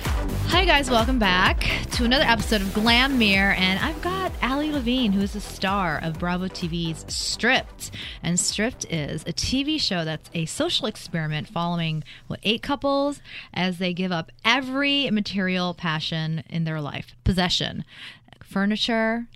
Hi, 0.00 0.64
guys, 0.64 0.90
welcome 0.90 1.18
back 1.18 1.60
to 1.92 2.04
another 2.04 2.24
episode 2.24 2.60
of 2.60 2.68
Glamier. 2.68 3.56
And 3.56 3.78
I've 3.80 4.00
got 4.02 4.32
Ali 4.42 4.70
Levine, 4.70 5.12
who 5.12 5.20
is 5.20 5.32
the 5.32 5.40
star 5.40 5.98
of 6.02 6.18
Bravo 6.18 6.46
TV's 6.46 7.04
Stripped. 7.12 7.90
And 8.22 8.38
Stripped 8.38 8.84
is 8.90 9.22
a 9.22 9.32
TV 9.32 9.80
show 9.80 10.04
that's 10.04 10.30
a 10.34 10.46
social 10.46 10.86
experiment 10.86 11.48
following 11.48 12.04
what 12.28 12.40
eight 12.42 12.62
couples 12.62 13.20
as 13.52 13.78
they 13.78 13.92
give 13.92 14.12
up 14.12 14.30
every 14.44 15.10
material 15.10 15.74
passion 15.74 16.42
in 16.48 16.64
their 16.64 16.80
life 16.80 17.14
possession, 17.24 17.84
furniture, 18.42 19.26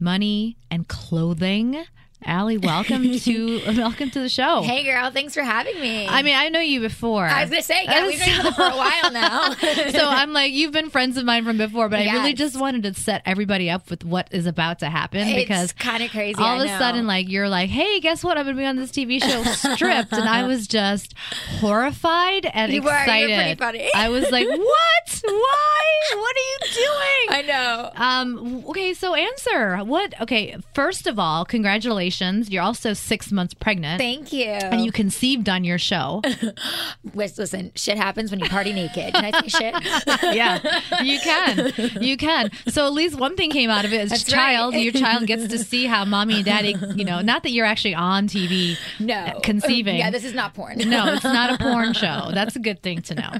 money, 0.00 0.56
and 0.70 0.88
clothing. 0.88 1.84
Ali, 2.26 2.58
welcome 2.58 3.16
to 3.20 3.62
welcome 3.76 4.10
to 4.10 4.18
the 4.20 4.28
show. 4.28 4.62
Hey, 4.62 4.82
girl, 4.84 5.10
thanks 5.12 5.34
for 5.34 5.42
having 5.42 5.80
me. 5.80 6.06
I 6.08 6.22
mean, 6.22 6.34
I 6.34 6.48
know 6.48 6.58
you 6.60 6.80
before. 6.80 7.24
I 7.24 7.42
was 7.42 7.50
gonna 7.50 7.62
say, 7.62 7.84
yeah, 7.84 8.06
we've 8.06 8.18
known 8.18 8.28
each 8.28 8.40
other 8.40 8.52
for 8.52 8.62
a 8.64 8.76
while 8.76 9.12
now. 9.12 9.52
so 9.54 10.00
I'm 10.08 10.32
like, 10.32 10.52
you've 10.52 10.72
been 10.72 10.90
friends 10.90 11.16
of 11.16 11.24
mine 11.24 11.44
from 11.44 11.58
before, 11.58 11.88
but 11.88 12.00
I 12.00 12.12
really 12.12 12.32
just 12.34 12.58
wanted 12.58 12.82
to 12.82 12.94
set 13.00 13.22
everybody 13.24 13.70
up 13.70 13.88
with 13.88 14.04
what 14.04 14.28
is 14.32 14.46
about 14.46 14.80
to 14.80 14.90
happen 14.90 15.32
because 15.36 15.72
kind 15.72 16.02
of 16.02 16.10
crazy. 16.10 16.38
all 16.40 16.60
I 16.60 16.64
of 16.64 16.70
a 16.70 16.78
sudden, 16.78 17.06
like 17.06 17.28
you're 17.28 17.48
like, 17.48 17.70
hey, 17.70 18.00
guess 18.00 18.24
what? 18.24 18.36
I'm 18.36 18.44
gonna 18.46 18.56
be 18.58 18.64
on 18.66 18.76
this 18.76 18.90
TV 18.90 19.22
show, 19.22 19.44
Stripped, 19.74 20.12
and 20.12 20.28
I 20.28 20.44
was 20.46 20.66
just 20.66 21.14
horrified 21.60 22.46
and 22.52 22.72
You 22.72 22.82
were- 22.82 22.88
you 22.88 22.94
were 22.94 23.00
excited. 23.02 23.36
pretty 23.36 23.54
funny. 23.54 23.90
I 23.94 24.08
was 24.08 24.28
like, 24.30 24.46
what? 24.48 25.20
Why? 25.24 26.00
What 26.14 26.36
are 26.36 26.40
you 26.40 26.58
doing? 26.74 27.28
I 27.30 27.42
know. 27.46 27.90
Um. 27.94 28.64
Okay. 28.70 28.92
So 28.94 29.14
answer 29.14 29.78
what? 29.78 30.20
Okay. 30.22 30.56
First 30.74 31.06
of 31.06 31.18
all, 31.18 31.44
congratulations. 31.44 32.07
You're 32.10 32.62
also 32.62 32.92
six 32.92 33.30
months 33.32 33.54
pregnant. 33.54 33.98
Thank 34.00 34.32
you. 34.32 34.44
and 34.44 34.84
you 34.84 34.92
conceived 34.92 35.48
on 35.48 35.64
your 35.64 35.78
show. 35.78 36.22
Listen, 37.14 37.72
shit 37.74 37.96
happens 37.96 38.30
when 38.30 38.40
you 38.40 38.48
party 38.48 38.72
naked. 38.72 39.14
Can 39.14 39.24
I 39.34 39.40
say 39.42 39.48
shit? 39.48 39.74
yeah, 40.34 40.80
you 41.02 41.18
can. 41.20 41.72
You 42.02 42.16
can. 42.16 42.50
So 42.68 42.86
at 42.86 42.92
least 42.92 43.18
one 43.18 43.36
thing 43.36 43.50
came 43.50 43.70
out 43.70 43.84
of 43.84 43.92
it 43.92 44.00
is 44.02 44.10
That's 44.10 44.24
child. 44.24 44.74
right. 44.74 44.82
Your 44.82 44.92
child 44.92 45.26
gets 45.26 45.48
to 45.48 45.58
see 45.64 45.86
how 45.86 46.04
mommy 46.04 46.36
and 46.36 46.44
daddy, 46.44 46.74
you 46.94 47.04
know, 47.04 47.20
not 47.20 47.42
that 47.44 47.50
you're 47.50 47.66
actually 47.66 47.94
on 47.94 48.28
TV 48.28 48.76
No. 48.98 49.14
Uh, 49.14 49.40
conceiving. 49.40 49.96
Yeah, 49.96 50.10
this 50.10 50.24
is 50.24 50.34
not 50.34 50.54
porn. 50.54 50.78
no, 50.78 51.12
it's 51.14 51.24
not 51.24 51.52
a 51.52 51.58
porn 51.62 51.92
show. 51.92 52.30
That's 52.32 52.56
a 52.56 52.60
good 52.60 52.82
thing 52.82 53.02
to 53.02 53.14
know. 53.14 53.30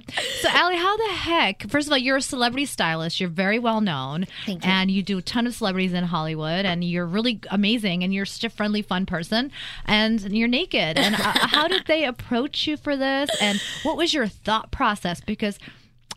So, 0.40 0.48
Ali, 0.54 0.76
how 0.76 0.96
the 0.96 1.12
heck? 1.14 1.68
First 1.68 1.86
of 1.88 1.92
all, 1.92 1.98
you're 1.98 2.16
a 2.16 2.22
celebrity 2.22 2.66
stylist. 2.66 3.20
You're 3.20 3.28
very 3.28 3.58
well 3.58 3.80
known, 3.80 4.26
Thank 4.46 4.64
you. 4.64 4.70
and 4.70 4.90
you 4.90 5.02
do 5.02 5.18
a 5.18 5.22
ton 5.22 5.46
of 5.46 5.54
celebrities 5.54 5.92
in 5.92 6.04
Hollywood. 6.04 6.64
And 6.64 6.82
you're 6.84 7.06
really 7.06 7.40
amazing. 7.50 8.02
And 8.04 8.12
you're 8.14 8.24
a 8.24 8.26
friendly, 8.58 8.82
fun 8.82 9.06
person. 9.06 9.50
And 9.86 10.20
you're 10.20 10.48
naked. 10.48 10.98
And 10.98 11.14
uh, 11.14 11.18
how 11.46 11.66
did 11.68 11.86
they 11.86 12.04
approach 12.04 12.66
you 12.66 12.76
for 12.76 12.94
this? 12.94 13.30
And 13.40 13.58
what 13.84 13.96
was 13.96 14.12
your 14.12 14.26
thought 14.26 14.70
process? 14.70 15.22
Because 15.22 15.58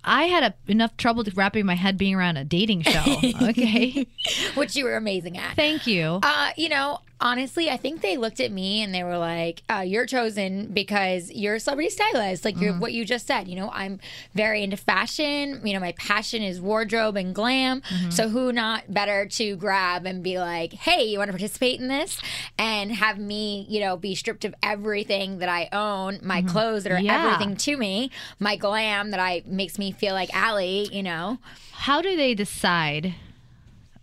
I 0.03 0.23
had 0.25 0.43
a, 0.43 0.53
enough 0.69 0.97
trouble 0.97 1.23
wrapping 1.35 1.65
my 1.65 1.75
head 1.75 1.97
being 1.97 2.15
around 2.15 2.37
a 2.37 2.43
dating 2.43 2.81
show. 2.81 3.03
Okay, 3.41 4.07
Which 4.55 4.75
you 4.75 4.83
were 4.85 4.95
amazing 4.95 5.37
at. 5.37 5.55
thank 5.55 5.87
you. 5.87 6.19
Uh, 6.23 6.51
you 6.57 6.69
know, 6.69 6.99
honestly, 7.21 7.69
I 7.69 7.77
think 7.77 8.01
they 8.01 8.17
looked 8.17 8.39
at 8.39 8.51
me 8.51 8.81
and 8.81 8.93
they 8.93 9.03
were 9.03 9.17
like, 9.17 9.63
uh, 9.69 9.79
"You're 9.85 10.05
chosen 10.05 10.67
because 10.73 11.31
you're 11.31 11.55
a 11.55 11.59
celebrity 11.59 11.89
stylist, 11.91 12.43
like 12.43 12.55
Mm-hmm. 12.55 12.63
you're 12.63 12.73
what 12.79 12.93
you 12.93 13.05
just 13.05 13.27
said." 13.27 13.47
You 13.47 13.55
know, 13.55 13.69
I'm 13.73 13.99
very 14.33 14.63
into 14.63 14.77
fashion. 14.77 15.61
You 15.63 15.73
know, 15.73 15.79
my 15.79 15.93
passion 15.93 16.41
is 16.41 16.59
wardrobe 16.59 17.15
and 17.15 17.33
glam. 17.33 17.81
Mm-hmm. 17.81 18.09
So 18.09 18.29
who 18.29 18.51
not 18.51 18.93
better 18.93 19.25
to 19.27 19.55
grab 19.55 20.05
and 20.05 20.23
be 20.23 20.39
like, 20.39 20.73
"Hey, 20.73 21.03
you 21.05 21.17
want 21.19 21.29
to 21.29 21.33
participate 21.33 21.79
in 21.79 21.87
this?" 21.87 22.19
and 22.57 22.91
have 22.91 23.17
me, 23.17 23.65
you 23.69 23.79
know, 23.79 23.95
be 23.97 24.15
stripped 24.15 24.43
of 24.45 24.53
everything 24.63 25.37
that 25.39 25.49
I 25.49 25.69
own, 25.71 26.19
my 26.23 26.41
clothes 26.41 26.83
that 26.83 26.91
are 26.91 26.95
Mm-hmm. 26.95 27.05
Yeah. 27.05 27.25
everything 27.33 27.55
to 27.57 27.77
me, 27.77 28.11
my 28.39 28.55
glam 28.55 29.11
that 29.11 29.19
I 29.19 29.43
makes 29.45 29.77
me 29.79 29.91
feel 29.91 30.13
like 30.13 30.29
Ali. 30.35 30.89
You 30.91 31.03
know. 31.03 31.37
How 31.73 32.01
do 32.01 32.15
they 32.15 32.33
decide? 32.35 33.15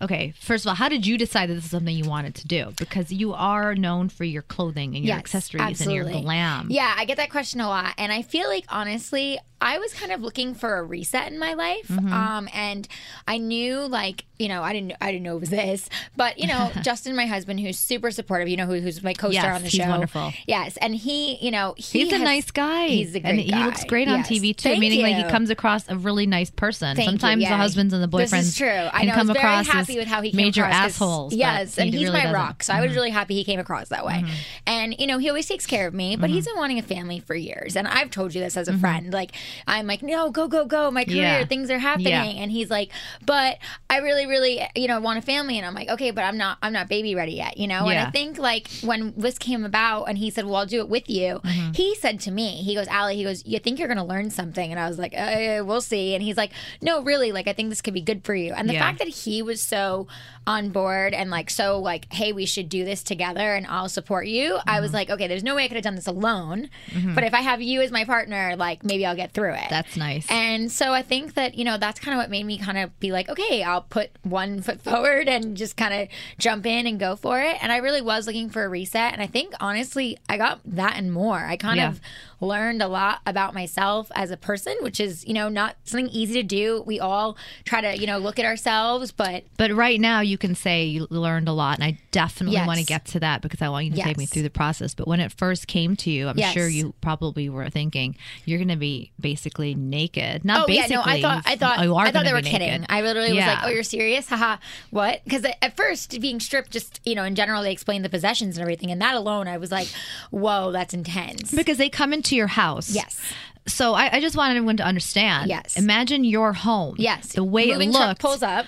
Okay, 0.01 0.33
first 0.39 0.65
of 0.65 0.69
all, 0.69 0.75
how 0.77 0.89
did 0.89 1.07
you 1.07 1.19
decide 1.19 1.51
that 1.51 1.55
this 1.55 1.65
is 1.65 1.71
something 1.71 1.95
you 1.95 2.09
wanted 2.09 2.37
to 2.37 2.47
do? 2.47 2.73
Because 2.77 3.11
you 3.11 3.35
are 3.35 3.75
known 3.75 4.09
for 4.09 4.25
your 4.25 4.43
clothing 4.43 4.95
and 4.95 5.05
your 5.05 5.17
Yes, 5.17 5.35
accessories 5.35 5.81
and 5.81 5.93
your 5.93 6.05
glam. 6.05 6.69
Yeah, 6.71 6.95
I 6.97 7.05
get 7.05 7.17
that 7.17 7.31
question 7.31 7.61
a 7.61 7.69
lot, 7.69 7.95
and 7.99 8.13
I 8.13 8.23
feel 8.23 8.49
like 8.49 8.65
honestly, 8.69 9.39
I 9.61 9.79
was 9.79 9.93
kind 9.93 10.13
of 10.13 10.21
looking 10.21 10.55
for 10.55 10.77
a 10.79 10.83
reset 10.83 11.31
in 11.33 11.39
my 11.39 11.55
life, 11.55 11.89
Mm-hmm. 11.89 12.13
um, 12.13 12.49
and 12.55 12.87
I 13.27 13.39
knew 13.39 13.81
like 13.87 14.25
you 14.39 14.47
know 14.49 14.63
I 14.63 14.73
didn't 14.73 14.93
I 15.01 15.11
didn't 15.11 15.25
know 15.25 15.37
it 15.37 15.41
was 15.41 15.51
this, 15.51 15.89
but 16.17 16.39
you 16.39 16.47
know 16.47 16.71
Justin, 16.83 17.17
my 17.17 17.27
husband, 17.27 17.59
who's 17.61 17.79
super 17.79 18.11
supportive, 18.11 18.49
you 18.49 18.57
know 18.57 18.67
who, 18.67 18.75
who's 18.81 19.03
my 19.03 19.13
co-star 19.15 19.45
Yes, 19.45 19.57
on 19.57 19.63
the 19.63 19.69
he's 19.69 19.81
show, 19.83 19.89
wonderful. 19.89 20.33
Yes, 20.47 20.77
and 20.79 20.95
he 20.95 21.37
you 21.45 21.51
know 21.51 21.75
he 21.77 22.05
He's 22.05 22.13
a 22.13 22.19
nice 22.19 22.51
guy. 22.51 22.87
He's 22.89 23.15
a 23.15 23.21
great 23.21 23.31
and 23.31 23.41
he 23.41 23.53
looks 23.65 23.85
great 23.85 24.07
on 24.09 24.21
TV 24.21 24.55
too, 24.57 24.69
Thank 24.71 24.81
meaning 24.81 25.03
like 25.03 25.17
he 25.17 25.25
comes 25.25 25.51
across 25.51 25.89
a 25.89 25.97
really 25.97 26.27
nice 26.27 26.51
person. 26.51 26.95
Thank 26.95 27.07
you, 27.07 27.11
Sometimes 27.19 27.43
the 27.45 27.57
husbands 27.57 27.93
and 27.95 28.03
the 28.03 28.09
boyfriends 28.09 28.31
This 28.31 28.49
is 28.49 28.57
true. 28.57 28.69
I 28.69 28.91
can 29.01 29.07
know. 29.09 29.15
come 29.15 29.31
I 29.31 29.33
was 29.33 29.37
across 29.39 29.67
very 29.67 29.79
happy 29.79 29.93
as 29.95 29.99
with 29.99 30.09
how 30.09 30.23
he 30.23 30.31
came 30.31 30.37
major 30.37 30.63
across 30.63 30.75
'cause- 30.83 30.95
assholes. 30.95 31.35
Yes, 31.35 31.79
and 31.79 31.91
he 31.91 31.99
he's 31.99 32.09
really 32.09 32.13
my 32.19 32.23
doesn't. 32.25 32.35
Mm-hmm. 32.35 32.47
rock, 32.47 32.63
so 32.63 32.73
I 32.75 32.81
was 32.87 32.95
really 32.95 33.11
happy 33.11 33.35
he 33.35 33.45
came 33.45 33.59
across 33.61 33.89
that 33.89 34.05
way. 34.07 34.25
And 34.67 34.95
you 34.99 35.07
know, 35.07 35.19
he 35.19 35.29
always 35.29 35.47
takes 35.49 35.67
care 35.67 35.87
of 35.89 35.95
me, 35.95 36.15
but 36.17 36.27
Mm-hmm. 36.27 36.35
he's 36.35 36.47
been 36.47 36.57
wanting 36.57 36.79
a 36.79 36.83
family 36.83 37.19
for 37.21 37.35
years, 37.35 37.75
and 37.77 37.89
I've 37.89 38.11
told 38.11 38.35
you 38.35 38.41
this 38.41 38.57
as 38.57 38.69
a 38.69 38.77
friend. 38.79 39.13
Like 39.13 39.33
I'm 39.67 39.87
like, 39.87 40.03
no, 40.03 40.31
go, 40.31 40.49
go, 40.49 40.65
go, 40.65 40.91
my 40.91 41.05
career, 41.05 41.17
Yeah. 41.41 41.45
things 41.47 41.71
are 41.71 41.79
happening, 41.79 42.07
Yeah. 42.37 42.43
and 42.43 42.51
he's 42.53 42.71
like, 42.71 42.91
but 43.25 43.59
I 43.91 43.99
really, 43.99 44.27
really, 44.27 44.61
you 44.75 44.89
know, 44.89 45.01
want 45.01 45.19
a 45.19 45.23
family, 45.23 45.57
and 45.59 45.67
I'm 45.67 45.75
like, 45.75 45.89
okay, 45.89 46.11
but 46.11 46.25
I'm 46.25 46.37
not, 46.39 46.59
I'm 46.63 46.73
not 46.73 46.89
baby 46.89 47.15
ready 47.15 47.33
yet, 47.33 47.57
you 47.57 47.67
know. 47.67 47.89
And 47.89 47.99
I 47.99 48.11
think 48.11 48.39
like 48.39 48.69
when 48.83 49.15
this 49.17 49.39
came 49.39 49.65
about, 49.65 50.05
and 50.05 50.19
he 50.19 50.31
said, 50.31 50.45
well, 50.47 50.57
I'll 50.57 50.67
do 50.67 50.81
it 50.81 50.89
with 50.89 51.09
you. 51.09 51.41
Mm-hmm. 51.45 51.73
He 51.73 51.95
said 51.97 52.21
to 52.21 52.31
me, 52.31 52.63
he 52.63 52.75
goes, 52.75 52.89
Ali, 52.89 53.17
he 53.17 53.25
goes, 53.25 53.45
you 53.47 53.59
think 53.59 53.79
you're 53.79 53.89
gonna 53.89 54.05
learn 54.05 54.31
something, 54.31 54.71
and 54.71 54.79
I 54.81 54.89
was 54.89 54.99
like, 54.99 55.15
uh, 55.17 55.63
we'll 55.65 55.81
see. 55.81 56.15
And 56.15 56.23
he's 56.23 56.37
like, 56.37 56.53
no, 56.83 57.03
really, 57.03 57.33
like 57.33 57.49
I 57.49 57.53
think 57.53 57.69
this 57.71 57.81
could 57.83 57.95
be 57.95 58.01
good 58.03 58.25
for 58.25 58.35
you. 58.35 58.53
And 58.53 58.69
the 58.69 58.75
Yeah. 58.75 58.81
fact 58.81 58.99
that 58.99 59.09
he 59.09 59.43
was 59.43 59.61
so 59.63 60.07
on 60.47 60.71
board 60.71 61.13
and 61.13 61.31
like 61.31 61.51
so 61.51 61.79
like, 61.79 62.11
hey, 62.13 62.33
we 62.33 62.47
should 62.47 62.69
do 62.69 62.85
this 62.85 63.03
together, 63.03 63.55
and 63.55 63.67
I'll 63.67 63.89
support 63.89 64.27
you. 64.27 64.57
I 64.67 64.75
Mm-hmm. 64.75 64.83
was 64.83 64.93
like, 64.93 65.11
okay, 65.11 65.27
there's 65.27 65.43
no 65.45 65.55
way 65.57 65.65
I 65.65 65.69
could 65.69 65.77
have 65.77 65.85
done 65.85 65.95
this 65.97 66.07
alone, 66.07 66.71
but 67.15 67.25
if 67.25 67.35
I 67.35 67.41
have 67.41 67.61
you 67.61 67.81
as 67.81 67.91
my 67.91 68.05
partner, 68.05 68.55
like 68.57 68.85
maybe 68.85 69.05
I'll 69.05 69.17
get 69.17 69.33
through 69.39 69.55
it. 69.55 69.67
That's 69.71 69.97
nice. 69.97 70.27
And 70.31 70.71
so 70.71 70.93
I 70.93 71.03
think 71.03 71.35
that, 71.35 71.55
you 71.55 71.65
know, 71.65 71.79
that's 71.79 72.01
kind 72.01 72.15
of 72.15 72.19
what 72.23 72.31
made 72.31 72.45
me 72.45 72.59
kind 72.59 72.79
of 72.79 72.99
be 73.01 73.13
like, 73.13 73.29
okay, 73.29 73.63
I'll 73.63 73.83
put 73.83 74.11
one 74.23 74.61
foot 74.63 74.81
forward 74.83 75.29
and 75.29 75.57
just 75.57 75.77
kind 75.77 75.95
of 75.95 76.09
jump 76.39 76.67
in 76.67 76.87
and 76.87 76.99
go 76.99 77.17
for 77.17 77.41
it. 77.41 77.57
And 77.63 77.71
I 77.73 77.77
really 77.79 78.03
was 78.03 78.27
looking 78.27 78.51
for 78.51 78.65
a 78.65 78.69
reset. 78.69 79.13
And 79.13 79.23
I 79.23 79.27
think, 79.27 79.55
honestly, 79.61 80.19
I 80.29 80.37
got 80.37 80.61
that 80.65 80.97
and 80.97 81.13
more. 81.13 81.39
I 81.39 81.57
kind 81.57 81.77
Yeah. 81.79 81.89
of 81.91 82.01
learned 82.41 82.83
a 82.83 82.89
lot 82.89 83.21
about 83.27 83.55
myself 83.55 84.11
as 84.15 84.31
a 84.31 84.37
person, 84.37 84.77
which 84.81 85.01
is, 85.01 85.27
you 85.27 85.35
know, 85.35 85.49
not 85.49 85.77
something 85.85 86.09
easy 86.09 86.35
to 86.35 86.43
do. 86.43 86.83
We 86.87 87.01
all 87.01 87.37
try 87.65 87.81
to, 87.81 87.99
you 87.99 88.07
know, 88.07 88.19
look 88.19 88.39
at 88.39 88.45
ourselves, 88.45 89.11
but 89.13 89.45
But 89.57 89.73
right 89.73 90.01
now, 90.01 90.21
you 90.21 90.39
can 90.39 90.55
say 90.55 90.85
you 90.85 91.07
learned 91.11 91.49
a 91.49 91.53
lot, 91.53 91.77
and 91.79 91.85
I 91.85 91.99
definitely 92.13 92.55
Yes. 92.55 92.67
want 92.67 92.79
to 92.79 92.85
get 92.87 93.05
to 93.07 93.21
that 93.21 93.43
because 93.43 93.61
I 93.63 93.69
want 93.69 93.87
you 93.87 93.91
to 93.93 94.03
take 94.03 94.17
me 94.19 94.27
through 94.27 94.43
the 94.43 94.51
process. 94.51 94.95
But 94.95 95.09
when 95.09 95.21
it 95.21 95.33
first 95.33 95.67
came 95.67 95.97
to 95.97 96.11
you, 96.11 96.29
I'm 96.29 96.39
Yes. 96.39 96.53
sure 96.55 96.69
you 96.69 96.95
probably 97.01 97.49
were 97.49 97.69
thinking 97.71 98.17
you're 98.45 98.59
going 98.59 98.69
to 98.69 98.77
be 98.77 99.11
basically 99.21 99.75
naked. 99.75 100.45
Not 100.45 100.65
Oh 100.65 100.67
basically. 100.67 100.95
yeah, 100.95 101.01
no, 101.01 101.11
I 101.11 101.21
thought 101.23 101.43
I 101.47 101.57
thought 101.57 101.83
you 101.85 101.95
are 101.97 102.07
I 102.07 102.11
thought 102.13 102.25
they 102.25 102.33
were 102.33 102.41
kidding. 102.43 102.69
naked. 102.69 102.87
I 102.89 103.03
literally 103.03 103.33
was 103.33 103.45
like, 103.47 103.59
"Oh, 103.65 103.69
you're 103.69 103.83
serious? 103.83 104.29
Haha, 104.29 104.57
what?" 104.91 105.23
Because 105.25 105.45
at 105.61 105.77
first, 105.77 106.21
being 106.21 106.41
stripped, 106.41 106.71
just 106.71 107.01
you 107.05 107.15
know, 107.15 107.25
in 107.25 107.35
general, 107.35 107.63
they 107.63 107.73
explain 107.73 108.03
the 108.03 108.09
possessions 108.09 108.57
and 108.57 108.63
everything, 108.63 108.91
and 108.91 109.01
that 109.03 109.15
alone, 109.15 109.49
I 109.49 109.59
was 109.59 109.71
like, 109.73 109.89
"Whoa, 110.31 110.71
that's 110.73 110.95
intense." 110.95 111.53
because 111.53 111.79
they 111.79 111.89
come 111.89 112.13
into 112.13 112.28
your 112.37 112.47
house. 112.47 112.91
Yes. 112.91 113.19
So 113.67 113.95
I, 113.95 114.17
I 114.17 114.21
just 114.21 114.37
want 114.37 114.51
everyone 114.57 114.79
to 114.79 114.85
understand. 114.85 115.49
Yes. 115.51 115.77
Imagine 115.77 116.25
your 116.25 116.53
home. 116.53 116.95
Yes. 116.99 117.33
The 117.35 117.45
way 117.45 117.67
Moving 117.69 117.91
it 117.91 117.93
looked. 117.93 118.21
pulls 118.21 118.43
up 118.43 118.67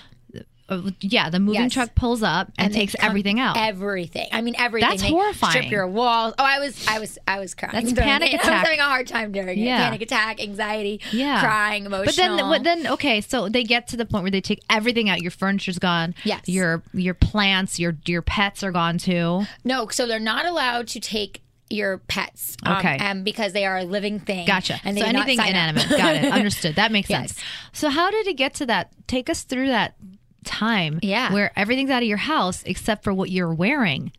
uh, 0.71 0.89
yeah, 1.01 1.29
the 1.29 1.39
moving 1.39 1.63
Yes. 1.63 1.73
truck 1.73 1.95
pulls 1.95 2.23
up 2.23 2.49
and, 2.57 2.73
they 2.73 2.79
takes 2.79 2.95
everything 2.99 3.41
out. 3.41 3.57
Everything. 3.57 4.27
I 4.31 4.41
mean, 4.41 4.55
everything. 4.57 4.89
That's 4.89 5.01
They 5.01 5.09
horrifying. 5.09 5.51
Strip 5.51 5.69
your 5.69 5.85
walls. 5.85 6.33
Oh, 6.39 6.45
I 6.45 6.59
was, 6.59 6.87
I 6.87 6.99
was, 6.99 7.19
I 7.27 7.39
was 7.39 7.53
crying. 7.53 7.73
That's 7.73 7.91
panic 7.99 8.29
it. 8.33 8.35
I 8.35 8.37
attack. 8.37 8.51
was 8.61 8.67
having 8.69 8.79
a 8.79 8.83
hard 8.83 9.07
time 9.07 9.33
during 9.33 9.59
it. 9.59 9.63
Yeah. 9.63 9.79
Panic 9.83 10.01
attack, 10.01 10.41
anxiety, 10.41 11.01
yeah. 11.11 11.41
crying, 11.41 11.85
emotional. 11.85 12.05
But 12.05 12.15
then, 12.15 12.49
but 12.49 12.63
then, 12.63 12.87
okay, 12.93 13.19
so 13.19 13.49
they 13.49 13.63
get 13.65 13.89
to 13.89 13.97
the 13.97 14.05
point 14.05 14.23
where 14.23 14.31
they 14.31 14.39
take 14.41 14.63
everything 14.69 15.09
out. 15.09 15.21
Your 15.21 15.31
furniture's 15.31 15.77
gone. 15.77 16.15
Yes. 16.23 16.47
Your 16.47 16.81
your 16.93 17.15
plants, 17.15 17.77
your 17.77 17.97
your 18.05 18.21
pets 18.21 18.63
are 18.63 18.71
gone 18.71 18.97
too. 18.97 19.43
no, 19.65 19.89
so 19.89 20.07
they're 20.07 20.19
not 20.19 20.45
allowed 20.45 20.87
to 20.89 21.01
take 21.01 21.41
your 21.71 21.97
pets. 21.99 22.55
um, 22.65 22.77
Okay. 22.77 22.97
and 22.99 23.23
because 23.25 23.53
they 23.53 23.65
are 23.65 23.77
a 23.79 23.83
living 23.83 24.19
thing. 24.19 24.45
Gotcha. 24.45 24.79
And 24.83 24.95
they 24.97 25.01
so 25.01 25.07
anything 25.07 25.39
inanimate. 25.39 25.89
Got 25.89 26.15
it. 26.15 26.25
Understood. 26.31 26.75
That 26.75 26.91
makes 26.91 27.09
Yes. 27.09 27.33
sense. 27.35 27.45
So 27.73 27.89
how 27.89 28.11
did 28.11 28.27
it 28.27 28.37
get 28.37 28.53
to 28.55 28.65
that? 28.67 28.91
Take 29.07 29.29
us 29.29 29.43
through 29.43 29.67
that 29.67 29.95
time. 30.45 30.99
Yeah. 31.01 31.31
Where 31.33 31.51
everything's 31.55 31.89
out 31.91 32.01
of 32.03 32.07
your 32.07 32.17
house 32.17 32.63
except 32.65 33.03
for 33.03 33.13
what 33.13 33.29
you're 33.29 33.53
wearing. 33.53 34.11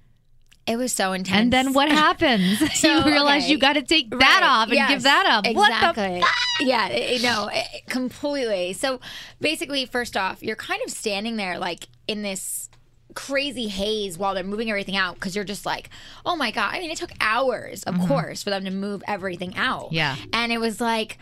It 0.65 0.77
was 0.77 0.93
so 0.93 1.13
intense. 1.13 1.37
And 1.41 1.53
then 1.53 1.73
what 1.73 1.89
happens? 2.05 2.59
So, 2.79 2.99
you 2.99 3.05
realize 3.05 3.43
okay. 3.45 3.51
you 3.53 3.59
got 3.59 3.73
to 3.73 3.83
take 3.83 4.11
that 4.11 4.19
Right. 4.21 4.43
off 4.43 4.69
and 4.69 4.77
Yes. 4.77 4.91
give 4.91 5.03
that 5.03 5.27
up. 5.27 5.47
Exactly. 5.47 6.21
What 6.21 6.29
the? 6.61 6.65
yeah, 6.65 6.87
it- 6.89 7.23
no, 7.23 7.49
it- 7.53 7.87
completely. 7.89 8.73
So 8.73 9.01
basically, 9.41 9.87
first 9.87 10.17
off, 10.17 10.41
you're 10.43 10.55
kind 10.57 10.81
of 10.87 10.93
standing 10.93 11.37
there 11.37 11.59
like 11.59 11.89
in 12.07 12.23
this 12.23 12.69
crazy 13.15 13.69
haze 13.69 14.19
while 14.19 14.35
they're 14.35 14.45
moving 14.45 14.71
everything 14.71 14.97
out 14.97 15.15
because 15.15 15.35
you're 15.35 15.45
just 15.45 15.67
like, 15.67 15.91
oh 16.25 16.37
my 16.37 16.51
god. 16.51 16.75
I 16.75 16.79
mean, 16.79 16.91
it 16.91 16.99
took 16.99 17.13
hours, 17.21 17.83
of 17.85 17.99
course, 18.09 18.43
for 18.43 18.51
them 18.51 18.65
to 18.65 18.71
move 18.71 19.03
everything 19.07 19.57
out. 19.57 19.87
Mm-hmm. 19.87 19.95
Yeah. 19.95 20.17
and 20.33 20.53
it 20.53 20.59
was 20.59 20.81
like. 20.81 21.19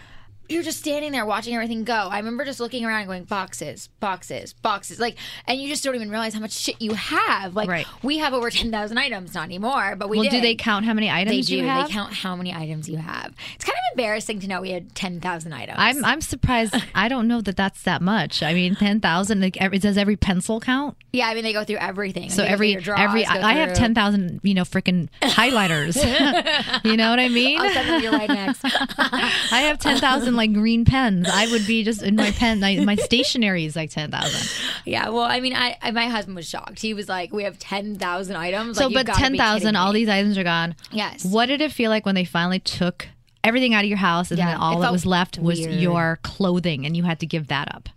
You're 0.50 0.62
just 0.62 0.78
standing 0.80 1.12
there 1.12 1.24
watching 1.24 1.54
everything 1.54 1.84
go. 1.84 1.94
I 1.94 2.18
remember 2.18 2.44
just 2.44 2.60
looking 2.60 2.84
around 2.84 3.00
and 3.02 3.06
going, 3.08 3.24
boxes, 3.24 3.88
boxes, 4.00 4.52
boxes. 4.52 4.98
Like, 4.98 5.16
and 5.46 5.60
you 5.60 5.68
just 5.68 5.84
don't 5.84 5.94
even 5.94 6.10
realize 6.10 6.34
how 6.34 6.40
much 6.40 6.52
shit 6.52 6.82
you 6.82 6.92
have. 6.94 7.54
Like, 7.54 7.68
Right. 7.68 7.86
we 8.02 8.18
have 8.18 8.34
over 8.34 8.50
10,000 8.50 8.98
items, 8.98 9.32
not 9.34 9.44
anymore, 9.44 9.94
but 9.96 10.08
we 10.08 10.16
Well, 10.18 10.24
did. 10.24 10.32
do 10.32 10.40
they 10.40 10.56
count 10.56 10.84
how 10.84 10.92
many 10.92 11.06
They 11.06 11.12
items 11.12 11.46
do. 11.46 11.56
you 11.56 11.64
have? 11.64 11.86
They 11.86 11.92
count 11.92 12.12
how 12.12 12.34
many 12.34 12.52
items 12.54 12.88
you 12.88 12.96
have. 12.96 13.32
It's 13.54 13.64
kind 13.64 13.76
of 13.76 13.98
embarrassing 13.98 14.40
to 14.40 14.48
know 14.48 14.60
we 14.60 14.70
had 14.70 14.94
ten 14.94 15.20
thousand 15.20 15.52
items. 15.52 15.76
I'm 15.78 16.04
I'm 16.04 16.20
surprised. 16.20 16.74
I 16.94 17.08
don't 17.08 17.28
know 17.28 17.40
that 17.42 17.56
that's 17.56 17.82
that 17.82 18.02
much. 18.02 18.42
I 18.42 18.52
mean, 18.52 18.74
ten 18.74 19.00
thousand. 19.00 19.40
Like, 19.40 19.56
every, 19.60 19.78
does 19.78 19.96
every 19.96 20.16
pencil 20.16 20.60
count? 20.60 20.96
yeah, 21.12 21.26
I 21.28 21.34
mean 21.34 21.42
they 21.44 21.52
go 21.52 21.64
through 21.64 21.76
everything. 21.76 22.30
So 22.30 22.42
They 22.42 22.48
every 22.48 22.74
drawers, 22.76 23.00
every 23.00 23.24
I 23.26 23.50
I 23.50 23.52
have 23.54 23.72
ten 23.74 23.94
thousand. 23.94 24.40
You 24.42 24.54
know, 24.54 24.62
freaking 24.62 25.08
highlighters. 25.22 25.96
you 26.84 26.96
know 26.96 27.10
what 27.10 27.18
I 27.20 27.28
mean? 27.28 27.60
I'll 27.60 27.70
send 27.72 27.88
them 27.88 28.02
your 28.02 28.12
right 28.12 28.28
next. 28.28 28.60
I 28.64 29.60
have 29.68 29.78
ten 29.78 29.98
thousand 29.98 30.34
like 30.40 30.52
green 30.52 30.84
pens. 30.84 31.28
I 31.32 31.46
would 31.50 31.66
be 31.66 31.84
just 31.84 32.02
in 32.02 32.16
my 32.16 32.30
pen. 32.40 32.60
My, 32.60 32.76
my 32.84 32.96
stationery 32.96 33.64
is 33.64 33.76
like 33.76 33.90
ten 33.90 34.10
thousand. 34.10 34.48
yeah, 34.84 35.08
well, 35.10 35.22
I 35.24 35.40
mean, 35.40 35.54
I, 35.54 35.76
I 35.82 35.90
my 35.92 36.06
husband 36.06 36.36
was 36.36 36.48
shocked. 36.48 36.80
He 36.80 36.94
was 36.94 37.08
like, 37.08 37.32
"We 37.32 37.44
have 37.44 37.58
ten 37.58 37.96
thousand 37.96 38.36
items." 38.36 38.76
So, 38.78 38.88
like, 38.88 39.06
but 39.06 39.14
ten 39.14 39.36
thousand, 39.36 39.76
all 39.76 39.92
these 39.92 40.08
items 40.08 40.36
are 40.38 40.44
gone. 40.44 40.74
Yes. 40.90 41.24
What 41.24 41.46
did 41.46 41.60
it 41.60 41.72
feel 41.72 41.90
like 41.90 42.04
when 42.06 42.14
they 42.14 42.24
finally 42.24 42.58
took 42.60 43.06
everything 43.42 43.72
out 43.74 43.84
of 43.84 43.88
your 43.88 43.98
house 43.98 44.30
and 44.30 44.38
Yeah, 44.38 44.46
then 44.52 44.56
all 44.56 44.80
that 44.80 44.92
was 44.92 45.06
left 45.06 45.38
was 45.38 45.60
your 45.60 46.18
clothing 46.22 46.84
and 46.84 46.96
you 46.96 47.04
had 47.04 47.20
to 47.20 47.26
give 47.26 47.46
that 47.48 47.74
up? 47.74 47.88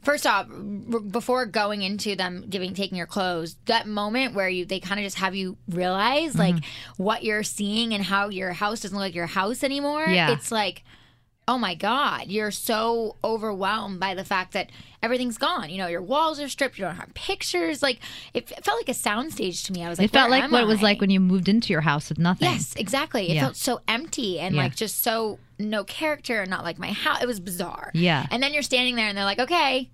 First 0.00 0.26
off, 0.26 0.48
r- 0.48 0.98
before 1.00 1.46
going 1.46 1.82
into 1.82 2.16
them 2.16 2.44
giving 2.50 2.74
taking 2.74 2.98
your 2.98 3.06
clothes, 3.06 3.56
that 3.66 3.86
moment 3.86 4.34
where 4.34 4.48
you 4.48 4.64
they 4.64 4.80
kind 4.80 4.98
of 4.98 5.04
just 5.04 5.18
have 5.18 5.34
you 5.34 5.56
realize 5.68 6.36
like 6.36 6.56
Mm-hmm. 6.56 7.02
what 7.02 7.22
you're 7.24 7.44
seeing 7.44 7.94
and 7.94 8.02
how 8.02 8.28
your 8.28 8.52
house 8.52 8.80
doesn't 8.80 8.96
look 8.96 9.04
like 9.06 9.14
your 9.14 9.26
house 9.28 9.62
anymore. 9.62 10.06
Yeah. 10.08 10.32
It's 10.32 10.50
like 10.50 10.82
oh 11.48 11.58
my 11.58 11.74
god, 11.74 12.28
you're 12.28 12.50
so 12.52 13.16
overwhelmed 13.24 13.98
by 13.98 14.14
the 14.14 14.24
fact 14.24 14.52
that 14.52 14.70
everything's 15.02 15.38
gone. 15.38 15.70
You 15.70 15.78
know, 15.78 15.88
your 15.88 16.00
walls 16.02 16.38
are 16.40 16.48
stripped, 16.48 16.78
you 16.78 16.84
don't 16.84 16.94
have 16.96 17.12
pictures. 17.14 17.82
Like 17.82 17.98
it 18.32 18.50
f- 18.50 18.64
felt 18.64 18.78
like 18.78 18.88
a 18.88 18.98
soundstage 18.98 19.64
to 19.66 19.72
me. 19.72 19.84
I 19.84 19.88
was 19.88 19.98
like 19.98 20.06
It 20.06 20.12
felt 20.12 20.30
like 20.30 20.50
what 20.52 20.62
it 20.62 20.66
was 20.66 20.82
like 20.82 21.00
when 21.00 21.10
you 21.10 21.18
moved 21.20 21.48
into 21.48 21.72
your 21.72 21.80
house 21.82 22.08
with 22.08 22.18
nothing. 22.18 22.48
Yes, 22.48 22.74
exactly. 22.76 23.28
It 23.30 23.34
Yeah. 23.34 23.40
felt 23.42 23.56
so 23.56 23.80
empty 23.88 24.38
and 24.38 24.54
Yeah. 24.54 24.62
like 24.62 24.76
just 24.76 25.02
so 25.02 25.38
no 25.58 25.84
character, 25.84 26.40
and 26.42 26.50
not 26.50 26.64
like 26.64 26.78
my 26.78 26.90
house. 26.92 27.22
It 27.22 27.26
was 27.26 27.38
bizarre. 27.40 27.90
Yeah. 27.94 28.26
And 28.30 28.42
then 28.42 28.52
you're 28.52 28.62
standing 28.64 28.96
there 28.96 29.06
and 29.08 29.16
they're 29.16 29.24
like, 29.24 29.38
okay, 29.38 29.90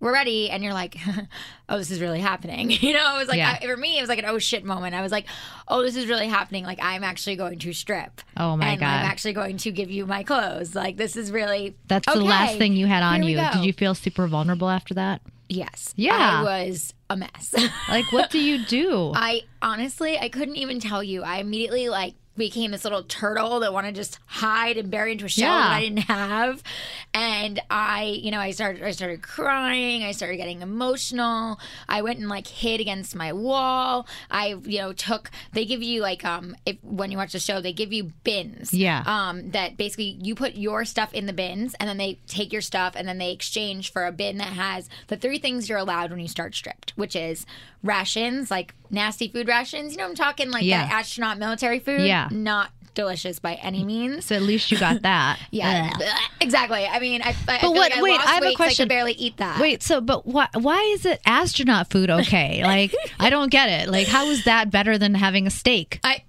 we're 0.00 0.12
ready. 0.12 0.50
And 0.50 0.62
you're 0.62 0.72
like, 0.72 0.96
oh, 1.68 1.78
this 1.78 1.90
is 1.90 2.00
really 2.00 2.20
happening. 2.20 2.70
You 2.88 2.92
know, 2.94 3.16
it 3.16 3.18
was 3.18 3.28
like, 3.28 3.38
Yeah. 3.38 3.58
I, 3.60 3.66
for 3.66 3.76
me, 3.76 3.98
it 3.98 4.00
was 4.00 4.08
like 4.08 4.20
an 4.20 4.24
oh 4.24 4.38
shit 4.38 4.64
moment. 4.64 4.94
I 4.94 5.02
was 5.02 5.12
like, 5.12 5.26
oh, 5.66 5.82
this 5.82 5.96
is 5.96 6.06
really 6.06 6.28
happening. 6.28 6.64
Like, 6.64 6.78
I'm 6.80 7.04
actually 7.04 7.36
going 7.36 7.58
to 7.58 7.72
strip. 7.72 8.20
Oh, 8.36 8.56
my 8.56 8.68
and 8.68 8.80
God. 8.80 8.86
I'm 8.86 9.04
actually 9.04 9.34
going 9.34 9.56
to 9.58 9.70
give 9.72 9.90
you 9.90 10.06
my 10.06 10.22
clothes. 10.22 10.74
Like, 10.74 10.96
this 10.96 11.16
is 11.16 11.30
really. 11.30 11.76
That's 11.86 12.06
the 12.06 12.20
last 12.20 12.56
thing 12.56 12.74
you 12.74 12.86
had 12.86 13.02
on 13.02 13.22
here 13.22 13.42
you. 13.44 13.52
Did 13.52 13.64
you 13.64 13.72
feel 13.72 13.94
super 13.94 14.26
vulnerable 14.26 14.70
after 14.70 14.94
that? 14.94 15.20
Yes. 15.48 15.92
Yeah. 15.96 16.40
I 16.40 16.42
was 16.42 16.94
a 17.10 17.16
mess. 17.16 17.54
Like, 17.88 18.12
what 18.12 18.30
do 18.30 18.38
you 18.38 18.64
do? 18.66 19.12
I 19.14 19.42
honestly, 19.62 20.18
I 20.18 20.28
couldn't 20.28 20.56
even 20.56 20.78
tell 20.78 21.02
you. 21.02 21.22
I 21.22 21.38
immediately 21.38 21.88
like 21.88 22.14
became 22.38 22.70
this 22.70 22.84
little 22.84 23.02
turtle 23.02 23.60
that 23.60 23.72
wanted 23.72 23.94
to 23.94 24.00
just 24.00 24.18
hide 24.26 24.76
and 24.78 24.90
bury 24.90 25.12
into 25.12 25.26
a 25.26 25.28
shell 25.28 25.48
Yeah. 25.50 25.68
that 25.68 25.74
I 25.76 25.80
didn't 25.80 25.98
have. 25.98 26.62
And 27.12 27.60
I, 27.70 28.04
you 28.22 28.30
know, 28.30 28.38
I 28.40 28.52
started, 28.52 28.82
I 28.82 28.92
started 28.92 29.22
crying. 29.22 30.04
I 30.04 30.12
started 30.12 30.36
getting 30.38 30.62
emotional. 30.62 31.58
I 31.88 32.02
went 32.02 32.18
and 32.18 32.28
like 32.28 32.46
hid 32.46 32.80
against 32.80 33.14
my 33.16 33.32
wall. 33.32 34.06
I, 34.30 34.54
you 34.64 34.78
know, 34.78 34.92
took. 34.92 35.30
They 35.52 35.64
give 35.64 35.82
you 35.82 36.00
like, 36.00 36.24
um, 36.24 36.56
if 36.64 36.76
when 36.82 37.10
you 37.10 37.18
watch 37.18 37.32
the 37.32 37.38
show, 37.40 37.60
they 37.60 37.72
give 37.72 37.92
you 37.92 38.12
bins. 38.24 38.72
Yeah. 38.72 39.02
Um, 39.04 39.50
that 39.50 39.76
basically 39.76 40.18
you 40.22 40.34
put 40.34 40.54
your 40.54 40.84
stuff 40.84 41.12
in 41.12 41.26
the 41.26 41.32
bins, 41.32 41.74
and 41.80 41.88
then 41.88 41.96
they 41.98 42.18
take 42.26 42.52
your 42.52 42.62
stuff, 42.62 42.94
and 42.96 43.08
then 43.08 43.18
they 43.18 43.32
exchange 43.32 43.92
for 43.92 44.06
a 44.06 44.12
bin 44.12 44.38
that 44.38 44.48
has 44.52 44.88
the 45.08 45.16
three 45.16 45.38
things 45.38 45.68
you're 45.68 45.78
allowed 45.78 46.10
when 46.10 46.20
you 46.20 46.28
start 46.28 46.54
stripped, 46.54 46.92
which 46.96 47.16
is 47.16 47.44
rations, 47.82 48.50
like 48.50 48.74
nasty 48.90 49.28
food 49.28 49.48
rations. 49.48 49.92
You 49.92 49.98
know, 49.98 50.04
I'm 50.06 50.14
talking 50.14 50.50
like 50.50 50.64
Yeah. 50.64 50.84
that 50.86 50.92
astronaut 50.92 51.38
military 51.38 51.78
food. 51.78 52.02
Yeah. 52.02 52.28
Not 52.30 52.70
delicious 52.94 53.38
by 53.38 53.54
any 53.54 53.84
means. 53.84 54.24
so 54.26 54.34
at 54.34 54.42
least 54.42 54.72
you 54.72 54.78
got 54.78 55.02
that. 55.02 55.38
Yeah, 55.52 55.88
exactly. 56.40 56.84
I 56.84 56.98
mean, 56.98 57.22
I, 57.22 57.28
I 57.46 57.58
But 57.60 57.70
what- 57.70 57.76
like 57.76 57.96
I 57.96 58.02
wait, 58.02 58.12
lost 58.16 58.26
I 58.28 58.32
have 58.34 58.42
a 58.42 58.46
weight 58.46 58.52
I 58.52 58.56
question. 58.56 58.82
could 58.84 58.88
barely 58.88 59.12
eat 59.12 59.36
that. 59.36 59.60
Wait, 59.60 59.82
so 59.84 60.00
but 60.00 60.26
why 60.26 60.48
why 60.54 60.80
is 60.94 61.04
it 61.06 61.20
astronaut 61.24 61.90
food 61.90 62.10
okay? 62.10 62.62
Like 62.64 62.92
I 63.20 63.30
don't 63.30 63.50
get 63.50 63.68
it. 63.68 63.88
Like 63.88 64.08
how 64.08 64.26
is 64.26 64.44
that 64.44 64.70
better 64.72 64.98
than 64.98 65.14
having 65.14 65.46
a 65.46 65.50
steak? 65.50 66.00
I. 66.02 66.22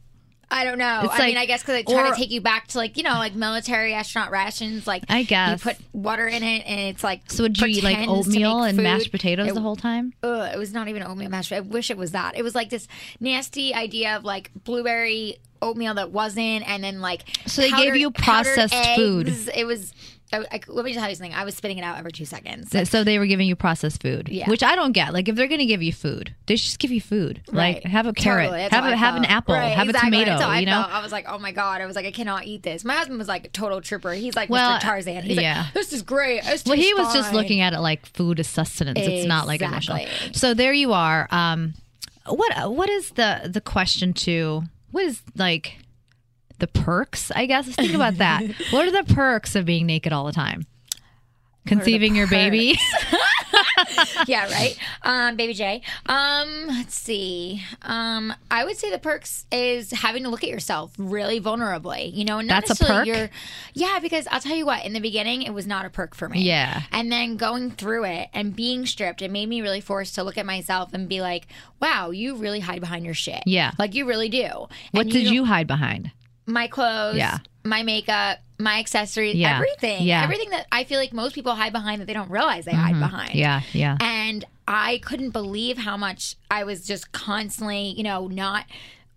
I 0.52 0.64
don't 0.64 0.78
know. 0.80 1.02
It's 1.04 1.14
I 1.14 1.18
like- 1.20 1.28
mean, 1.28 1.38
I 1.38 1.46
guess 1.46 1.62
because 1.62 1.76
they 1.76 1.84
try 1.84 2.08
or- 2.10 2.12
to 2.14 2.18
take 2.20 2.32
you 2.32 2.42
back 2.42 2.68
to 2.68 2.78
like 2.80 2.98
you 2.98 3.04
know 3.04 3.14
like 3.14 3.36
military 3.36 3.94
astronaut 3.94 4.32
rations. 4.32 4.88
Like 4.88 5.04
I 5.08 5.24
guess. 5.24 5.64
you 5.64 5.72
put 5.72 5.78
water 5.94 6.28
in 6.28 6.42
it, 6.44 6.64
and 6.66 6.80
it's 6.80 7.04
like 7.04 7.30
So 7.32 7.44
would 7.44 7.60
you 7.60 7.68
eat 7.68 7.84
like 7.84 8.08
oatmeal 8.08 8.64
and 8.64 8.76
food. 8.78 8.84
mashed 8.84 9.12
potatoes 9.12 9.50
It- 9.50 9.54
the 9.54 9.62
whole 9.62 9.76
time? 9.76 10.14
Ugh, 10.24 10.50
it 10.54 10.58
was 10.58 10.74
not 10.74 10.88
even 10.88 11.04
oatmeal 11.04 11.30
mashed. 11.30 11.52
I 11.52 11.60
wish 11.60 11.92
it 11.92 11.98
was 11.98 12.12
that. 12.12 12.36
It 12.38 12.44
was 12.44 12.56
like 12.56 12.70
this 12.70 12.88
nasty 13.20 13.74
idea 13.74 14.16
of 14.18 14.24
like 14.24 14.52
blueberry 14.64 15.38
oatmeal 15.62 15.94
that 15.96 16.12
wasn't, 16.12 16.68
and 16.68 16.84
then 16.84 17.00
like 17.02 17.26
So 17.46 17.62
they 17.62 17.72
gave 17.72 17.96
you 17.96 18.10
processed 18.12 18.74
food. 18.96 19.28
It 19.56 19.66
was. 19.66 19.94
I, 20.32 20.38
I, 20.52 20.60
let 20.68 20.86
me 20.86 20.92
just 20.94 21.02
tell 21.02 21.10
you 21.10 21.16
something. 21.16 21.34
I 21.34 21.44
was 21.44 21.56
spitting 21.56 21.78
it 21.80 21.82
out 21.84 21.98
every 21.98 22.12
two 22.12 22.26
seconds. 22.26 22.70
So- 22.72 22.84
So 22.84 23.04
they 23.04 23.18
were 23.18 23.26
giving 23.26 23.48
you 23.48 23.56
processed 23.56 24.02
food, 24.02 24.30
Yeah. 24.30 24.48
which 24.50 24.62
I 24.62 24.76
don't 24.76 24.92
get. 24.92 25.12
Like 25.14 25.28
if 25.28 25.36
they're 25.36 25.48
going 25.48 25.60
to 25.60 25.66
give 25.66 25.82
you 25.82 25.92
food, 25.92 26.36
they 26.46 26.56
should 26.56 26.66
just 26.66 26.80
give 26.80 26.92
you 26.92 27.02
food. 27.02 27.42
Like 27.48 27.78
Right. 27.78 27.86
have 27.88 28.06
a 28.06 28.14
carrot, 28.14 28.46
Totally. 28.50 28.62
Have 28.70 28.86
a 28.86 28.96
have 28.96 29.16
an 29.16 29.26
apple, 29.26 29.56
Right, 29.56 29.70
have 29.76 29.90
exactly. 29.90 30.22
a 30.22 30.26
tomato. 30.26 30.54
You 30.60 30.66
know, 30.68 30.72
felt. 30.84 30.92
I 30.94 31.02
was 31.02 31.12
like, 31.12 31.26
oh 31.28 31.40
my 31.40 31.52
god. 31.52 31.82
I 31.82 31.86
was 31.88 31.96
like, 31.96 32.06
I 32.06 32.12
cannot 32.12 32.46
eat 32.46 32.64
this. 32.64 32.86
My 32.86 32.94
husband 32.96 33.18
was 33.18 33.28
like 33.28 33.46
a 33.46 33.50
total 33.50 33.82
trooper. 33.82 34.14
He's 34.14 34.36
like 34.36 34.50
Well, 34.50 34.78
Mr. 34.78 34.82
Tarzan. 34.82 35.24
He's 35.24 35.38
yeah. 35.42 35.64
like, 35.64 35.74
this 35.74 35.94
is 35.94 36.02
great. 36.04 36.44
This 36.44 36.64
well, 36.66 36.76
he 36.78 36.94
was 36.94 37.12
just 37.14 37.34
looking 37.34 37.62
at 37.62 37.74
it 37.74 37.80
like 37.80 38.06
food 38.06 38.40
is 38.40 38.48
sustenance. 38.48 39.00
It's 39.00 39.28
not 39.28 39.48
like 39.48 39.62
emotional. 39.62 39.98
Exactly. 39.98 40.34
So 40.34 40.54
there 40.54 40.74
you 40.74 40.94
are. 40.94 41.28
Um, 41.32 41.74
what 42.28 42.72
what 42.72 42.90
is 42.90 43.10
the 43.12 43.50
the 43.52 43.62
question 43.62 44.14
to 44.14 44.64
what 44.92 45.04
is 45.06 45.22
like 45.36 45.80
the 46.60 46.68
perks? 46.68 47.32
I 47.32 47.46
guess 47.46 47.66
let's 47.66 47.76
think 47.78 47.94
about 47.94 48.16
that. 48.18 48.44
what 48.72 48.88
are 48.88 48.92
the 49.04 49.14
perks 49.14 49.56
of 49.56 49.66
being 49.66 49.86
naked 49.86 50.14
all 50.14 50.26
the 50.26 50.32
time? 50.32 50.66
Conceiving 51.66 52.16
your 52.16 52.28
baby. 52.28 52.80
yeah, 54.28 54.50
right. 54.52 54.76
Um, 55.04 55.36
baby 55.36 55.54
J. 55.54 55.82
Um, 56.08 56.66
let's 56.68 56.96
see. 56.96 57.62
Um, 57.84 58.34
I 58.50 58.66
would 58.66 58.78
say 58.78 58.90
the 58.90 58.98
perks 58.98 59.46
is 59.52 59.92
having 59.92 60.24
to 60.24 60.30
look 60.30 60.44
at 60.44 60.50
yourself 60.50 60.94
really 60.98 61.40
vulnerably. 61.40 62.12
You 62.16 62.26
know, 62.26 62.42
not 62.42 62.66
That's 62.66 62.82
a 62.82 62.86
perk? 62.86 63.06
Your, 63.06 63.30
yeah, 63.74 64.00
because 64.02 64.26
I'll 64.32 64.40
tell 64.40 64.56
you 64.56 64.66
what. 64.66 64.84
In 64.86 64.94
the 64.94 65.00
beginning, 65.00 65.44
it 65.44 65.54
was 65.54 65.68
not 65.68 65.86
a 65.86 65.90
perk 65.92 66.16
for 66.16 66.28
me. 66.28 66.42
Yeah. 66.42 66.82
and 66.92 67.12
then 67.12 67.38
going 67.38 67.72
through 67.72 68.06
it 68.06 68.30
and 68.34 68.56
being 68.56 68.86
stripped, 68.88 69.22
it 69.22 69.30
made 69.30 69.48
me 69.48 69.62
really 69.62 69.82
forced 69.82 70.16
to 70.16 70.24
look 70.24 70.38
at 70.40 70.46
myself 70.48 70.94
and 70.94 71.08
be 71.08 71.22
like, 71.22 71.46
"Wow, 71.80 72.10
you 72.10 72.36
really 72.36 72.62
hide 72.62 72.80
behind 72.80 73.06
your 73.06 73.14
shit. 73.14 73.44
Yeah. 73.46 73.72
like 73.78 73.94
you 73.94 74.06
really 74.08 74.30
do." 74.30 74.48
what 74.92 75.02
And 75.02 75.12
did 75.12 75.26
don't- 75.26 75.34
you 75.34 75.46
hide 75.46 75.68
behind? 75.68 76.12
My 76.50 76.68
clothes, 76.68 77.18
Yeah. 77.18 77.38
my 77.64 77.84
makeup, 77.84 78.40
my 78.58 78.80
accessories, 78.80 79.36
Yeah. 79.36 79.56
everything. 79.56 80.04
Yeah. 80.04 80.24
Everything 80.24 80.50
that 80.50 80.68
I 80.72 80.84
feel 80.84 81.00
like 81.00 81.14
most 81.14 81.34
people 81.36 81.56
hide 81.56 81.72
behind 81.74 82.02
that 82.02 82.06
they 82.06 82.14
don't 82.14 82.30
realize 82.30 82.66
they 82.66 82.74
hide 82.74 83.00
behind. 83.00 83.30
Mm-hmm. 83.30 83.38
Yeah, 83.38 83.62
yeah. 83.74 83.98
And 84.02 84.44
I 84.68 85.00
couldn't 85.00 85.32
believe 85.32 85.78
how 85.78 85.96
much 85.98 86.36
I 86.52 86.64
was 86.64 86.86
just 86.86 87.12
constantly, 87.12 87.94
you 87.98 88.04
know, 88.04 88.28
not 88.28 88.66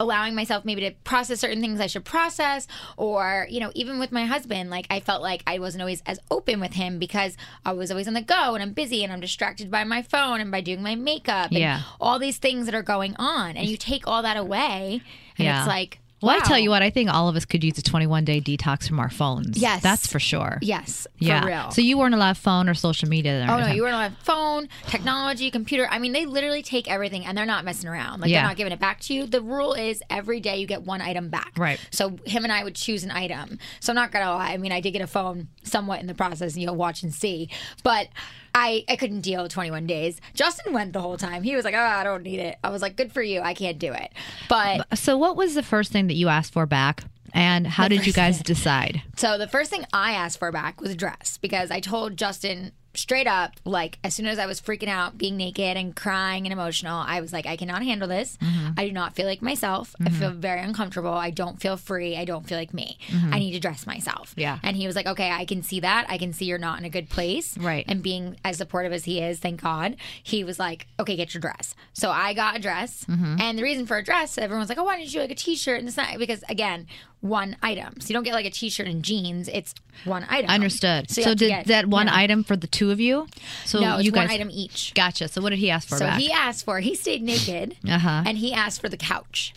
allowing 0.00 0.34
myself 0.34 0.64
maybe 0.64 0.80
to 0.80 0.90
process 1.04 1.38
certain 1.38 1.60
things 1.60 1.78
I 1.78 1.86
should 1.86 2.04
process, 2.04 2.66
or 2.96 3.46
you 3.50 3.60
know, 3.60 3.70
even 3.74 4.00
with 4.00 4.10
my 4.10 4.24
husband, 4.24 4.68
like 4.70 4.86
I 4.90 4.98
felt 4.98 5.22
like 5.22 5.42
I 5.46 5.58
wasn't 5.60 5.82
always 5.82 6.02
as 6.06 6.18
open 6.30 6.58
with 6.58 6.72
him 6.72 6.98
because 6.98 7.36
I 7.64 7.72
was 7.72 7.90
always 7.90 8.08
on 8.08 8.14
the 8.14 8.22
go 8.22 8.54
and 8.54 8.62
I'm 8.62 8.72
busy 8.72 9.04
and 9.04 9.12
I'm 9.12 9.20
distracted 9.20 9.70
by 9.70 9.84
my 9.84 10.02
phone 10.02 10.40
and 10.40 10.50
by 10.50 10.60
doing 10.60 10.82
my 10.82 10.96
makeup 10.96 11.50
and 11.50 11.58
Yeah. 11.58 11.82
all 12.00 12.18
these 12.18 12.38
things 12.38 12.66
that 12.66 12.74
are 12.74 12.82
going 12.82 13.14
on, 13.16 13.56
and 13.56 13.68
you 13.68 13.76
take 13.76 14.08
all 14.08 14.22
that 14.22 14.36
away, 14.36 15.02
and 15.38 15.44
Yeah. 15.46 15.58
it's 15.60 15.68
like. 15.68 15.98
Well, 16.22 16.36
I 16.36 16.40
tell 16.44 16.58
you 16.58 16.70
what, 16.70 16.82
I 16.82 16.90
think 16.90 17.12
all 17.12 17.28
of 17.28 17.36
us 17.36 17.44
could 17.44 17.64
use 17.64 17.76
a 17.78 17.82
21 17.82 18.24
day 18.24 18.40
detox 18.40 18.86
from 18.88 19.00
our 19.00 19.10
phones. 19.10 19.58
Yes. 19.58 19.82
That's 19.82 20.06
for 20.06 20.20
sure. 20.20 20.58
Yes, 20.62 21.06
for 21.18 21.24
Yeah. 21.24 21.44
real. 21.44 21.70
So 21.72 21.80
you 21.82 21.98
weren't 21.98 22.14
allowed 22.14 22.36
phone 22.38 22.68
or 22.68 22.74
social 22.74 23.08
media. 23.08 23.32
Then 23.40 23.50
Oh 23.50 23.58
no, 23.58 23.66
you 23.68 23.82
were 23.82 23.88
on 23.88 24.12
a 24.12 24.16
phone, 24.22 24.68
technology, 24.86 25.50
computer. 25.50 25.88
I 25.90 25.98
mean, 25.98 26.12
they 26.12 26.24
literally 26.26 26.62
take 26.62 26.88
everything 26.90 27.26
and 27.26 27.36
they're 27.36 27.44
not 27.46 27.64
messing 27.64 27.88
around. 27.88 28.20
Like 28.20 28.30
Yeah. 28.30 28.40
they're 28.40 28.48
not 28.50 28.56
giving 28.56 28.72
it 28.72 28.78
back 28.80 29.00
to 29.00 29.14
you. 29.14 29.26
The 29.26 29.40
rule 29.40 29.74
is 29.74 30.02
every 30.08 30.40
day 30.40 30.58
you 30.58 30.66
get 30.66 30.82
one 30.84 31.00
item 31.00 31.28
back. 31.28 31.52
Right. 31.56 31.80
So 31.90 32.16
him 32.24 32.44
and 32.44 32.52
I 32.52 32.62
would 32.64 32.74
choose 32.76 33.02
an 33.04 33.10
item. 33.10 33.58
So 33.80 33.92
I'm 33.92 33.96
not 33.96 34.12
gonna 34.12 34.30
lie. 34.30 34.52
I 34.52 34.56
mean, 34.58 34.72
I 34.72 34.80
did 34.80 34.92
get 34.92 35.02
a 35.02 35.06
phone 35.06 35.48
somewhat 35.64 36.00
in 36.00 36.06
the 36.06 36.14
process, 36.14 36.54
and 36.54 36.62
you'll 36.62 36.76
watch 36.76 37.02
and 37.02 37.12
see. 37.12 37.48
But 37.82 38.08
I 38.54 38.84
I 38.88 38.96
couldn't 38.96 39.22
deal 39.22 39.42
with 39.42 39.52
21 39.52 39.86
days. 39.86 40.20
Justin 40.34 40.72
went 40.72 40.92
the 40.92 41.00
whole 41.00 41.16
time. 41.16 41.42
He 41.42 41.56
was 41.56 41.64
like, 41.64 41.74
"Oh, 41.74 41.78
I 41.78 42.04
don't 42.04 42.22
need 42.22 42.38
it." 42.40 42.58
I 42.62 42.70
was 42.70 42.82
like, 42.82 42.96
"Good 42.96 43.12
for 43.12 43.22
you. 43.22 43.40
I 43.40 43.54
can't 43.54 43.78
do 43.78 43.92
it." 43.92 44.12
But 44.48 44.98
So 44.98 45.16
what 45.16 45.36
was 45.36 45.54
the 45.54 45.62
first 45.62 45.92
thing 45.92 46.06
that 46.08 46.14
you 46.14 46.28
asked 46.28 46.52
for 46.52 46.66
back? 46.66 47.04
And 47.34 47.66
how 47.66 47.88
did 47.88 48.06
you 48.06 48.12
guys 48.12 48.40
decide? 48.42 49.02
So 49.16 49.38
the 49.38 49.48
first 49.48 49.70
thing 49.70 49.86
I 49.92 50.12
asked 50.12 50.38
for 50.38 50.52
back 50.52 50.80
was 50.80 50.90
a 50.90 50.94
dress 50.94 51.38
because 51.40 51.70
I 51.70 51.80
told 51.80 52.16
Justin 52.18 52.72
straight 52.94 53.26
up, 53.26 53.52
like 53.64 53.98
as 54.04 54.14
soon 54.14 54.26
as 54.26 54.38
I 54.38 54.46
was 54.46 54.60
freaking 54.60 54.88
out, 54.88 55.16
being 55.16 55.36
naked 55.36 55.76
and 55.76 55.94
crying 55.94 56.46
and 56.46 56.52
emotional, 56.52 57.02
I 57.06 57.20
was 57.20 57.32
like, 57.32 57.46
I 57.46 57.56
cannot 57.56 57.82
handle 57.82 58.08
this. 58.08 58.36
Mm-hmm. 58.40 58.72
I 58.76 58.86
do 58.86 58.92
not 58.92 59.14
feel 59.14 59.26
like 59.26 59.42
myself. 59.42 59.94
I 60.00 60.04
mm-hmm. 60.04 60.18
feel 60.18 60.30
very 60.30 60.60
uncomfortable. 60.60 61.12
I 61.12 61.30
don't 61.30 61.60
feel 61.60 61.76
free. 61.76 62.16
I 62.16 62.24
don't 62.24 62.46
feel 62.46 62.58
like 62.58 62.74
me. 62.74 62.98
Mm-hmm. 63.08 63.34
I 63.34 63.38
need 63.38 63.52
to 63.52 63.60
dress 63.60 63.86
myself. 63.86 64.34
Yeah. 64.36 64.58
And 64.62 64.76
he 64.76 64.86
was 64.86 64.96
like, 64.96 65.06
Okay, 65.06 65.30
I 65.30 65.44
can 65.44 65.62
see 65.62 65.80
that. 65.80 66.06
I 66.08 66.18
can 66.18 66.32
see 66.32 66.44
you're 66.44 66.58
not 66.58 66.78
in 66.78 66.84
a 66.84 66.90
good 66.90 67.08
place. 67.08 67.56
Right. 67.56 67.84
And 67.88 68.02
being 68.02 68.36
as 68.44 68.58
supportive 68.58 68.92
as 68.92 69.04
he 69.04 69.20
is, 69.20 69.38
thank 69.38 69.62
God, 69.62 69.96
he 70.22 70.44
was 70.44 70.58
like, 70.58 70.86
Okay, 71.00 71.16
get 71.16 71.34
your 71.34 71.40
dress. 71.40 71.74
So 71.92 72.10
I 72.10 72.34
got 72.34 72.56
a 72.56 72.58
dress. 72.58 73.06
And 73.08 73.58
the 73.58 73.62
reason 73.62 73.86
for 73.86 73.96
a 73.96 74.04
dress, 74.04 74.38
everyone's 74.38 74.68
like, 74.68 74.78
Oh, 74.78 74.84
why 74.84 74.98
didn't 74.98 75.14
you 75.14 75.20
like 75.20 75.30
a 75.30 75.34
t 75.34 75.56
shirt 75.56 75.78
and 75.78 75.88
this 75.88 75.96
and 75.96 76.08
that? 76.08 76.18
Because 76.18 76.44
again, 76.48 76.86
one 77.22 77.56
item. 77.62 77.98
So 78.00 78.08
you 78.08 78.14
don't 78.14 78.24
get 78.24 78.34
like 78.34 78.44
a 78.46 78.50
t-shirt 78.50 78.86
and 78.86 79.02
jeans. 79.02 79.48
It's 79.48 79.74
one 80.04 80.26
item. 80.28 80.50
Understood. 80.50 81.10
So, 81.10 81.22
So, 81.22 81.34
did 81.34 81.48
get, 81.48 81.66
that 81.68 81.86
one 81.86 82.06
you 82.06 82.12
know- 82.12 82.18
item 82.18 82.44
for 82.44 82.56
the 82.56 82.66
two 82.66 82.90
of 82.90 83.00
you? 83.00 83.26
So 83.64 83.80
No, 83.80 83.98
you 83.98 84.12
one 84.12 84.28
item 84.30 84.50
each. 84.50 84.92
Gotcha. 84.94 85.28
So 85.28 85.40
what 85.40 85.50
did 85.50 85.58
he 85.60 85.70
ask 85.70 85.88
for 85.88 85.96
So 85.96 86.04
back? 86.04 86.20
he 86.20 86.30
asked 86.30 86.64
for. 86.66 86.80
He 86.80 86.94
stayed 86.94 87.22
naked, 87.22 87.76
Uh-huh. 87.88 88.24
and 88.26 88.36
he 88.36 88.52
asked 88.52 88.80
for 88.82 88.88
the 88.90 88.96
couch. 88.98 89.54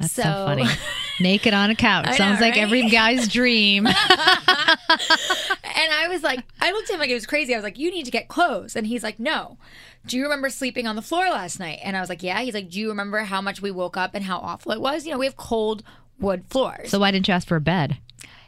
That's 0.00 0.12
so, 0.12 0.22
funny. 0.24 0.66
Naked 1.20 1.54
on 1.54 1.70
a 1.70 1.76
couch. 1.76 2.06
I 2.08 2.16
Sounds 2.16 2.40
like 2.40 2.54
right? 2.54 2.62
every 2.64 2.88
guy's 2.90 3.28
dream. 3.28 3.86
And 5.76 5.92
I 5.92 6.08
was 6.08 6.22
like, 6.22 6.40
I 6.60 6.70
looked 6.72 6.88
at 6.90 6.94
him 6.94 7.00
like 7.00 7.10
it 7.10 7.14
was 7.14 7.26
crazy. 7.26 7.52
I 7.54 7.56
was 7.56 7.64
like, 7.64 7.78
you 7.78 7.90
need 7.90 8.04
to 8.04 8.10
get 8.10 8.28
clothes. 8.28 8.76
And 8.76 8.86
he's 8.86 9.02
like, 9.02 9.18
no. 9.18 9.58
Do 10.06 10.16
you 10.16 10.22
remember 10.24 10.48
sleeping 10.50 10.86
on 10.86 10.96
the 10.96 11.02
floor 11.02 11.24
last 11.24 11.58
night? 11.58 11.80
And 11.82 11.96
I 11.96 12.00
was 12.00 12.08
like, 12.08 12.22
yeah. 12.22 12.40
He's 12.40 12.54
like, 12.54 12.70
do 12.70 12.78
you 12.78 12.88
remember 12.88 13.20
how 13.20 13.40
much 13.40 13.60
we 13.60 13.70
woke 13.70 13.96
up 13.96 14.12
and 14.14 14.24
how 14.24 14.38
awful 14.38 14.72
it 14.72 14.80
was? 14.80 15.04
You 15.04 15.12
know, 15.12 15.18
we 15.18 15.26
have 15.26 15.36
cold 15.36 15.82
wood 16.18 16.44
floors. 16.48 16.90
so 16.90 16.98
why 16.98 17.10
didn't 17.10 17.28
you 17.28 17.34
ask 17.34 17.46
for 17.46 17.56
a 17.56 17.60
bed? 17.60 17.98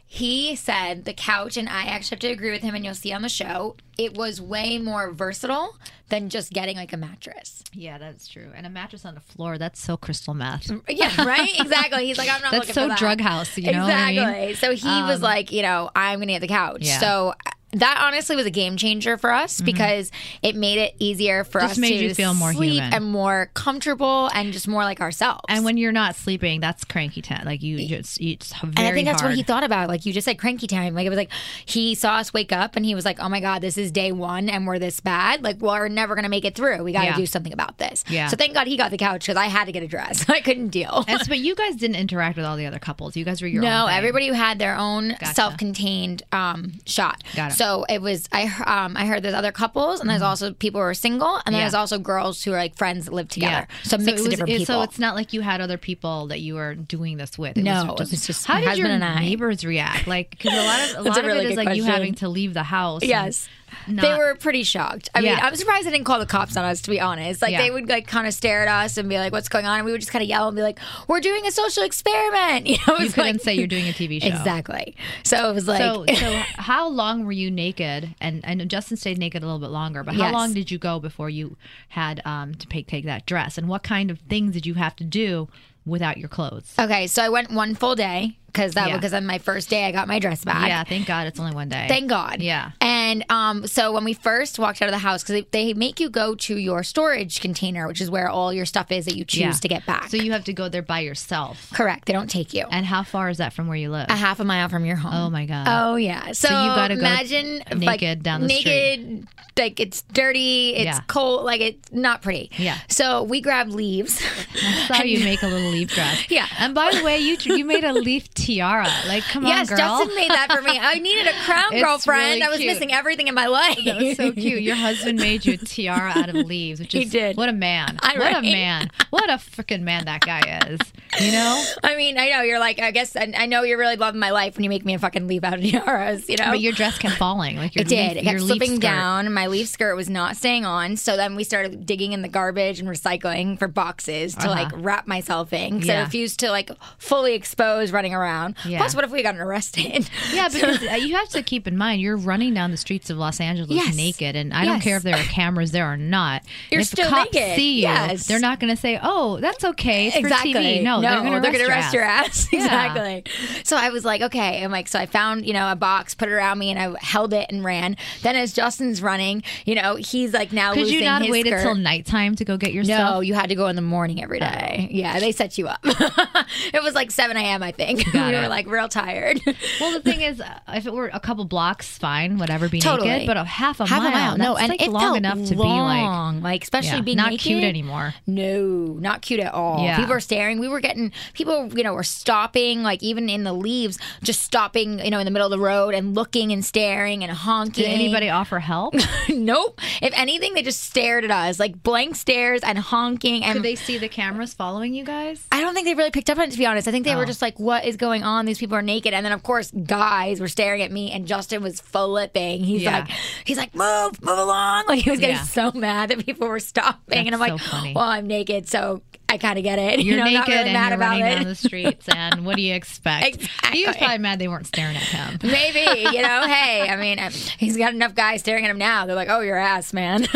he 0.09 0.55
said 0.55 1.03
the 1.03 1.13
couch, 1.13 1.57
and 1.57 1.67
I 1.67 1.83
actually 1.83 2.15
have 2.15 2.19
to 2.19 2.27
agree 2.29 2.51
with 2.51 2.61
him, 2.61 2.73
and 2.73 2.85
you'll 2.85 2.95
see 2.95 3.11
on 3.11 3.23
the 3.23 3.29
show, 3.29 3.75
it 3.97 4.15
was 4.15 4.39
way 4.39 4.77
more 4.77 5.11
versatile 5.11 5.75
than 6.07 6.29
just 6.29 6.53
getting 6.53 6.77
like 6.77 6.93
a 6.93 6.97
mattress. 6.97 7.61
Yeah, 7.73 7.97
that's 7.97 8.25
true. 8.25 8.49
And 8.55 8.65
a 8.65 8.69
mattress 8.69 9.03
on 9.03 9.15
the 9.15 9.19
floor, 9.19 9.57
that's 9.57 9.81
so 9.81 9.97
crystal 9.97 10.33
meth. 10.33 10.71
Yeah, 10.87 11.25
right? 11.25 11.59
Exactly. 11.59 12.05
He's 12.05 12.17
like, 12.17 12.29
I'm 12.29 12.41
not 12.41 12.51
That's 12.51 12.69
looking 12.69 12.73
so 12.73 12.87
that. 12.87 12.97
drug 12.97 13.19
house, 13.19 13.57
you 13.57 13.69
know 13.73 13.83
what 13.83 13.93
I 13.93 14.11
exactly. 14.11 14.47
mean? 14.47 14.55
So 14.55 14.71
he 14.73 15.03
was 15.03 15.17
um, 15.17 15.23
like, 15.23 15.51
you 15.51 15.61
know, 15.61 15.89
I'm 15.93 16.19
going 16.19 16.29
to 16.29 16.35
get 16.35 16.41
the 16.41 16.47
couch. 16.47 16.83
Yeah. 16.83 16.99
So 16.99 17.33
that 17.73 18.01
honestly 18.01 18.35
was 18.35 18.45
a 18.45 18.51
game 18.51 18.77
changer 18.77 19.17
for 19.17 19.31
us 19.31 19.59
because 19.61 20.09
it 20.41 20.55
made 20.55 20.77
it 20.77 20.95
easier 20.99 21.43
for 21.43 21.59
Mm-hmm. 21.59 21.67
Just 21.67 21.71
us 21.79 21.81
made 21.81 21.97
to 21.99 22.03
you 22.05 22.13
feel 22.13 22.33
more 22.33 22.53
sleep 22.53 22.73
human. 22.73 22.93
and 22.93 23.05
more 23.05 23.49
comfortable 23.53 24.29
and 24.33 24.53
just 24.53 24.67
more 24.67 24.83
like 24.83 25.01
ourselves. 25.01 25.41
And 25.49 25.65
when 25.65 25.75
you're 25.77 25.91
not 25.91 26.15
sleeping, 26.15 26.61
that's 26.61 26.83
cranky 26.85 27.21
time. 27.21 27.45
Like 27.45 27.61
you 27.61 27.85
just, 27.87 28.21
it's 28.21 28.53
very 28.53 28.73
and 28.77 28.79
I 28.79 28.91
think 28.93 29.05
that's 29.07 29.21
hard. 29.21 29.31
what 29.31 29.37
he 29.37 29.43
thought 29.43 29.63
about. 29.63 29.89
Like 29.89 30.05
you 30.05 30.13
just 30.13 30.25
said, 30.25 30.37
cranky 30.39 30.67
time. 30.67 30.93
Like 30.93 31.05
it 31.05 31.09
was 31.09 31.17
like 31.17 31.31
he 31.65 31.93
saw 31.95 32.15
us 32.17 32.33
wake 32.33 32.51
up 32.53 32.75
and 32.75 32.85
he 32.85 32.95
was 32.95 33.03
like, 33.05 33.19
"Oh 33.19 33.27
my 33.27 33.39
god, 33.41 33.59
this 33.61 33.77
is 33.77 33.91
day 33.91 34.11
one 34.11 34.49
and 34.49 34.65
we're 34.65 34.79
this 34.79 34.99
bad. 34.99 35.43
Like 35.43 35.57
well, 35.59 35.73
we're 35.75 35.87
never 35.89 36.15
gonna 36.15 36.29
make 36.29 36.45
it 36.45 36.55
through. 36.55 36.83
We 36.83 36.93
got 36.93 37.01
to 37.01 37.05
Yeah. 37.07 37.15
do 37.17 37.25
something 37.25 37.51
about 37.53 37.77
this." 37.79 38.03
Yeah. 38.07 38.27
So 38.27 38.37
thank 38.37 38.53
God 38.53 38.67
he 38.67 38.77
got 38.77 38.91
the 38.91 38.97
couch 38.97 39.21
because 39.21 39.35
I 39.37 39.47
had 39.47 39.65
to 39.65 39.71
get 39.71 39.83
a 39.83 39.87
dress. 39.87 40.29
I 40.29 40.39
couldn't 40.41 40.69
deal. 40.69 41.03
And 41.07 41.19
so, 41.19 41.25
but 41.27 41.39
you 41.39 41.55
guys 41.55 41.75
didn't 41.75 41.97
interact 41.97 42.37
with 42.37 42.45
all 42.45 42.55
the 42.55 42.65
other 42.65 42.79
couples. 42.79 43.15
You 43.17 43.25
guys 43.25 43.41
were 43.41 43.47
your 43.47 43.63
own. 43.63 43.69
No, 43.69 43.87
everybody 43.87 44.27
had 44.33 44.57
their 44.59 44.75
own 44.77 45.15
self-contained 45.33 46.23
um, 46.31 46.73
shot. 46.85 47.23
Got 47.35 47.51
it. 47.51 47.55
So 47.57 47.85
it 47.89 48.01
was 48.01 48.27
I 48.31 48.43
um, 48.65 48.95
I 48.95 49.05
heard 49.05 49.23
there's 49.23 49.33
other 49.33 49.51
couples 49.51 49.99
and 49.99 50.09
there's 50.09 50.21
also 50.21 50.53
people 50.53 50.79
who 50.81 50.85
are 50.87 50.93
single 50.93 51.35
and 51.35 51.43
Mm-hmm. 51.47 51.53
Yeah. 51.55 51.59
there's 51.61 51.73
also 51.73 51.97
girls 51.99 52.43
who 52.43 52.53
are 52.53 52.57
like 52.57 52.75
friends 52.75 53.05
that 53.05 53.13
live 53.13 53.29
together. 53.29 53.67
Yeah. 53.69 53.83
So 53.83 53.97
a 53.97 53.99
mix 53.99 54.21
of 54.21 54.29
different 54.29 54.49
people. 54.49 54.65
So 54.65 54.81
it's 54.83 54.99
not 54.99 55.15
like 55.15 55.33
you 55.33 55.41
had 55.41 55.59
other 55.61 55.77
people 55.77 56.27
that 56.27 56.39
you 56.41 56.55
were 56.55 56.75
doing 56.75 57.17
this 57.17 57.37
with. 57.37 57.57
It 57.57 57.63
No, 57.63 57.93
it 57.93 57.99
was 57.99 58.25
just 58.27 58.45
how 58.45 58.55
my 58.55 58.61
did 58.65 58.77
your 58.77 58.87
and 58.87 59.03
I. 59.03 59.19
neighbors 59.21 59.65
react? 59.65 60.07
Like, 60.07 60.31
because 60.31 60.53
a 60.53 60.63
lot 60.63 60.79
of 60.91 60.95
a 61.05 61.09
lot 61.09 61.17
a 61.25 61.31
of 61.31 61.37
it 61.37 61.51
is 61.51 61.57
like 61.57 61.75
you 61.75 61.83
having 61.83 62.13
to 62.15 62.29
leave 62.29 62.53
the 62.53 62.63
house. 62.63 63.01
and 63.01 63.09
Yes. 63.09 63.49
Not- 63.87 64.01
they 64.03 64.13
were 64.17 64.35
pretty 64.35 64.63
shocked. 64.63 65.09
I 65.15 65.21
mean, 65.21 65.37
I'm 65.39 65.55
surprised 65.55 65.87
they 65.87 65.91
didn't 65.91 66.05
call 66.05 66.19
the 66.19 66.25
cops 66.25 66.55
on 66.57 66.65
us, 66.65 66.81
to 66.81 66.89
be 66.89 66.99
honest. 66.99 67.41
Like, 67.41 67.51
Yeah. 67.51 67.61
they 67.61 67.71
would, 67.71 67.87
like, 67.89 68.07
kind 68.07 68.27
of 68.27 68.33
stare 68.33 68.65
at 68.67 68.83
us 68.85 68.97
and 68.97 69.07
be 69.09 69.17
like, 69.17 69.31
what's 69.31 69.49
going 69.49 69.65
on? 69.65 69.77
And 69.79 69.85
we 69.85 69.91
would 69.91 70.01
just 70.01 70.11
kind 70.11 70.21
of 70.23 70.29
yell 70.29 70.47
and 70.47 70.55
be 70.55 70.61
like, 70.61 70.79
we're 71.07 71.19
doing 71.21 71.45
a 71.45 71.51
social 71.51 71.83
experiment. 71.83 72.67
You 72.67 72.77
know, 72.87 72.95
it 72.97 73.03
You 73.03 73.09
couldn't 73.09 73.33
like- 73.37 73.41
say 73.41 73.53
you're 73.55 73.67
doing 73.67 73.85
a 73.87 73.93
TV 73.93 74.21
show. 74.21 74.27
Exactly. 74.27 74.95
So 75.23 75.49
it 75.49 75.53
was 75.53 75.67
like, 75.67 75.79
So, 75.81 76.05
so 76.15 76.31
how 76.55 76.87
long 76.89 77.25
were 77.25 77.31
you 77.31 77.49
naked? 77.51 78.15
And 78.21 78.43
and 78.45 78.69
Justin 78.69 78.97
stayed 78.97 79.17
naked 79.17 79.41
a 79.43 79.45
little 79.45 79.59
bit 79.59 79.69
longer. 79.69 80.03
But 80.03 80.15
how 80.15 80.25
Yes. 80.25 80.33
long 80.33 80.53
did 80.53 80.69
you 80.71 80.77
go 80.77 80.99
before 80.99 81.29
you 81.29 81.55
had 81.89 82.21
um, 82.25 82.55
to 82.55 82.67
take 82.67 82.87
take 82.87 83.05
that 83.05 83.25
dress? 83.25 83.57
And 83.57 83.67
what 83.67 83.83
kind 83.83 84.11
of 84.11 84.19
things 84.19 84.53
did 84.53 84.65
you 84.65 84.73
have 84.75 84.95
to 84.97 85.03
do 85.03 85.47
without 85.85 86.17
your 86.17 86.27
clothes? 86.29 86.73
okay, 86.77 87.07
so 87.07 87.23
I 87.23 87.29
went 87.29 87.51
one 87.51 87.73
full 87.75 87.95
day 87.95 88.37
because 88.57 88.73
that 88.73 88.89
Yeah. 88.89 88.97
because 88.97 89.13
on 89.13 89.25
my 89.25 89.37
first 89.37 89.69
day 89.69 89.85
I 89.85 89.91
got 89.91 90.07
my 90.07 90.19
dress 90.19 90.43
back. 90.43 90.67
Yeah, 90.67 90.83
thank 90.83 91.05
God 91.07 91.27
it's 91.27 91.39
only 91.39 91.53
one 91.53 91.69
day. 91.69 91.85
Thank 91.87 92.09
God. 92.09 92.41
Yeah. 92.41 92.71
And 92.81 93.23
um, 93.29 93.67
so 93.67 93.91
when 93.93 94.03
we 94.03 94.13
first 94.13 94.57
walked 94.59 94.81
out 94.81 94.89
of 94.89 94.93
the 94.93 94.97
house, 94.99 95.23
because 95.23 95.43
they, 95.51 95.67
they 95.67 95.73
make 95.73 95.99
you 95.99 96.09
go 96.09 96.35
to 96.35 96.57
your 96.57 96.83
storage 96.83 97.39
container, 97.39 97.87
which 97.87 98.01
is 98.01 98.09
where 98.09 98.29
all 98.29 98.51
your 98.51 98.65
stuff 98.65 98.91
is 98.91 99.05
that 99.05 99.15
you 99.15 99.23
choose 99.25 99.39
Yeah. 99.41 99.51
to 99.51 99.67
get 99.67 99.85
back. 99.85 100.09
So 100.09 100.17
you 100.17 100.31
have 100.31 100.43
to 100.45 100.53
go 100.53 100.69
there 100.69 100.81
by 100.81 101.01
yourself. 101.01 101.71
Correct. 101.73 102.05
They 102.07 102.13
don't 102.13 102.29
take 102.29 102.53
you. 102.53 102.65
And 102.71 102.85
how 102.85 103.03
far 103.03 103.29
is 103.29 103.37
that 103.37 103.53
from 103.53 103.67
where 103.67 103.77
you 103.77 103.89
live? 103.91 104.07
a 104.09 104.15
half 104.15 104.39
a 104.39 104.43
mile 104.43 104.69
from 104.69 104.85
your 104.85 104.95
home. 104.95 105.13
Oh 105.13 105.29
my 105.29 105.45
God. 105.45 105.67
Oh 105.69 105.95
yeah. 105.95 106.31
So, 106.31 106.47
you 106.49 106.53
gotta 106.53 106.95
go 106.95 106.99
imagine 107.01 107.59
like, 107.69 108.01
naked 108.01 108.23
down 108.23 108.41
the 108.41 108.49
street. 108.49 108.99
naked, 108.99 109.27
like 109.57 109.79
it's 109.79 110.01
dirty, 110.13 110.75
it's 110.75 110.85
Yeah. 110.85 110.99
cold, 111.07 111.43
like 111.45 111.61
it's 111.61 111.91
not 111.91 112.21
pretty. 112.21 112.51
Yeah. 112.57 112.77
So 112.89 113.23
we 113.23 113.41
grabbed 113.41 113.71
leaves. 113.71 114.19
That's 114.53 114.97
how 114.99 115.03
you 115.03 115.19
make 115.23 115.41
a 115.43 115.47
little 115.47 115.69
leaf 115.71 115.93
dress. 115.93 116.25
Yeah. 116.29 116.47
And 116.59 116.73
by 116.75 116.91
the 116.93 117.03
way, 117.03 117.19
you 117.19 117.37
you 117.43 117.65
made 117.65 117.83
a 117.83 117.93
leaf 117.93 118.33
tiara. 118.47 118.87
Like, 119.07 119.23
come 119.25 119.45
yes, 119.45 119.69
on, 119.71 119.77
girl. 119.77 119.85
Justin 119.99 120.15
made 120.15 120.29
that 120.31 120.51
for 120.51 120.61
me. 120.61 120.79
I 120.79 120.99
needed 120.99 121.27
a 121.27 121.33
crown 121.43 121.65
It's 121.73 121.83
girlfriend. 121.83 122.41
really 122.41 122.41
I 122.43 122.49
was 122.49 122.59
missing 122.59 122.91
everything 122.93 123.27
in 123.27 123.35
my 123.35 123.47
life. 123.47 123.77
That 123.85 123.97
was 124.01 124.17
so 124.17 124.31
cute. 124.31 124.61
Your 124.61 124.75
husband 124.75 125.19
made 125.19 125.45
you 125.45 125.53
a 125.53 125.57
tiara 125.57 126.11
out 126.15 126.29
of 126.29 126.35
leaves, 126.35 126.79
which 126.79 126.93
He 126.93 127.03
is 127.03 127.11
did. 127.11 127.37
what 127.37 127.49
a 127.49 127.53
man. 127.53 127.99
I- 128.01 128.17
what 128.17 128.35
a 128.37 128.41
man. 128.41 128.89
What 129.09 129.29
a 129.29 129.33
freaking 129.33 129.81
man 129.81 130.05
that 130.05 130.21
guy 130.21 130.61
is. 130.69 130.79
You 131.19 131.31
know? 131.31 131.63
I 131.83 131.95
mean, 131.95 132.17
I 132.17 132.29
know 132.29 132.41
you're 132.41 132.59
like. 132.59 132.79
I 132.79 132.91
guess 132.91 133.15
I, 133.15 133.31
I 133.37 133.45
know 133.45 133.63
you're 133.63 133.77
really 133.77 133.95
loving 133.95 134.19
my 134.19 134.31
life 134.31 134.55
when 134.55 134.63
you 134.63 134.69
make 134.69 134.85
me 134.85 134.93
a 134.93 134.99
fucking 134.99 135.27
leaf 135.27 135.43
out 135.43 135.53
of 135.55 135.61
tiaras. 135.69 136.27
You 136.29 136.37
know. 136.37 136.49
But 136.51 136.59
your 136.59 136.73
dress 136.73 136.97
kept 136.97 137.15
falling. 137.15 137.57
Like 137.57 137.75
your 137.75 137.83
It 137.83 137.87
did. 137.87 138.15
Leaf, 138.15 138.17
it 138.17 138.23
kept 138.25 138.39
slipping 138.41 138.79
down. 138.79 139.33
My 139.33 139.47
leaf 139.47 139.67
skirt 139.67 139.95
was 139.95 140.09
not 140.09 140.35
staying 140.37 140.65
on. 140.65 140.95
So 140.97 141.15
then 141.17 141.35
we 141.35 141.43
started 141.43 141.85
digging 141.85 142.11
in 142.13 142.21
the 142.21 142.27
garbage 142.27 142.79
and 142.79 142.87
recycling 142.89 143.57
for 143.57 143.67
boxes 143.67 144.35
to 144.35 144.47
like 144.49 144.69
wrap 144.75 145.07
myself 145.07 145.53
in 145.53 145.75
because 145.75 145.89
I 145.89 145.93
Uh-huh. 145.95 146.03
Refused 146.07 146.39
to 146.41 146.49
like 146.51 146.69
fully 146.99 147.33
expose 147.33 147.91
running 147.91 148.13
around. 148.13 148.26
Yeah. 148.65 148.77
Plus, 148.79 148.95
what 148.95 149.03
if 149.03 149.11
we 149.11 149.23
got 149.23 149.35
arrested? 149.37 150.09
Yeah, 150.33 150.49
because 150.53 150.81
uh, 150.83 150.95
you 150.95 151.15
have 151.15 151.29
to 151.29 151.41
keep 151.43 151.67
in 151.67 151.77
mind 151.77 152.01
you're 152.01 152.17
running 152.17 152.53
down 152.53 152.71
the 152.71 152.77
streets 152.77 153.09
of 153.09 153.17
Los 153.17 153.39
Angeles 153.39 153.69
Yes. 153.71 153.95
naked, 153.95 154.35
and 154.35 154.53
I 154.53 154.65
don't 154.65 154.81
care 154.81 154.97
if 154.97 155.03
there 155.03 155.15
are 155.15 155.23
cameras 155.23 155.71
there 155.71 155.91
or 155.91 155.97
not. 155.97 156.43
You're 156.71 156.81
if 156.81 156.87
still 156.87 157.09
cops 157.09 157.33
naked. 157.33 157.55
see 157.55 157.75
you, 157.75 157.81
Yes. 157.83 158.27
they're 158.27 158.39
not 158.39 158.59
going 158.59 158.73
to 158.75 158.79
say, 158.79 158.99
"Oh, 159.01 159.37
that's 159.39 159.63
okay, 159.63 160.07
it's 160.07 160.17
exactly. 160.17 160.53
for 160.53 160.59
TV." 160.59 160.83
No, 160.83 161.01
they're 161.01 161.21
going 161.21 161.41
to 161.41 161.51
gonna 161.51 161.65
arrest, 161.69 161.93
your 161.93 162.03
ass. 162.03 162.47
Yeah. 162.57 162.63
exactly. 162.63 163.23
So 163.63 163.75
I 163.77 163.89
was 163.89 164.03
like, 164.05 164.21
okay. 164.21 164.63
I'm 164.63 164.71
like, 164.71 164.87
so 164.87 164.99
I 164.99 165.05
found, 165.05 165.45
you 165.45 165.53
know, 165.53 165.71
a 165.71 165.75
box, 165.75 166.15
put 166.15 166.27
it 166.29 166.31
around 166.33 166.59
me, 166.59 166.71
and 166.71 166.79
I 166.79 166.97
held 166.99 167.33
it 167.33 167.47
and 167.49 167.63
ran. 167.63 167.95
Then 168.23 168.35
as 168.35 168.53
Justin's 168.53 169.01
running, 169.01 169.43
you 169.65 169.75
know, 169.75 169.95
he's 169.95 170.33
like 170.33 170.51
now 170.51 170.73
Could 170.73 170.89
you 170.89 171.01
not 171.01 171.21
his 171.21 171.31
waited 171.31 171.77
nighttime 171.77 172.35
to 172.35 172.45
go 172.45 172.57
get 172.57 172.73
your 172.73 172.83
No, 172.83 173.19
you 173.19 173.33
had 173.33 173.49
to 173.49 173.55
go 173.55 173.67
in 173.67 173.75
the 173.75 173.81
morning 173.81 174.21
every 174.21 174.39
day. 174.39 174.87
Yeah, 174.91 175.19
they 175.19 175.31
set 175.31 175.57
you 175.57 175.67
up. 175.67 175.79
it 175.83 176.83
was 176.83 176.95
like 176.95 177.11
7 177.11 177.35
a.m., 177.37 177.63
I 177.63 177.71
think. 177.71 178.03
Got 178.17 178.31
we 178.31 178.37
it. 178.37 178.41
were 178.41 178.47
like 178.47 178.67
real 178.67 178.87
tired. 178.89 179.41
Well, 179.79 179.91
the 179.91 179.99
thing 180.01 180.21
is, 180.21 180.41
uh, 180.41 180.59
if 180.69 180.85
it 180.87 180.93
were 180.93 181.09
a 181.13 181.19
couple 181.19 181.45
blocks, 181.45 181.97
fine, 181.97 182.37
whatever. 182.37 182.67
be 182.69 182.79
Totally. 182.79 183.09
naked, 183.09 183.27
but 183.27 183.37
a 183.37 183.43
half 183.43 183.79
a 183.79 183.85
Half 183.85 184.01
mile. 184.03 184.07
a 184.09 184.11
mile. 184.11 184.37
No, 184.37 184.55
and 184.57 184.69
like 184.69 184.81
it 184.81 184.89
long 184.89 185.15
enough 185.15 185.37
to 185.45 185.51
be 185.51 185.55
like 185.55 186.01
long. 186.03 186.41
like 186.41 186.63
especially 186.63 186.97
yeah, 186.97 187.01
being 187.01 187.17
not 187.17 187.29
naked. 187.31 187.41
cute 187.45 187.63
anymore. 187.63 188.13
No, 188.25 188.97
not 188.99 189.21
cute 189.21 189.39
at 189.39 189.53
all. 189.53 189.83
Yeah. 189.83 189.97
People 189.97 190.13
were 190.13 190.19
staring. 190.19 190.59
We 190.59 190.67
were 190.67 190.79
getting 190.79 191.11
people, 191.33 191.69
you 191.77 191.83
know, 191.83 191.93
were 191.93 192.03
stopping, 192.03 192.81
like 192.83 193.03
even 193.03 193.29
in 193.29 193.43
the 193.43 193.53
leaves, 193.53 193.99
just 194.23 194.41
stopping, 194.41 194.99
you 194.99 195.11
know, 195.11 195.19
in 195.19 195.25
the 195.25 195.31
middle 195.31 195.45
of 195.47 195.51
the 195.51 195.59
road 195.63 195.93
and 195.93 196.15
looking 196.15 196.51
and 196.51 196.63
staring 196.65 197.23
and 197.23 197.31
honking. 197.31 197.83
Did 197.85 197.91
anybody 197.93 198.29
offer 198.29 198.59
help? 198.59 198.95
nope. 199.29 199.79
If 200.01 200.13
anything, 200.17 200.53
they 200.55 200.61
just 200.63 200.83
stared 200.83 201.23
at 201.23 201.31
us, 201.31 201.59
like 201.59 201.83
blank 201.83 202.15
stares 202.15 202.61
and 202.63 202.77
honking. 202.79 203.43
And 203.43 203.53
Could 203.57 203.63
they 203.63 203.75
see 203.75 203.97
the 203.97 204.09
cameras 204.09 204.53
following 204.53 204.93
you 204.93 205.03
guys? 205.03 205.45
I 205.51 205.61
don't 205.61 205.73
think 205.73 205.85
they 205.85 205.93
really 205.95 206.11
picked 206.11 206.29
up 206.29 206.37
on 206.37 206.45
it, 206.45 206.51
to 206.51 206.57
be 206.57 206.65
honest. 206.65 206.87
I 206.87 206.91
think 206.91 207.05
they 207.05 207.13
Oh. 207.13 207.17
were 207.17 207.25
just 207.25 207.41
like, 207.41 207.59
what 207.59 207.85
is 207.85 207.95
going 207.97 208.06
on? 208.07 208.45
These 208.45 208.57
people 208.59 208.75
are 208.77 208.81
naked. 208.81 209.13
And 209.13 209.25
then, 209.25 209.33
of 209.33 209.43
course, 209.43 209.71
guys 209.71 210.39
were 210.39 210.47
staring 210.47 210.81
at 210.81 210.91
me, 210.91 211.11
and 211.11 211.27
Justin 211.27 211.61
was 211.63 211.79
flipping. 211.81 212.63
He's 212.63 212.83
Yeah. 212.83 212.99
like, 212.99 213.09
he's 213.45 213.57
like, 213.57 213.73
move, 213.75 214.21
move 214.23 214.37
along. 214.37 214.85
Like, 214.87 215.03
he 215.03 215.09
was 215.11 215.19
getting 215.19 215.35
Yeah. 215.35 215.43
so 215.43 215.71
mad 215.73 216.09
that 216.09 216.25
people 216.25 216.47
were 216.47 216.59
stopping. 216.59 217.27
and 217.27 217.35
I'm 217.35 217.39
That's 217.39 217.51
like, 217.71 217.83
so 217.85 217.91
well, 217.95 218.05
I'm 218.09 218.27
naked, 218.27 218.67
so 218.69 219.01
I 219.29 219.37
kind 219.37 219.57
of 219.57 219.63
get 219.63 219.77
it. 219.77 219.99
You're 220.03 220.17
you 220.17 220.23
know, 220.23 220.25
naked 220.25 220.39
not 220.39 220.47
really 220.47 220.69
and 220.69 220.71
you're 220.89 220.93
about 220.95 221.09
running 221.09 221.25
it. 221.25 221.35
down 221.35 221.43
the 221.43 221.55
streets, 221.55 222.07
and 222.15 222.45
what 222.45 222.55
do 222.55 222.61
you 222.61 222.73
expect? 222.73 223.25
Exactly. 223.35 223.79
He 223.79 223.85
was 223.85 223.97
probably 223.97 224.17
mad 224.19 224.39
they 224.39 224.47
weren't 224.47 224.67
staring 224.67 224.95
at 224.95 225.01
him. 225.03 225.37
Maybe, 225.43 226.01
you 226.15 226.21
know, 226.21 226.41
hey, 226.47 226.87
I 226.89 226.95
mean, 226.95 227.19
um, 227.19 227.31
he's 227.33 227.75
got 227.75 227.93
enough 227.93 228.15
guys 228.15 228.39
staring 228.39 228.63
at 228.65 228.71
him 228.71 228.77
now. 228.77 229.05
They're 229.05 229.15
like, 229.17 229.29
oh, 229.29 229.41
your 229.41 229.57
ass, 229.57 229.91
man. 229.93 230.27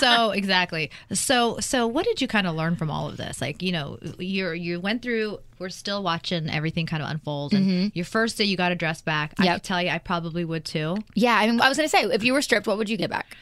so 0.00 0.30
exactly. 0.30 0.90
So 1.12 1.58
so 1.60 1.86
what 1.86 2.04
did 2.06 2.20
you 2.22 2.28
kind 2.28 2.46
of 2.46 2.54
learn 2.54 2.76
from 2.76 2.90
all 2.90 3.08
of 3.08 3.16
this? 3.18 3.40
Like 3.40 3.62
you 3.62 3.72
know 3.72 3.98
you 4.18 4.50
you 4.52 4.80
went 4.80 5.02
through. 5.02 5.40
We're 5.58 5.68
still 5.70 6.02
watching 6.04 6.48
everything 6.48 6.86
kind 6.86 7.02
of 7.02 7.10
unfold. 7.10 7.52
And 7.52 7.90
your 7.94 8.04
first 8.04 8.38
day, 8.38 8.44
you 8.44 8.56
got 8.56 8.70
a 8.70 8.76
dress 8.76 9.02
back. 9.02 9.34
I 9.38 9.42
Mm-hmm. 9.44 9.54
Could 9.54 9.62
tell 9.64 9.82
you, 9.82 9.88
I 9.90 9.98
probably 9.98 10.44
would 10.44 10.64
too. 10.64 10.96
yeah, 11.16 11.34
I 11.36 11.46
mean, 11.50 11.60
I 11.60 11.68
was 11.68 11.76
going 11.76 11.88
to 11.88 11.90
say, 11.90 12.04
if 12.04 12.22
you 12.22 12.32
were 12.32 12.42
stripped, 12.42 12.68
what 12.68 12.78
would 12.78 12.88
you 12.88 12.96
get 12.96 13.10
back? 13.10 13.36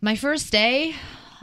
My 0.00 0.16
first 0.16 0.50
day, 0.50 0.94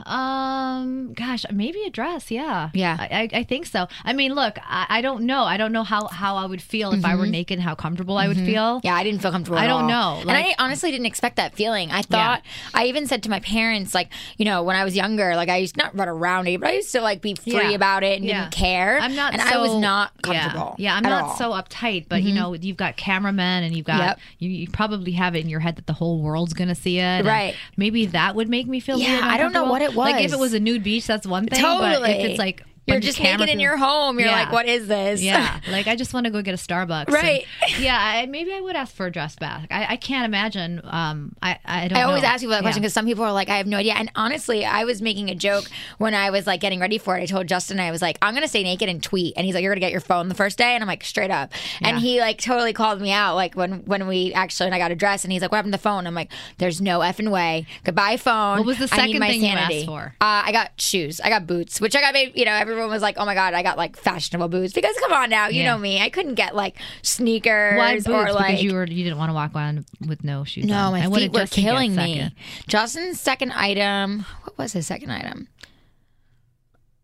um, 0.06 1.12
gosh, 1.14 1.44
maybe 1.52 1.82
a 1.84 1.90
dress. 1.90 2.30
Yeah, 2.30 2.70
Yeah. 2.74 2.96
I, 2.98 3.28
I, 3.32 3.42
think 3.44 3.66
so. 3.66 3.88
I 4.04 4.12
mean, 4.12 4.34
look, 4.34 4.58
I, 4.62 4.86
I 4.88 5.00
don't 5.00 5.24
know. 5.24 5.44
I 5.44 5.56
don't 5.56 5.72
know 5.72 5.82
how 5.84 6.06
how 6.08 6.36
I 6.36 6.46
would 6.46 6.62
feel 6.62 6.92
if 6.92 7.04
I 7.04 7.14
were 7.16 7.26
naked. 7.26 7.58
How 7.60 7.74
comfortable 7.74 8.18
I 8.18 8.28
would 8.28 8.36
feel. 8.36 8.78
Mm-hmm. 8.78 8.86
Yeah, 8.86 8.94
I 8.94 9.04
didn't 9.04 9.20
feel 9.20 9.30
comfortable. 9.30 9.58
I 9.58 9.66
don't 9.66 9.90
all. 9.90 10.16
know, 10.16 10.20
and 10.20 10.30
I 10.30 10.54
honestly 10.58 10.90
didn't 10.90 11.06
expect 11.06 11.36
that 11.36 11.54
feeling. 11.54 11.90
I 11.90 12.02
thought 12.02 12.42
I 12.74 12.86
even 12.86 13.06
said 13.06 13.22
to 13.24 13.30
my 13.30 13.40
parents, 13.40 13.94
like, 13.94 14.10
you 14.38 14.44
know, 14.44 14.62
when 14.62 14.76
I 14.76 14.84
was 14.84 14.96
younger, 14.96 15.36
like 15.36 15.48
I 15.48 15.58
used 15.58 15.74
to 15.74 15.82
not 15.82 15.96
run 15.96 16.08
around 16.08 16.46
it, 16.48 16.60
but 16.60 16.70
I 16.70 16.72
used 16.74 16.92
to 16.92 17.00
like 17.00 17.20
be 17.20 17.34
free 17.34 17.52
Yeah. 17.52 17.70
about 17.70 18.02
it 18.02 18.16
and 18.18 18.24
Yeah. 18.24 18.40
didn't 18.42 18.52
care. 18.54 18.98
I'm 18.98 19.14
not. 19.14 19.32
and 19.34 19.42
so, 19.42 19.48
I 19.48 19.58
was 19.58 19.74
not 19.80 20.12
yeah. 20.26 20.40
comfortable. 20.40 20.74
Yeah, 20.78 20.96
I'm 20.96 21.02
not 21.02 21.22
all. 21.22 21.28
Mm-hmm. 21.30 21.38
so 21.38 21.50
uptight, 21.52 22.06
but 22.08 22.22
you 22.22 22.34
know, 22.34 22.54
you've 22.54 22.76
got 22.76 22.96
cameramen 22.96 23.64
and 23.64 23.76
you've 23.76 23.86
got 23.86 24.00
Yep. 24.02 24.18
you, 24.38 24.50
you 24.50 24.68
probably 24.68 25.12
have 25.12 25.34
it 25.36 25.40
in 25.40 25.48
your 25.48 25.60
head 25.60 25.76
that 25.76 25.86
the 25.86 25.92
whole 25.92 26.20
world's 26.20 26.54
gonna 26.54 26.74
see 26.74 26.98
it. 26.98 27.24
Right. 27.24 27.54
Maybe 27.76 28.06
that 28.06 28.34
would 28.34 28.48
make 28.48 28.66
me 28.66 28.80
feel. 28.80 28.98
Yeah, 28.98 29.20
I 29.22 29.36
don't 29.36 29.52
know 29.52 29.64
what 29.64 29.81
it 29.82 29.94
Like 29.94 30.24
if 30.24 30.32
it 30.32 30.38
was 30.38 30.54
a 30.54 30.60
nude 30.60 30.82
beach, 30.82 31.06
that's 31.06 31.26
one 31.26 31.46
thing. 31.46 31.60
Totally. 31.60 32.00
But 32.00 32.10
if 32.10 32.30
it's 32.30 32.38
like 32.38 32.64
You're 32.86 32.98
just 33.00 33.20
naked 33.20 33.48
in 33.48 33.60
your 33.60 33.76
home. 33.76 34.18
You're 34.18 34.28
Yeah. 34.28 34.42
like, 34.42 34.52
what 34.52 34.66
is 34.66 34.88
this? 34.88 35.22
Yeah, 35.22 35.60
like 35.70 35.86
I 35.86 35.94
just 35.96 36.12
want 36.12 36.24
to 36.26 36.30
go 36.32 36.42
get 36.42 36.52
a 36.54 36.56
Starbucks. 36.56 37.04
and- 37.06 37.14
Right. 37.14 37.46
yeah, 37.78 37.96
I, 37.96 38.26
maybe 38.26 38.52
I 38.52 38.60
would 38.60 38.74
ask 38.74 38.92
for 38.94 39.06
a 39.06 39.10
dress 39.12 39.36
back. 39.36 39.68
I, 39.70 39.92
I 39.92 39.96
can't 39.96 40.24
imagine. 40.24 40.80
Um, 40.84 41.36
I 41.40 41.58
I 41.64 41.88
don't. 41.88 41.96
I 41.98 42.02
always 42.02 42.22
know. 42.22 42.28
ask 42.28 42.40
people 42.40 42.50
that 42.52 42.62
question 42.62 42.82
Yeah. 42.82 42.86
because 42.86 42.94
some 42.94 43.06
people 43.06 43.24
are 43.24 43.32
like, 43.32 43.48
I 43.48 43.58
have 43.58 43.66
no 43.68 43.76
idea. 43.76 43.94
And 43.94 44.10
honestly, 44.16 44.64
I 44.64 44.84
was 44.84 45.00
making 45.00 45.30
a 45.30 45.34
joke 45.34 45.64
when 45.98 46.14
I 46.14 46.30
was 46.30 46.46
like 46.46 46.60
getting 46.60 46.80
ready 46.80 46.98
for 46.98 47.16
it. 47.16 47.22
I 47.22 47.26
told 47.26 47.46
Justin, 47.46 47.78
I 47.78 47.90
was 47.92 48.02
like, 48.02 48.18
I'm 48.20 48.34
going 48.34 48.42
to 48.42 48.48
stay 48.48 48.62
naked 48.64 48.88
and 48.88 49.00
tweet. 49.02 49.34
And 49.36 49.46
he's 49.46 49.54
like, 49.54 49.62
You're 49.62 49.70
going 49.72 49.80
to 49.80 49.86
get 49.86 49.92
your 49.92 50.00
phone 50.00 50.28
the 50.28 50.34
first 50.34 50.58
day? 50.58 50.74
And 50.74 50.82
I'm 50.82 50.88
like, 50.88 51.04
Straight 51.04 51.30
up. 51.30 51.52
And 51.82 51.98
he 51.98 52.18
like 52.20 52.40
totally 52.40 52.72
called 52.72 53.00
me 53.00 53.12
out 53.12 53.36
like 53.36 53.54
when, 53.54 53.84
when 53.84 54.08
we 54.08 54.32
actually, 54.34 54.66
and 54.66 54.74
I 54.74 54.78
got 54.78 54.90
a 54.90 54.96
dress 54.96 55.22
and 55.24 55.32
he's 55.32 55.40
like, 55.40 55.52
What 55.52 55.56
happened 55.58 55.72
to 55.72 55.78
the 55.78 55.82
phone? 55.82 56.06
I'm 56.06 56.14
like, 56.14 56.32
There's 56.58 56.80
no 56.80 56.98
effing 56.98 57.30
way. 57.30 57.66
Goodbye, 57.84 58.16
phone. 58.16 58.58
What 58.58 58.66
was 58.66 58.78
the 58.78 58.88
second 58.88 59.20
thing 59.20 59.40
you 59.40 59.46
sanity. 59.48 59.76
asked 59.78 59.86
for? 59.86 60.14
Uh, 60.20 60.42
I 60.46 60.50
got 60.52 60.72
shoes. 60.80 61.20
I 61.20 61.28
got 61.28 61.46
boots, 61.46 61.80
which 61.80 61.94
I 61.94 62.00
got, 62.00 62.12
made- 62.12 62.32
you 62.36 62.44
know, 62.44 62.52
everyone 62.72 62.90
was 62.90 63.02
like, 63.02 63.16
Oh 63.18 63.24
my 63.24 63.34
God, 63.34 63.54
I 63.54 63.62
got 63.62 63.76
like 63.78 63.96
fashionable 63.96 64.48
boots. 64.48 64.72
Because 64.72 64.96
come 64.98 65.12
on 65.12 65.30
now, 65.30 65.48
you 65.48 65.62
Yeah. 65.62 65.72
know 65.72 65.78
me. 65.78 66.00
I 66.00 66.08
couldn't 66.10 66.34
get 66.34 66.54
like 66.56 66.76
sneakers 67.02 67.76
Why 67.78 67.94
boots? 67.96 68.08
or 68.08 68.32
like. 68.32 68.46
because 68.48 68.62
you 68.64 68.74
were 68.74 68.86
you 68.86 69.04
didn't 69.04 69.18
want 69.18 69.30
to 69.30 69.34
walk 69.34 69.54
around 69.54 69.84
with 70.06 70.24
no 70.24 70.44
shoes. 70.44 70.64
No, 70.64 70.76
on. 70.86 70.92
my 70.92 70.98
And 71.00 71.14
feet 71.14 71.32
were 71.32 71.40
Justin 71.40 71.62
killing 71.64 71.94
me. 71.94 72.30
Justin's 72.66 73.20
second 73.20 73.52
item. 73.52 74.24
What 74.44 74.58
was 74.58 74.72
his 74.72 74.86
second 74.86 75.10
item? 75.12 75.48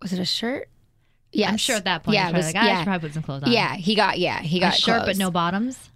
Was 0.03 0.12
it 0.12 0.19
a 0.19 0.25
shirt? 0.25 0.69
Yeah, 1.33 1.49
I'm 1.51 1.57
sure 1.59 1.77
at 1.77 1.85
that 1.85 2.05
point, 2.05 2.14
Yeah, 2.16 2.31
was, 2.31 2.47
like, 2.47 2.57
ah, 2.57 2.61
I 2.61 2.66
yeah. 2.66 2.79
should 2.79 2.85
probably 2.87 3.09
put 3.09 3.14
some 3.14 3.23
clothes 3.23 3.42
on. 3.42 3.53
yeah. 3.53 3.75
He 3.75 3.95
got 3.95 4.19
yeah. 4.19 4.40
He 4.40 4.59
a 4.59 4.61
got 4.61 4.75
shirt 4.75 5.03
but 5.05 5.16
no 5.19 5.31
bottoms. 5.31 5.90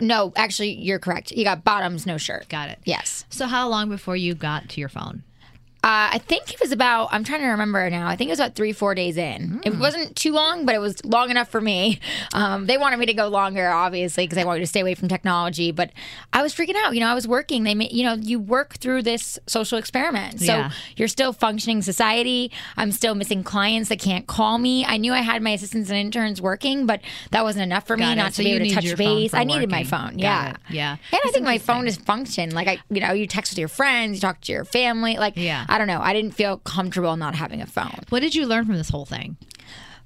No. 0.00 0.32
Actually, 0.36 0.72
you're 0.74 0.98
correct. 0.98 1.30
He 1.30 1.44
got 1.44 1.62
bottoms, 1.64 2.04
no 2.06 2.18
shirt. 2.18 2.48
Got 2.48 2.68
it. 2.70 2.78
Yes. 2.84 3.24
So 3.30 3.46
how 3.46 3.68
long 3.68 3.88
before 3.88 4.16
you 4.16 4.34
got 4.34 4.68
to 4.70 4.80
your 4.80 4.88
phone? 4.88 5.22
Uh, 5.84 6.14
I 6.14 6.18
think 6.18 6.52
it 6.54 6.60
was 6.60 6.70
about. 6.70 7.08
I'm 7.10 7.24
trying 7.24 7.40
to 7.40 7.48
remember 7.48 7.90
now. 7.90 8.06
I 8.06 8.14
think 8.14 8.28
it 8.28 8.32
was 8.32 8.38
about 8.38 8.54
three, 8.54 8.72
four 8.72 8.94
days 8.94 9.16
in. 9.16 9.48
Hmm. 9.48 9.58
It 9.64 9.78
wasn't 9.78 10.14
too 10.14 10.32
long, 10.32 10.64
but 10.64 10.76
it 10.76 10.78
was 10.78 11.04
long 11.04 11.28
enough 11.30 11.48
for 11.48 11.60
me. 11.60 11.98
Um, 12.34 12.66
they 12.66 12.78
wanted 12.78 12.98
me 12.98 13.06
to 13.06 13.14
go 13.14 13.26
longer, 13.28 13.68
obviously, 13.68 14.24
because 14.24 14.36
they 14.36 14.44
wanted 14.44 14.60
to 14.60 14.66
stay 14.66 14.80
away 14.80 14.94
from 14.94 15.08
technology. 15.08 15.72
But 15.72 15.90
I 16.32 16.40
was 16.42 16.54
freaking 16.54 16.76
out. 16.76 16.94
You 16.94 17.00
know, 17.00 17.08
I 17.08 17.14
was 17.14 17.26
working. 17.26 17.64
They, 17.64 17.74
you 17.90 18.04
know, 18.04 18.14
you 18.14 18.38
work 18.38 18.74
through 18.74 19.02
this 19.02 19.38
social 19.46 19.76
experiment, 19.76 20.38
so 20.40 20.46
Yeah. 20.46 20.70
you're 20.96 21.08
still 21.08 21.32
functioning 21.32 21.82
society. 21.82 22.50
I'm 22.76 22.92
still 22.92 23.14
missing 23.16 23.42
clients 23.42 23.88
that 23.88 23.98
can't 23.98 24.26
call 24.26 24.58
me. 24.58 24.84
I 24.84 24.96
knew 24.98 25.12
I 25.12 25.20
had 25.20 25.42
my 25.42 25.50
assistants 25.50 25.90
and 25.90 25.98
interns 25.98 26.40
working, 26.40 26.86
but 26.86 27.00
that 27.32 27.42
wasn't 27.44 27.64
enough 27.64 27.86
for 27.86 27.96
me 27.96 28.12
it. 28.12 28.16
not 28.16 28.34
So 28.34 28.42
to 28.42 28.48
be 28.48 28.54
able 28.54 28.66
to 28.66 28.74
touch 28.74 28.96
base. 28.96 29.34
I 29.34 29.44
needed 29.44 29.68
my 29.70 29.82
phone. 29.84 30.12
Got 30.12 30.18
yeah, 30.18 30.50
it. 30.50 30.56
Yeah. 30.70 30.96
And 31.10 31.20
I 31.24 31.30
think 31.32 31.44
my 31.44 31.58
phone 31.58 31.86
is 31.88 31.96
function. 31.96 32.50
Like 32.50 32.68
I, 32.68 32.78
you 32.88 33.00
know, 33.00 33.12
you 33.12 33.26
text 33.26 33.52
with 33.52 33.58
your 33.58 33.68
friends, 33.68 34.14
you 34.16 34.20
talk 34.20 34.40
to 34.42 34.52
your 34.52 34.64
family. 34.64 35.16
Like 35.16 35.36
Yeah. 35.36 35.66
I 35.72 35.78
don't 35.78 35.86
know. 35.86 36.00
I 36.02 36.12
didn't 36.12 36.32
feel 36.32 36.58
comfortable 36.58 37.16
not 37.16 37.34
having 37.34 37.62
a 37.62 37.66
phone. 37.66 38.00
What 38.10 38.20
did 38.20 38.34
you 38.34 38.46
learn 38.46 38.66
from 38.66 38.76
this 38.76 38.90
whole 38.90 39.06
thing? 39.06 39.38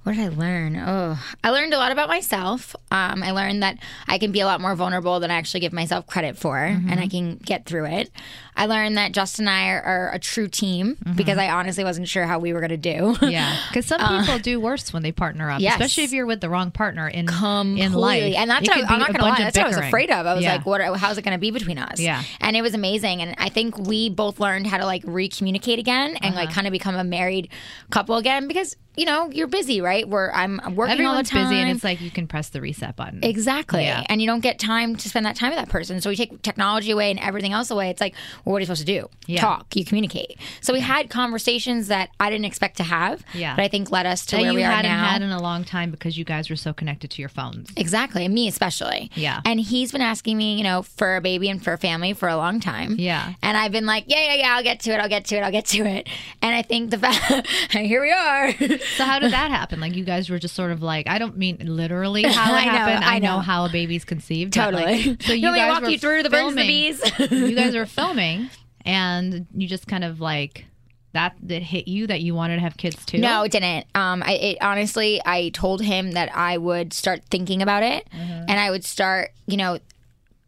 What 0.03 0.15
did 0.15 0.21
I 0.21 0.29
learn? 0.29 0.77
Oh, 0.77 1.19
I 1.43 1.49
learned 1.49 1.73
a 1.73 1.77
lot 1.77 1.91
about 1.91 2.07
myself. 2.07 2.73
Um, 2.89 3.21
I 3.21 3.31
learned 3.31 3.61
that 3.63 3.77
I 4.07 4.17
can 4.17 4.31
be 4.31 4.39
a 4.39 4.45
lot 4.45 4.61
more 4.61 4.73
vulnerable 4.75 5.19
than 5.19 5.29
I 5.29 5.33
actually 5.35 5.59
give 5.59 5.73
myself 5.73 6.07
credit 6.07 6.37
for, 6.37 6.57
and 6.57 7.01
I 7.01 7.07
can 7.09 7.35
get 7.35 7.65
through 7.65 7.87
it. 7.87 8.09
I 8.57 8.65
learned 8.65 8.97
that 8.97 9.13
Justin 9.13 9.47
and 9.47 9.55
I 9.55 9.69
are, 9.69 9.81
are 9.83 10.11
a 10.13 10.19
true 10.19 10.47
team 10.47 10.97
because 11.15 11.37
I 11.37 11.49
honestly 11.49 11.83
wasn't 11.83 12.07
sure 12.09 12.25
how 12.25 12.39
we 12.39 12.51
were 12.51 12.59
going 12.59 12.71
to 12.71 12.77
do. 12.77 13.15
Yeah, 13.21 13.55
because 13.69 13.85
some 13.85 14.01
people 14.01 14.39
do 14.39 14.59
worse 14.59 14.91
when 14.91 15.03
they 15.03 15.11
partner 15.11 15.49
up, 15.49 15.57
Uh, 15.57 15.61
yes. 15.61 15.73
especially 15.75 16.03
if 16.05 16.11
you're 16.11 16.25
with 16.25 16.41
the 16.41 16.49
wrong 16.49 16.71
partner 16.71 17.07
in 17.07 17.27
in 17.29 17.93
life. 17.93 18.33
And 18.35 18.49
that's 18.49 18.67
It 18.67 18.69
what 18.75 18.89
I, 18.89 18.93
I'm 18.93 18.99
not 18.99 19.13
gonna 19.13 19.23
lie. 19.23 19.31
of 19.31 19.37
That's 19.37 19.57
what 19.57 19.65
I 19.65 19.69
was 19.69 19.77
afraid 19.77 20.09
of. 20.11 20.25
I 20.25 20.33
was 20.33 20.43
Yeah. 20.43 20.53
like, 20.55 20.65
what? 20.65 20.81
How's 20.97 21.17
it 21.17 21.21
going 21.21 21.33
to 21.35 21.39
be 21.39 21.51
between 21.51 21.77
us? 21.77 21.99
Yeah. 21.99 22.23
And 22.41 22.57
it 22.57 22.61
was 22.63 22.73
amazing. 22.73 23.21
And 23.21 23.35
I 23.37 23.49
think 23.49 23.77
we 23.77 24.09
both 24.09 24.39
learned 24.39 24.67
how 24.67 24.77
to 24.77 24.85
like 24.85 25.03
re-communicate 25.05 25.79
again 25.79 26.15
and 26.17 26.33
Uh-huh. 26.33 26.45
like 26.45 26.51
kind 26.51 26.65
of 26.67 26.71
become 26.71 26.95
a 26.95 27.03
married 27.03 27.49
couple 27.91 28.15
again 28.17 28.47
because 28.47 28.75
you 28.95 29.05
know 29.05 29.29
you're 29.31 29.45
busy, 29.47 29.79
right? 29.79 30.07
Where 30.09 30.33
I'm 30.35 30.59
I'm 30.63 30.75
working 30.75 30.93
Everyone's 30.93 31.17
all 31.17 31.23
the 31.23 31.29
time. 31.29 31.49
busy, 31.49 31.61
and 31.61 31.69
it's 31.69 31.83
like 31.83 32.01
you 32.01 32.09
can 32.09 32.25
press 32.27 32.49
the 32.49 32.59
reset 32.61 32.95
button. 32.95 33.19
Exactly. 33.21 33.83
Yeah. 33.83 34.03
And 34.09 34.19
you 34.19 34.25
don't 34.27 34.39
get 34.39 34.57
time 34.57 34.95
to 34.95 35.07
spend 35.09 35.25
that 35.27 35.35
time 35.35 35.51
with 35.51 35.59
that 35.59 35.69
person. 35.69 36.01
So 36.01 36.09
we 36.09 36.15
take 36.15 36.41
technology 36.41 36.89
away 36.89 37.11
and 37.11 37.19
everything 37.19 37.53
else 37.53 37.69
away. 37.69 37.91
It's 37.91 38.01
like, 38.01 38.15
well, 38.47 38.53
what 38.53 38.57
are 38.57 38.59
you 38.61 38.65
supposed 38.65 38.85
to 38.87 38.99
do? 39.01 39.09
Yeah. 39.25 39.41
Talk, 39.41 39.75
you 39.75 39.83
communicate. 39.83 40.37
So 40.61 40.71
we 40.73 40.79
had 40.79 41.09
conversations 41.09 41.87
that 41.89 42.09
I 42.19 42.29
didn't 42.29 42.45
expect 42.45 42.77
to 42.77 42.83
have. 42.83 43.23
Yeah. 43.33 43.55
But 43.55 43.63
I 43.63 43.67
think 43.67 43.91
led 43.91 44.05
us 44.05 44.25
to 44.27 44.37
that 44.37 44.41
where 44.41 44.51
you 44.51 44.57
we 44.57 44.63
are 44.63 44.71
hadn't 44.71 44.91
now. 44.91 45.03
had 45.09 45.21
in 45.21 45.31
a 45.31 45.41
long 45.41 45.63
time 45.65 45.91
because 45.91 46.17
you 46.17 46.23
guys 46.23 46.49
were 46.49 46.55
so 46.55 46.71
connected 46.73 47.11
to 47.11 47.21
your 47.21 47.29
phones. 47.29 47.69
Exactly, 47.75 48.23
and 48.25 48.33
me 48.33 48.47
especially. 48.47 49.11
Yeah. 49.15 49.41
And 49.45 49.59
he's 49.59 49.91
been 49.91 50.01
asking 50.01 50.37
me, 50.37 50.55
you 50.57 50.63
know, 50.63 50.81
for 50.83 51.17
a 51.17 51.21
baby 51.21 51.49
and 51.49 51.61
for 51.61 51.73
a 51.73 51.77
family 51.77 52.13
for 52.13 52.29
a 52.29 52.37
long 52.37 52.59
time. 52.59 52.95
Yeah. 52.97 53.33
And 53.43 53.57
I've 53.57 53.71
been 53.71 53.85
like, 53.85 54.05
yeah, 54.07 54.23
yeah, 54.23 54.33
yeah, 54.35 54.55
I'll 54.55 54.63
get 54.63 54.79
to 54.81 54.91
it, 54.91 54.99
I'll 54.99 55.09
get 55.09 55.25
to 55.25 55.35
it, 55.35 55.41
I'll 55.41 55.51
get 55.51 55.65
to 55.67 55.85
it. 55.85 56.07
And 56.41 56.55
I 56.55 56.61
think 56.61 56.91
the 56.91 56.97
fact, 56.97 57.47
here 57.71 58.01
we 58.01 58.11
are. 58.11 58.53
So 58.97 59.03
how 59.03 59.19
did 59.19 59.31
that 59.33 59.51
happen? 59.59 59.79
Like 59.81 59.95
you 59.95 60.05
guys 60.05 60.29
were 60.29 60.39
just 60.39 60.55
sort 60.55 60.71
of 60.71 60.81
like 60.81 61.07
I 61.07 61.17
don't 61.19 61.37
mean 61.37 61.57
literally 61.63 62.23
how 62.23 62.53
it 62.55 62.57
I 62.61 62.65
know, 62.65 62.71
happened. 62.71 63.03
I 63.05 63.15
I 63.15 63.19
know 63.19 63.35
know. 63.35 63.39
how 63.39 63.65
a 63.65 63.69
baby's 63.69 64.05
conceived. 64.05 64.53
Totally. 64.53 64.83
like, 65.03 65.21
so 65.23 65.33
you 65.33 65.39
You 65.39 65.47
want 65.47 65.53
me 65.55 65.59
to 65.59 65.65
guys 65.65 65.69
walk 65.73 65.81
were 65.83 65.89
you 65.89 65.99
through 65.99 66.23
the 66.23 66.29
birds 66.29 66.49
and 66.49 66.57
the 66.57 66.61
filming- 66.61 67.29
bees? 67.29 67.49
you 67.49 67.55
guys 67.55 67.75
were 67.75 67.85
filming, 67.85 68.36
and 68.85 69.47
you 69.55 69.67
just 69.67 69.87
kind 69.87 70.03
of 70.03 70.19
like 70.19 70.65
that 71.13 71.35
that 71.43 71.61
hit 71.63 71.87
you 71.87 72.05
that 72.07 72.21
you 72.21 72.35
wanted 72.35 72.55
to 72.55 72.61
have 72.61 72.77
kids 72.77 73.03
too. 73.05 73.17
No, 73.17 73.43
it 73.43 73.51
didn't. 73.51 73.85
Um, 73.95 74.21
I 74.23 74.31
it, 74.33 74.57
honestly, 74.61 75.21
I 75.25 75.49
told 75.49 75.81
him 75.81 76.11
that 76.11 76.35
I 76.35 76.57
would 76.57 76.93
start 76.93 77.23
thinking 77.29 77.61
about 77.61 77.83
it, 77.83 78.07
Mm-hmm. 78.13 78.45
and 78.49 78.59
I 78.59 78.69
would 78.71 78.83
start, 78.85 79.31
you 79.47 79.57
know, 79.57 79.79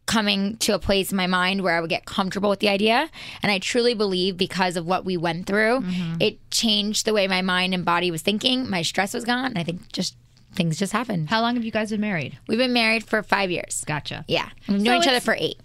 coming 0.06 0.56
to 0.58 0.74
a 0.74 0.78
place 0.78 1.12
in 1.12 1.16
my 1.16 1.26
mind 1.28 1.62
where 1.62 1.76
I 1.76 1.80
would 1.80 1.90
get 1.90 2.04
comfortable 2.04 2.50
with 2.50 2.58
the 2.60 2.68
idea. 2.68 3.08
And 3.42 3.52
I 3.52 3.58
truly 3.60 3.94
believe 3.94 4.36
because 4.36 4.76
of 4.76 4.84
what 4.86 5.04
we 5.04 5.16
went 5.16 5.46
through, 5.46 5.80
Mm-hmm. 5.80 6.20
it 6.20 6.50
changed 6.50 7.06
the 7.06 7.12
way 7.14 7.26
my 7.28 7.42
mind 7.42 7.74
and 7.74 7.84
body 7.84 8.10
was 8.10 8.22
thinking. 8.22 8.68
My 8.68 8.82
stress 8.82 9.14
was 9.14 9.24
gone, 9.24 9.46
and 9.46 9.58
I 9.58 9.62
think 9.64 9.90
just 9.92 10.16
things 10.54 10.78
just 10.78 10.92
happened. 10.92 11.30
How 11.30 11.40
long 11.40 11.54
have 11.54 11.64
you 11.64 11.70
guys 11.70 11.90
been 11.90 12.00
married? 12.00 12.36
We've 12.48 12.58
been 12.58 12.72
married 12.72 13.04
for 13.04 13.22
five 13.22 13.50
years. 13.52 13.84
Gotcha. 13.86 14.24
Yeah, 14.26 14.48
we've 14.68 14.78
So 14.80 14.84
known 14.84 15.00
each 15.02 15.08
other 15.08 15.20
for 15.20 15.36
eight. 15.38 15.60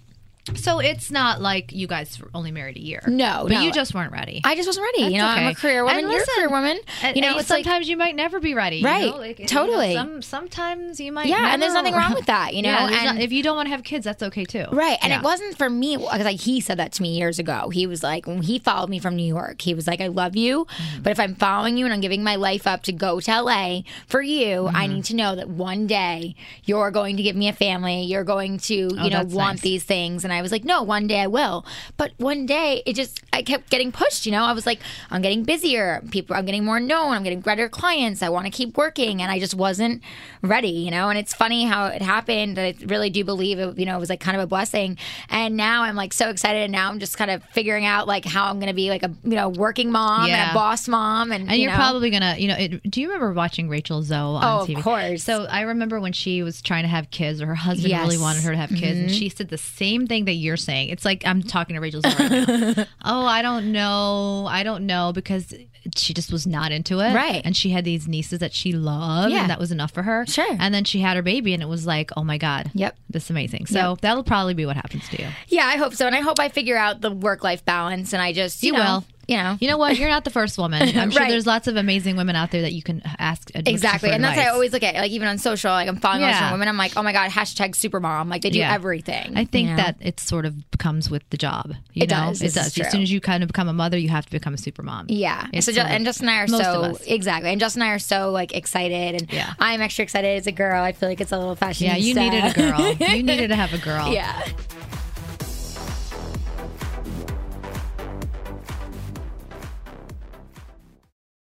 So 0.53 0.77
it's 0.79 1.10
not 1.10 1.41
like 1.41 1.71
you 1.73 1.88
guys 1.88 2.19
were 2.19 2.29
only 2.36 2.51
married 2.51 2.77
a 2.77 2.79
year. 2.81 3.01
No, 3.08 3.41
but 3.47 3.53
no. 3.53 3.62
you 3.62 3.71
just 3.71 3.95
weren't 3.95 4.12
ready. 4.12 4.41
I 4.43 4.55
just 4.55 4.67
wasn't 4.67 4.84
ready. 4.86 5.12
you 5.13 5.17
know, 5.17 5.25
That's 5.25 5.39
I'm 5.41 5.47
a 5.47 5.55
career 5.55 5.84
woman. 5.84 6.03
And 6.03 6.12
You're 6.12 6.21
a 6.21 6.25
career 6.25 6.49
woman. 6.49 6.79
And- 7.01 7.15
you 7.15 7.21
know, 7.23 7.38
it's 7.39 7.49
like 7.49 7.63
sometimes 7.65 7.89
you 7.89 7.97
might 7.97 8.15
never 8.15 8.39
be 8.39 8.53
ready. 8.53 8.77
you 8.77 8.86
Right. 8.86 9.10
know, 9.10 9.17
like, 9.17 9.39
you 9.39 9.45
know, 9.45 9.49
Totally. 9.49 9.93
some 9.95 10.21
sometimes 10.21 10.99
you 10.99 11.12
might. 11.12 11.25
Yeah, 11.27 11.51
and 11.51 11.62
there's 11.62 11.73
nothing 11.73 11.95
wrong 11.95 12.13
with 12.13 12.27
that, 12.27 12.53
you 12.53 12.62
know, 12.67 12.69
Yeah, 12.69 12.88
and- 12.91 13.05
not- 13.05 13.19
if 13.19 13.31
you 13.31 13.41
don't 13.41 13.55
want 13.55 13.65
to 13.65 13.71
have 13.71 13.84
kids, 13.84 14.05
that's 14.05 14.21
okay 14.21 14.45
too. 14.45 14.65
Right. 14.71 14.99
And 15.01 15.12
Yeah. 15.12 15.19
it 15.19 15.23
wasn't 15.23 15.58
for 15.58 15.69
me 15.69 15.97
because 15.97 16.23
like 16.23 16.39
he 16.39 16.62
said 16.62 16.77
that 16.77 16.91
to 16.93 17.01
me 17.01 17.17
years 17.17 17.39
ago. 17.39 17.69
He 17.69 17.88
was 17.88 18.03
like 18.03 18.27
when 18.27 18.43
he 18.43 18.60
followed 18.60 18.89
me 18.91 18.99
from 18.99 19.15
New 19.15 19.25
York, 19.27 19.62
he 19.62 19.73
was 19.73 19.88
like, 19.88 19.99
I 20.01 20.08
love 20.08 20.36
you, 20.36 20.65
Mm-hmm. 20.65 21.01
but 21.01 21.10
if 21.12 21.19
I'm 21.19 21.34
following 21.36 21.75
you 21.77 21.86
and 21.86 21.93
I'm 21.93 22.01
giving 22.01 22.23
my 22.23 22.36
life 22.36 22.67
up 22.67 22.84
to 22.84 22.91
go 22.91 23.19
to 23.19 23.31
LA 23.41 23.81
for 24.05 24.21
you, 24.21 24.67
I 24.67 24.86
Mm-hmm. 24.86 24.93
need 24.93 25.05
to 25.05 25.15
know 25.15 25.36
that 25.36 25.49
one 25.49 25.88
day 25.88 26.36
you're 26.65 26.91
going 26.91 27.17
to 27.17 27.23
give 27.23 27.36
me 27.36 27.47
a 27.47 27.53
family, 27.53 28.03
you're 28.03 28.23
going 28.23 28.60
to, 28.60 28.75
you 28.75 28.89
know, 28.89 29.05
Oh, 29.05 29.10
that's 29.23 29.34
want 29.34 29.53
nice. 29.55 29.62
these 29.62 29.84
things. 29.84 30.23
And 30.23 30.31
I 30.36 30.41
was 30.41 30.52
like, 30.52 30.63
No, 30.63 30.84
one 30.84 31.08
day 31.08 31.19
I 31.21 31.28
will. 31.28 31.65
But 31.98 32.12
one 32.17 32.45
day 32.45 32.84
it 32.86 32.93
just 32.93 33.21
I 33.34 33.41
kept 33.41 33.69
getting 33.69 33.91
pushed, 33.91 34.26
you 34.26 34.32
know. 34.32 34.43
I 34.43 34.54
was 34.54 34.65
like, 34.65 34.80
I'm 35.10 35.21
getting 35.21 35.43
busier, 35.43 36.02
people 36.12 36.36
I'm 36.36 36.45
getting 36.45 36.63
more 36.65 36.80
known, 36.80 37.13
I'm 37.13 37.24
getting 37.24 37.41
better 37.41 37.67
clients, 37.69 38.21
I 38.21 38.30
want 38.30 38.45
to 38.45 38.52
keep 38.52 38.78
working 38.78 39.21
and 39.21 39.32
I 39.32 39.39
just 39.39 39.56
wasn't 39.56 40.02
ready, 40.41 40.69
you 40.69 40.91
know. 40.91 41.10
And 41.10 41.17
it's 41.17 41.34
funny 41.34 41.65
how 41.65 41.88
it 41.88 42.02
happened. 42.02 42.60
I 42.60 42.74
really 42.86 43.10
do 43.10 43.24
believe 43.24 43.60
it, 43.60 43.78
you 43.78 43.86
know, 43.86 43.95
it 43.98 44.00
was 44.00 44.10
like 44.10 44.19
kind 44.19 44.38
of 44.38 44.43
a 44.43 44.48
blessing. 44.48 44.98
And 45.30 45.58
now 45.58 45.84
I'm 45.84 45.95
like 45.95 46.13
so 46.13 46.30
excited 46.30 46.60
and 46.63 46.71
now 46.71 46.89
I'm 46.89 47.00
just 47.00 47.17
kind 47.17 47.32
of 47.32 47.43
figuring 47.45 47.86
out 47.86 48.08
like 48.08 48.26
how 48.26 48.45
I'm 48.50 48.60
gonna 48.60 48.74
be 48.74 48.89
like 48.89 49.04
a 49.04 49.12
you 49.24 49.36
know, 49.36 49.50
working 49.50 49.91
mom 49.91 50.30
and 50.30 50.52
a 50.52 50.54
boss 50.54 50.88
mom 50.88 51.32
and, 51.32 51.43
And 51.50 51.58
you 51.58 51.63
you're 51.63 51.71
know, 51.71 51.78
probably 51.78 52.10
gonna, 52.10 52.36
you 52.38 52.48
know, 52.48 52.56
it, 52.56 52.89
do 52.89 53.02
you 53.02 53.08
remember 53.08 53.34
watching 53.34 53.69
Rachel 53.69 54.02
Zoe 54.04 54.17
on 54.17 54.43
Oh, 54.43 54.62
of 54.63 54.67
TV? 54.67 54.82
course. 54.82 55.24
So 55.24 55.45
I 55.45 55.62
remember 55.62 56.00
when 56.00 56.13
she 56.13 56.43
was 56.43 56.62
trying 56.62 56.84
to 56.84 56.89
have 56.89 57.10
kids, 57.12 57.41
or 57.41 57.48
her 57.48 57.56
husband 57.56 57.89
Yes. 57.89 58.00
Mm-hmm. 58.00 58.10
really 58.10 58.21
wanted 58.21 58.43
her 58.43 58.52
to 58.52 58.58
have 58.58 58.69
kids, 58.69 59.00
and 59.00 59.12
she 59.12 59.30
said 59.30 59.50
the 59.50 59.58
same 59.58 60.08
thing 60.08 60.24
that 60.25 60.33
you're 60.33 60.57
saying. 60.57 60.89
It's 60.89 61.05
like 61.05 61.25
I'm 61.25 61.41
talking 61.41 61.75
to 61.75 61.79
Rachel 61.79 62.01
right 62.03 62.88
oh, 63.05 63.25
I 63.25 63.41
don't 63.41 63.71
know, 63.71 64.47
I 64.49 64.63
don't 64.63 64.85
know, 64.85 65.11
because 65.13 65.53
she 65.95 66.13
just 66.15 66.31
was 66.31 66.47
not 66.47 66.71
into 66.71 66.99
it, 66.99 67.13
Right. 67.13 67.41
And 67.45 67.55
she 67.55 67.69
had 67.69 67.85
these 67.85 68.07
nieces 68.07 68.39
that 68.39 68.53
she 68.53 68.71
loved, 68.71 69.31
Yeah. 69.31 69.41
and 69.41 69.49
that 69.51 69.59
was 69.59 69.71
enough 69.71 69.91
for 69.91 70.01
her. 70.01 70.25
Sure. 70.25 70.55
And 70.59 70.73
then 70.73 70.83
she 70.83 70.99
had 70.99 71.15
her 71.15 71.21
baby, 71.21 71.53
and 71.53 71.61
it 71.61 71.67
was 71.69 71.85
like, 71.85 72.11
oh 72.17 72.23
my 72.23 72.38
god, 72.39 72.71
Yep. 72.73 72.97
this 73.09 73.25
is 73.25 73.29
amazing. 73.29 73.67
So 73.67 73.95
that'll 74.01 74.23
probably 74.23 74.55
be 74.55 74.65
what 74.65 74.75
happens 74.75 75.07
to 75.09 75.21
you. 75.21 75.27
Yeah, 75.47 75.65
I 75.67 75.77
hope 75.77 75.93
so. 75.93 76.07
And 76.07 76.15
I 76.15 76.21
hope 76.21 76.39
I 76.39 76.49
figure 76.49 76.75
out 76.77 77.01
the 77.01 77.11
work 77.11 77.43
life 77.43 77.63
balance 77.65 78.13
and 78.13 78.21
I 78.21 78.33
just 78.33 78.63
you, 78.63 78.73
You 78.73 78.79
know, 78.79 78.83
will. 78.83 79.05
You 79.27 79.38
know. 79.38 79.57
You 79.59 79.67
know 79.67 79.77
what? 79.77 79.97
You're 79.97 80.09
not 80.09 80.23
the 80.23 80.29
first 80.29 80.57
woman. 80.57 80.81
I'm 80.97 81.11
sure 81.11 81.21
Right. 81.21 81.29
there's 81.29 81.47
lots 81.47 81.67
of 81.67 81.75
amazing 81.77 82.15
women 82.17 82.35
out 82.35 82.51
there 82.51 82.61
that 82.63 82.73
you 82.73 82.83
can 82.83 83.01
ask. 83.19 83.49
Exactly, 83.55 84.11
and 84.11 84.23
that's 84.23 84.39
how 84.39 84.45
I 84.47 84.49
always 84.53 84.71
look 84.73 84.83
at 84.83 84.95
it. 84.95 84.99
Like 84.99 85.11
even 85.11 85.27
on 85.27 85.38
social, 85.38 85.71
like 85.71 85.88
I'm 85.88 85.95
following 85.97 86.23
all 86.23 86.29
Yeah. 86.29 86.43
these 86.47 86.51
women. 86.51 86.67
I'm 86.67 86.77
like, 86.77 86.93
oh 86.97 87.03
my 87.03 87.11
god, 87.13 87.31
hashtag 87.31 87.71
supermom. 87.71 88.29
Like 88.29 88.41
they 88.41 88.49
do 88.49 88.59
Yeah. 88.59 88.73
everything. 88.73 89.38
I 89.38 89.45
think 89.45 89.69
you 89.69 89.75
know? 89.75 89.83
that 89.83 89.97
it 89.99 90.19
sort 90.19 90.45
of 90.45 90.55
comes 90.77 91.09
with 91.09 91.27
the 91.31 91.38
job. 91.38 91.73
You 91.93 92.03
It 92.03 92.09
know? 92.09 92.27
does. 92.27 92.41
It 92.41 92.53
does. 92.53 92.77
As 92.77 92.91
soon 92.91 93.01
as 93.01 93.11
you 93.11 93.19
kind 93.21 93.41
of 93.43 93.47
become 93.47 93.67
a 93.67 93.73
mother, 93.73 93.97
you 93.97 94.09
have 94.09 94.25
to 94.25 94.31
become 94.31 94.53
a 94.53 94.57
super 94.57 94.83
mom. 94.83 95.05
Yeah. 95.09 95.47
It's 95.53 95.65
so 95.65 95.71
sort 95.71 95.88
Ju- 95.88 95.93
and 95.93 96.05
Justin 96.05 96.29
and 96.29 96.38
I 96.38 96.41
are 96.43 96.47
so 96.47 96.97
exactly, 97.07 97.49
and 97.51 97.59
Justin 97.59 97.81
and 97.81 97.89
I 97.91 97.93
are 97.95 97.99
so 97.99 98.31
like 98.31 98.53
excited, 98.55 99.21
and 99.21 99.31
Yeah. 99.33 99.53
I'm 99.59 99.81
extra 99.81 100.03
excited 100.03 100.38
as 100.38 100.47
a 100.47 100.51
girl. 100.51 100.83
I 100.83 100.91
feel 100.91 101.09
like 101.09 101.21
it's 101.21 101.31
a 101.31 101.38
little 101.38 101.55
fashion. 101.55 101.88
Yeah, 101.88 101.95
you 101.95 102.13
needed 102.13 102.43
a 102.43 102.53
girl. 102.53 102.91
you 103.15 103.23
needed 103.23 103.47
to 103.47 103.55
have 103.55 103.73
a 103.73 103.77
girl. 103.79 104.13
yeah. 104.13 104.43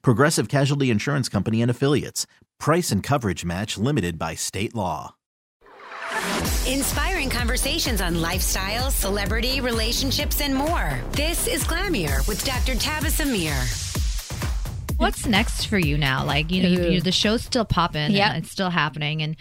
Progressive 0.00 0.48
Casualty 0.48 0.90
Insurance 0.90 1.28
Company 1.28 1.60
and 1.60 1.70
Affiliates. 1.70 2.26
Price 2.58 2.90
and 2.90 3.02
coverage 3.02 3.44
match 3.44 3.76
limited 3.76 4.18
by 4.18 4.34
state 4.34 4.74
law. 4.74 5.14
Inspiring 6.66 7.28
conversations 7.28 8.00
on 8.00 8.20
lifestyle, 8.20 8.90
celebrity, 8.90 9.60
relationships, 9.60 10.40
and 10.40 10.54
more. 10.54 11.00
This 11.12 11.46
is 11.48 11.64
Glamier 11.64 12.26
with 12.28 12.44
Dr. 12.44 12.74
Tabasum 12.74 13.32
Mir. 13.32 13.56
What's 14.98 15.26
next 15.26 15.66
for 15.66 15.78
you 15.78 15.98
now? 15.98 16.24
Like, 16.24 16.52
you 16.52 16.62
know, 16.62 16.68
you, 16.68 16.90
you, 16.92 17.00
the 17.00 17.10
show's 17.10 17.42
still 17.42 17.64
popping. 17.64 18.12
Yeah. 18.12 18.36
It's 18.36 18.50
still 18.50 18.70
happening. 18.70 19.20
And 19.22 19.36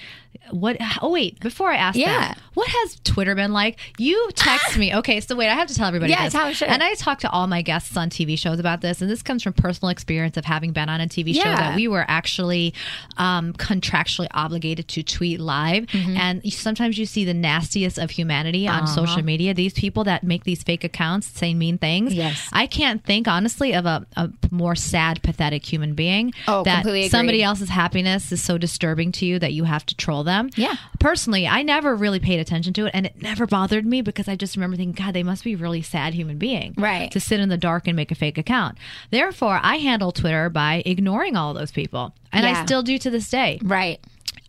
what, 0.49 0.77
oh, 1.03 1.11
wait, 1.11 1.39
before 1.39 1.71
I 1.71 1.75
ask 1.75 1.95
Yeah. 1.95 2.07
that, 2.19 2.39
what 2.53 2.67
has 2.67 2.99
Twitter 3.03 3.33
been 3.35 3.53
like? 3.53 3.79
You 3.97 4.29
text 4.35 4.77
me. 4.77 4.91
Okay, 5.01 5.19
so 5.21 5.35
wait, 5.35 5.47
I 5.49 5.55
have 5.55 5.67
to 5.69 5.73
tell 5.75 5.87
everybody 5.87 6.11
Yeah, 6.11 6.25
this. 6.25 6.33
tell- 6.33 6.51
sure. 6.53 6.67
And 6.69 6.83
I 6.83 6.93
talk 6.95 7.19
to 7.19 7.29
all 7.31 7.47
my 7.47 7.61
guests 7.61 7.95
on 7.97 8.09
TV 8.09 8.37
shows 8.37 8.59
about 8.59 8.81
this. 8.81 9.01
And 9.01 9.09
this 9.09 9.21
comes 9.23 9.41
from 9.41 9.53
personal 9.53 9.89
experience 9.89 10.35
of 10.37 10.43
having 10.45 10.73
been 10.73 10.89
on 10.89 10.99
a 11.01 11.07
TV 11.07 11.33
show 11.33 11.41
Yeah. 11.45 11.55
that 11.55 11.75
we 11.75 11.87
were 11.87 12.03
actually 12.07 12.73
um, 13.17 13.53
contractually 13.53 14.27
obligated 14.31 14.87
to 14.89 15.01
tweet 15.03 15.39
live. 15.39 15.85
Mm-hmm. 15.87 16.17
And 16.17 16.53
sometimes 16.53 16.97
you 16.97 17.05
see 17.05 17.23
the 17.23 17.33
nastiest 17.33 17.97
of 17.97 18.11
humanity 18.11 18.67
on 18.67 18.83
Uh-huh. 18.83 18.95
social 18.95 19.23
media. 19.23 19.53
These 19.53 19.73
people 19.73 20.03
that 20.03 20.23
make 20.23 20.43
these 20.43 20.61
fake 20.61 20.83
accounts 20.83 21.27
saying 21.27 21.57
mean 21.57 21.77
things. 21.77 22.13
Yes. 22.13 22.49
I 22.51 22.67
can't 22.67 23.03
think 23.03 23.27
honestly 23.29 23.73
of 23.73 23.85
a, 23.85 24.05
a 24.17 24.29
more 24.51 24.75
sad, 24.75 25.23
pathetic 25.23 25.65
human 25.71 25.93
being. 25.93 26.33
Oh, 26.49 26.63
that 26.63 26.81
completely 26.83 27.09
somebody 27.09 27.41
else's 27.43 27.69
happiness 27.69 28.31
is 28.33 28.43
so 28.43 28.57
disturbing 28.57 29.11
to 29.13 29.25
you 29.25 29.39
that 29.39 29.53
you 29.53 29.63
have 29.63 29.85
to 29.85 29.95
troll 29.95 30.23
them. 30.25 30.49
Yeah. 30.57 30.75
Personally, 30.99 31.47
I 31.47 31.61
never 31.63 31.95
really 31.95 32.19
paid 32.19 32.40
attention 32.41 32.73
to 32.73 32.87
it, 32.87 32.91
and 32.93 33.05
it 33.05 33.21
never 33.21 33.45
bothered 33.47 33.85
me 33.85 34.01
because 34.01 34.27
I 34.27 34.35
just 34.35 34.55
remember 34.55 34.75
thinking, 34.75 35.05
God, 35.05 35.13
they 35.13 35.23
must 35.23 35.43
be 35.43 35.55
really 35.55 35.81
sad 35.81 36.13
human 36.13 36.37
being, 36.37 36.73
Right. 36.77 37.11
To 37.11 37.19
sit 37.19 37.39
in 37.39 37.49
the 37.49 37.57
dark 37.57 37.87
and 37.87 37.95
make 37.95 38.11
a 38.11 38.15
fake 38.15 38.37
account. 38.37 38.77
Therefore, 39.11 39.59
I 39.61 39.77
handle 39.77 40.11
Twitter 40.11 40.49
by 40.49 40.83
ignoring 40.85 41.35
all 41.37 41.53
those 41.53 41.71
people, 41.71 42.13
and 42.31 42.45
I 42.45 42.65
still 42.65 42.83
do 42.83 42.97
to 42.97 43.09
this 43.09 43.29
day. 43.29 43.59
Right. 43.61 43.99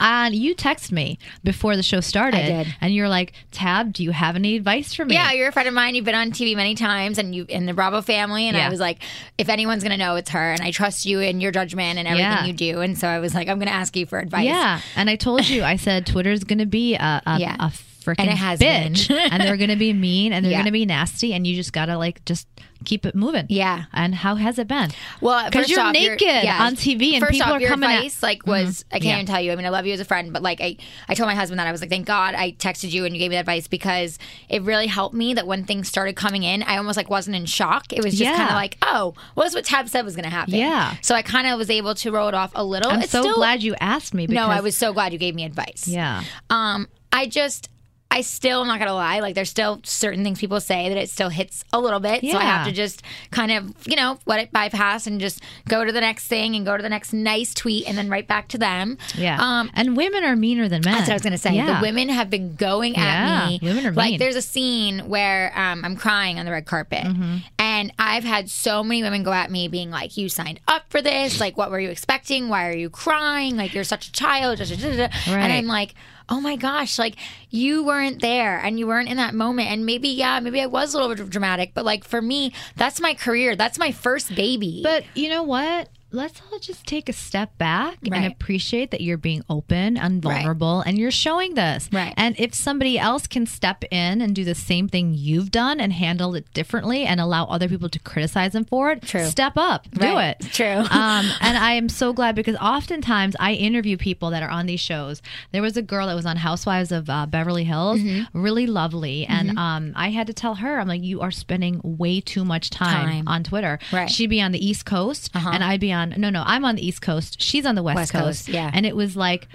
And 0.03 0.35
you 0.35 0.55
text 0.55 0.91
me 0.93 1.19
before 1.45 1.77
the 1.77 1.83
show 1.83 2.01
started, 2.01 2.41
I 2.41 2.65
did. 2.65 2.75
and 2.81 2.95
you're 2.95 3.09
like, 3.09 3.33
Tab, 3.53 3.93
do 3.93 4.03
you 4.03 4.11
have 4.11 4.37
any 4.37 4.57
advice 4.57 4.93
for 4.95 5.05
me? 5.05 5.15
Yeah, 5.15 5.33
you're 5.33 5.49
a 5.49 5.53
friend 5.53 5.69
of 5.69 5.75
mine. 5.75 5.95
You've 5.95 6.05
been 6.05 6.15
on 6.15 6.33
TV 6.33 6.55
many 6.57 6.75
times, 6.75 7.19
and 7.19 7.35
you 7.35 7.47
in 7.49 7.67
the 7.67 7.73
Bravo 7.75 8.03
family. 8.03 8.49
And 8.49 8.57
Yeah. 8.57 8.67
I 8.67 8.69
was 8.71 8.81
like, 8.81 8.99
if 9.39 9.49
anyone's 9.49 9.83
gonna 9.83 9.97
know, 9.97 10.17
it's 10.17 10.31
her. 10.31 10.53
And 10.53 10.61
I 10.61 10.71
trust 10.73 11.07
you 11.07 11.21
and 11.21 11.41
your 11.41 11.53
judgment 11.53 11.99
and 11.99 12.09
everything 12.09 12.31
Yeah. 12.31 12.45
you 12.45 12.53
do. 12.53 12.81
And 12.81 12.99
so 12.99 13.09
I 13.09 13.19
was 13.21 13.35
like, 13.35 13.49
I'm 13.49 13.59
gonna 13.59 13.71
ask 13.71 13.97
you 13.97 14.07
for 14.07 14.19
advice. 14.19 14.45
Yeah, 14.45 14.81
and 14.97 15.09
I 15.09 15.17
told 15.17 15.49
you, 15.49 15.63
I 15.63 15.77
said 15.77 16.07
Twitter's 16.07 16.45
going 16.45 16.59
to 16.59 16.67
be 16.67 16.95
a, 16.95 17.23
a, 17.27 17.39
Yeah. 17.39 17.57
a 17.61 17.71
freaking 18.05 18.21
And 18.21 18.31
it 18.31 18.37
has 18.37 18.59
bitch, 18.61 19.09
been. 19.09 19.19
and 19.33 19.43
they're 19.43 19.57
going 19.57 19.71
to 19.71 19.77
be 19.77 19.93
mean, 19.93 20.33
and 20.33 20.45
they're 20.45 20.53
Yeah. 20.53 20.59
going 20.59 20.67
to 20.67 20.73
be 20.73 20.87
nasty, 20.87 21.33
and 21.33 21.47
you 21.47 21.55
just 21.57 21.73
got 21.73 21.87
to 21.87 21.97
like 21.99 22.25
just 22.25 22.47
keep 22.85 23.07
it 23.07 23.15
moving. 23.15 23.47
Yeah. 23.49 23.85
And 23.93 24.13
how 24.13 24.35
has 24.35 24.59
it 24.59 24.67
been? 24.67 24.91
Well, 25.21 25.45
because 25.49 25.71
you're 25.71 25.81
off, 25.81 25.93
naked 25.93 26.21
yeah. 26.21 26.65
on 26.65 26.75
TV 26.75 27.13
and 27.13 27.21
first 27.21 27.33
people 27.35 27.53
off, 27.53 27.59
are 27.59 27.61
your 27.61 27.69
coming 27.71 27.89
at- 27.89 27.99
advice, 27.99 28.21
like 28.25 28.45
was 28.45 28.85
I 28.91 28.95
can't 28.95 29.05
Yeah. 29.05 29.15
even 29.15 29.27
tell 29.27 29.41
you. 29.41 29.53
I 29.53 29.57
mean, 29.57 29.67
I 29.67 29.69
love 29.69 29.87
you 29.87 29.93
as 29.93 30.01
a 30.01 30.05
friend, 30.05 30.33
but 30.33 30.43
like 30.43 30.61
I, 30.61 30.77
I 31.09 31.15
told 31.15 31.29
my 31.29 31.37
husband 31.37 31.61
that 31.61 31.69
I 31.69 31.73
was 31.73 31.81
like, 31.81 31.91
thank 31.91 32.07
God 32.07 32.35
I 32.35 32.51
texted 32.53 32.91
you 32.91 33.05
and 33.05 33.15
you 33.15 33.21
gave 33.21 33.31
me 33.31 33.37
that 33.37 33.41
advice 33.43 33.69
because 33.69 34.19
it 34.49 34.63
really 34.63 34.89
helped 34.89 35.15
me. 35.15 35.33
That 35.35 35.47
when 35.47 35.63
things 35.65 35.87
started 35.87 36.17
coming 36.17 36.43
in, 36.43 36.65
I 36.65 36.77
almost 36.77 36.97
like 36.97 37.09
wasn't 37.09 37.37
in 37.37 37.47
shock. 37.47 37.93
It 37.93 38.03
was 38.05 38.19
just 38.19 38.35
kind 38.35 38.49
of 38.51 38.57
like, 38.57 38.79
oh, 38.83 39.15
what 39.35 39.45
was 39.45 39.55
what 39.55 39.65
Tab 39.65 39.89
said 39.89 40.05
was 40.05 40.17
going 40.17 40.25
to 40.25 40.31
happen. 40.31 40.55
Yeah. 40.55 40.97
So 41.03 41.15
I 41.15 41.23
kind 41.23 41.47
of 41.47 41.59
was 41.59 41.71
able 41.71 41.95
to 41.95 42.11
roll 42.11 42.27
it 42.27 42.35
off 42.35 42.51
a 42.57 42.65
little. 42.65 42.91
I'm 42.91 43.03
It's 43.03 43.13
so 43.13 43.23
still- 43.23 43.35
glad 43.37 43.63
you 43.63 43.77
asked 43.81 44.13
me. 44.13 44.27
Because, 44.27 44.45
No, 44.45 44.53
I 44.53 44.61
was 44.61 44.77
so 44.77 44.93
glad 44.93 45.13
you 45.13 45.21
gave 45.21 45.37
me 45.37 45.45
advice. 45.45 45.85
Yeah. 45.87 46.25
Um, 46.51 46.89
I 47.13 47.27
just. 47.27 47.69
I 48.13 48.21
still, 48.21 48.61
I'm 48.61 48.67
not 48.69 48.79
gonna 48.79 48.95
lie, 48.95 49.21
like 49.21 49.35
there's 49.35 49.51
still 49.51 49.81
certain 49.85 50.23
things 50.23 50.39
people 50.39 50.61
say 50.61 50.89
that 50.89 50.99
it 50.99 51.09
still 51.11 51.31
hits 51.31 51.65
a 51.73 51.81
little 51.81 51.99
bit. 52.01 52.23
Yeah. 52.23 52.33
So 52.33 52.39
I 52.39 52.43
have 52.43 52.67
to 52.67 52.73
just 52.73 53.03
kind 53.31 53.51
of, 53.51 53.75
you 53.87 53.97
know, 53.97 54.19
let 54.27 54.39
it 54.41 54.53
bypass 54.53 55.07
and 55.07 55.21
just 55.21 55.41
go 55.69 55.85
to 55.85 55.91
the 55.93 56.01
next 56.01 56.27
thing 56.29 56.55
and 56.55 56.67
go 56.67 56.77
to 56.77 56.83
the 56.83 56.89
next 56.89 57.13
nice 57.13 57.55
tweet 57.55 57.89
and 57.89 57.97
then 57.97 58.09
right 58.11 58.27
back 58.29 58.49
to 58.49 58.59
them. 58.59 58.99
Yeah. 59.17 59.39
Um, 59.41 59.71
and 59.75 59.97
women 59.97 60.25
are 60.25 60.37
meaner 60.37 60.69
than 60.69 60.83
men. 60.85 60.93
that's 60.95 61.09
what 61.09 61.13
I 61.13 61.15
was 61.15 61.23
gonna 61.23 61.39
say. 61.39 61.55
Yeah. 61.55 61.79
The 61.79 61.83
women 61.83 62.09
have 62.11 62.29
been 62.31 62.55
going 62.55 62.95
Yeah, 62.95 63.45
at 63.45 63.49
me. 63.49 63.61
women 63.63 63.87
are 63.87 63.91
mean. 63.91 63.97
like 63.97 64.19
there's 64.19 64.37
a 64.37 64.43
scene 64.43 65.01
where 65.09 65.53
um, 65.59 65.85
I'm 65.85 65.97
crying 65.97 66.39
on 66.39 66.45
the 66.47 66.53
red 66.53 66.67
carpet, 66.67 67.05
Mm-hmm. 67.05 67.37
and 67.59 67.93
I've 67.99 68.25
had 68.25 68.51
so 68.51 68.83
many 68.85 69.03
women 69.03 69.23
go 69.23 69.33
at 69.33 69.51
me, 69.51 69.69
being 69.69 69.91
like, 69.91 70.17
"You 70.17 70.29
signed 70.29 70.61
up 70.69 70.85
for 70.91 71.01
this. 71.01 71.41
Like, 71.41 71.57
what 71.57 71.71
were 71.71 71.81
you 71.81 71.89
expecting? 71.91 72.49
Why 72.49 72.69
are 72.69 72.77
you 72.77 72.91
crying? 72.91 73.57
Like, 73.57 73.73
you're 73.75 73.85
such 73.85 74.09
a 74.09 74.13
child." 74.13 74.59
da, 74.59 74.65
da, 74.67 74.77
da, 74.77 74.97
da." 74.97 75.03
Right. 75.03 75.43
And 75.43 75.53
I'm 75.53 75.67
like. 75.67 75.95
Oh 76.29 76.41
my 76.41 76.57
gosh, 76.57 76.99
like 76.99 77.17
you 77.51 77.85
weren't 77.85 78.21
there 78.21 78.59
and 78.59 78.79
you 78.79 78.87
weren't 78.87 79.09
in 79.09 79.17
that 79.17 79.35
moment. 79.35 79.69
And 79.69 79.85
maybe, 79.87 80.09
yeah, 80.09 80.41
maybe 80.41 80.61
I 80.61 80.67
was 80.67 80.95
a 80.95 80.99
little 80.99 81.15
bit 81.15 81.31
dramatic, 81.31 81.73
but 81.75 81.85
like 81.85 82.05
for 82.05 82.23
me, 82.23 82.53
that's 82.77 83.01
my 83.01 83.15
career. 83.15 83.57
That's 83.57 83.79
my 83.79 83.93
first 83.93 84.35
baby. 84.35 84.81
But 84.83 85.05
you 85.15 85.29
know 85.29 85.43
what? 85.43 85.89
Let's 86.13 86.41
all 86.53 86.59
just 86.59 86.87
take 86.87 87.09
a 87.09 87.13
step 87.13 87.57
back 87.59 87.97
Right. 88.09 88.23
and 88.25 88.33
appreciate 88.33 88.91
that 88.91 89.01
you're 89.01 89.17
being 89.17 89.43
open 89.49 89.97
and 89.97 90.23
vulnerable 90.23 90.81
and 90.83 90.99
you're 90.99 91.11
showing 91.11 91.55
this. 91.55 91.89
Right. 91.93 92.13
And 92.17 92.35
if 92.39 92.55
somebody 92.55 92.99
else 92.99 93.27
can 93.27 93.47
step 93.47 93.85
in 93.91 94.21
and 94.21 94.35
do 94.35 94.45
the 94.45 94.55
same 94.55 94.89
thing 94.89 95.15
you've 95.15 95.51
done 95.51 95.81
and 95.81 95.93
handle 95.93 96.35
it 96.35 96.53
differently 96.53 97.05
and 97.05 97.21
allow 97.21 97.45
other 97.47 97.69
people 97.69 97.89
to 97.89 97.99
criticize 97.99 98.53
them 98.53 98.65
for 98.65 98.93
it, 98.93 99.03
True. 99.03 99.25
step 99.27 99.55
up, 99.57 99.91
do 99.91 100.05
Right. 100.15 100.37
it. 100.41 100.47
True. 100.53 100.67
um, 100.91 101.27
and 101.41 101.57
I 101.59 101.73
am 101.73 101.89
so 101.89 102.13
glad 102.13 102.35
because 102.35 102.57
oftentimes 102.57 103.35
I 103.41 103.55
interview 103.55 103.97
people 103.97 104.31
that 104.31 104.43
are 104.43 104.51
on 104.51 104.67
these 104.67 104.81
shows. 104.81 105.23
There 105.53 105.63
was 105.63 105.77
a 105.77 105.83
girl 105.83 106.07
that 106.09 106.15
was 106.15 106.27
on 106.27 106.37
Housewives 106.37 106.93
of 106.93 107.09
uh, 107.09 107.27
Beverly 107.27 107.65
Hills, 107.65 108.01
Mm-hmm. 108.01 108.39
really 108.41 108.67
lovely, 108.67 109.25
and 109.27 109.59
um, 109.59 109.93
I 109.95 110.11
had 110.11 110.27
to 110.27 110.33
tell 110.35 110.57
her, 110.57 110.79
I'm 110.79 110.89
like, 110.89 111.03
you 111.03 111.21
are 111.21 111.31
spending 111.31 111.81
way 111.83 112.21
too 112.21 112.45
much 112.45 112.71
time, 112.71 113.07
Time. 113.09 113.29
on 113.29 113.45
Twitter. 113.45 113.79
Right. 113.93 114.11
She'd 114.11 114.29
be 114.31 114.41
on 114.43 114.53
the 114.53 114.65
East 114.65 114.85
Coast, 114.85 115.31
and 115.35 115.63
I'd 115.65 115.81
be 115.81 115.93
on. 115.93 116.02
No, 116.11 116.31
no, 116.31 116.43
I'm 116.47 116.65
on 116.65 116.77
the 116.77 116.87
East 116.87 117.03
Coast. 117.03 117.41
She's 117.41 117.65
on 117.67 117.75
the 117.75 117.83
West, 117.83 117.97
West 117.97 118.13
Coast, 118.13 118.49
yeah. 118.49 118.71
and 118.73 118.87
it 118.87 118.97
was 118.97 119.17
like. 119.17 119.49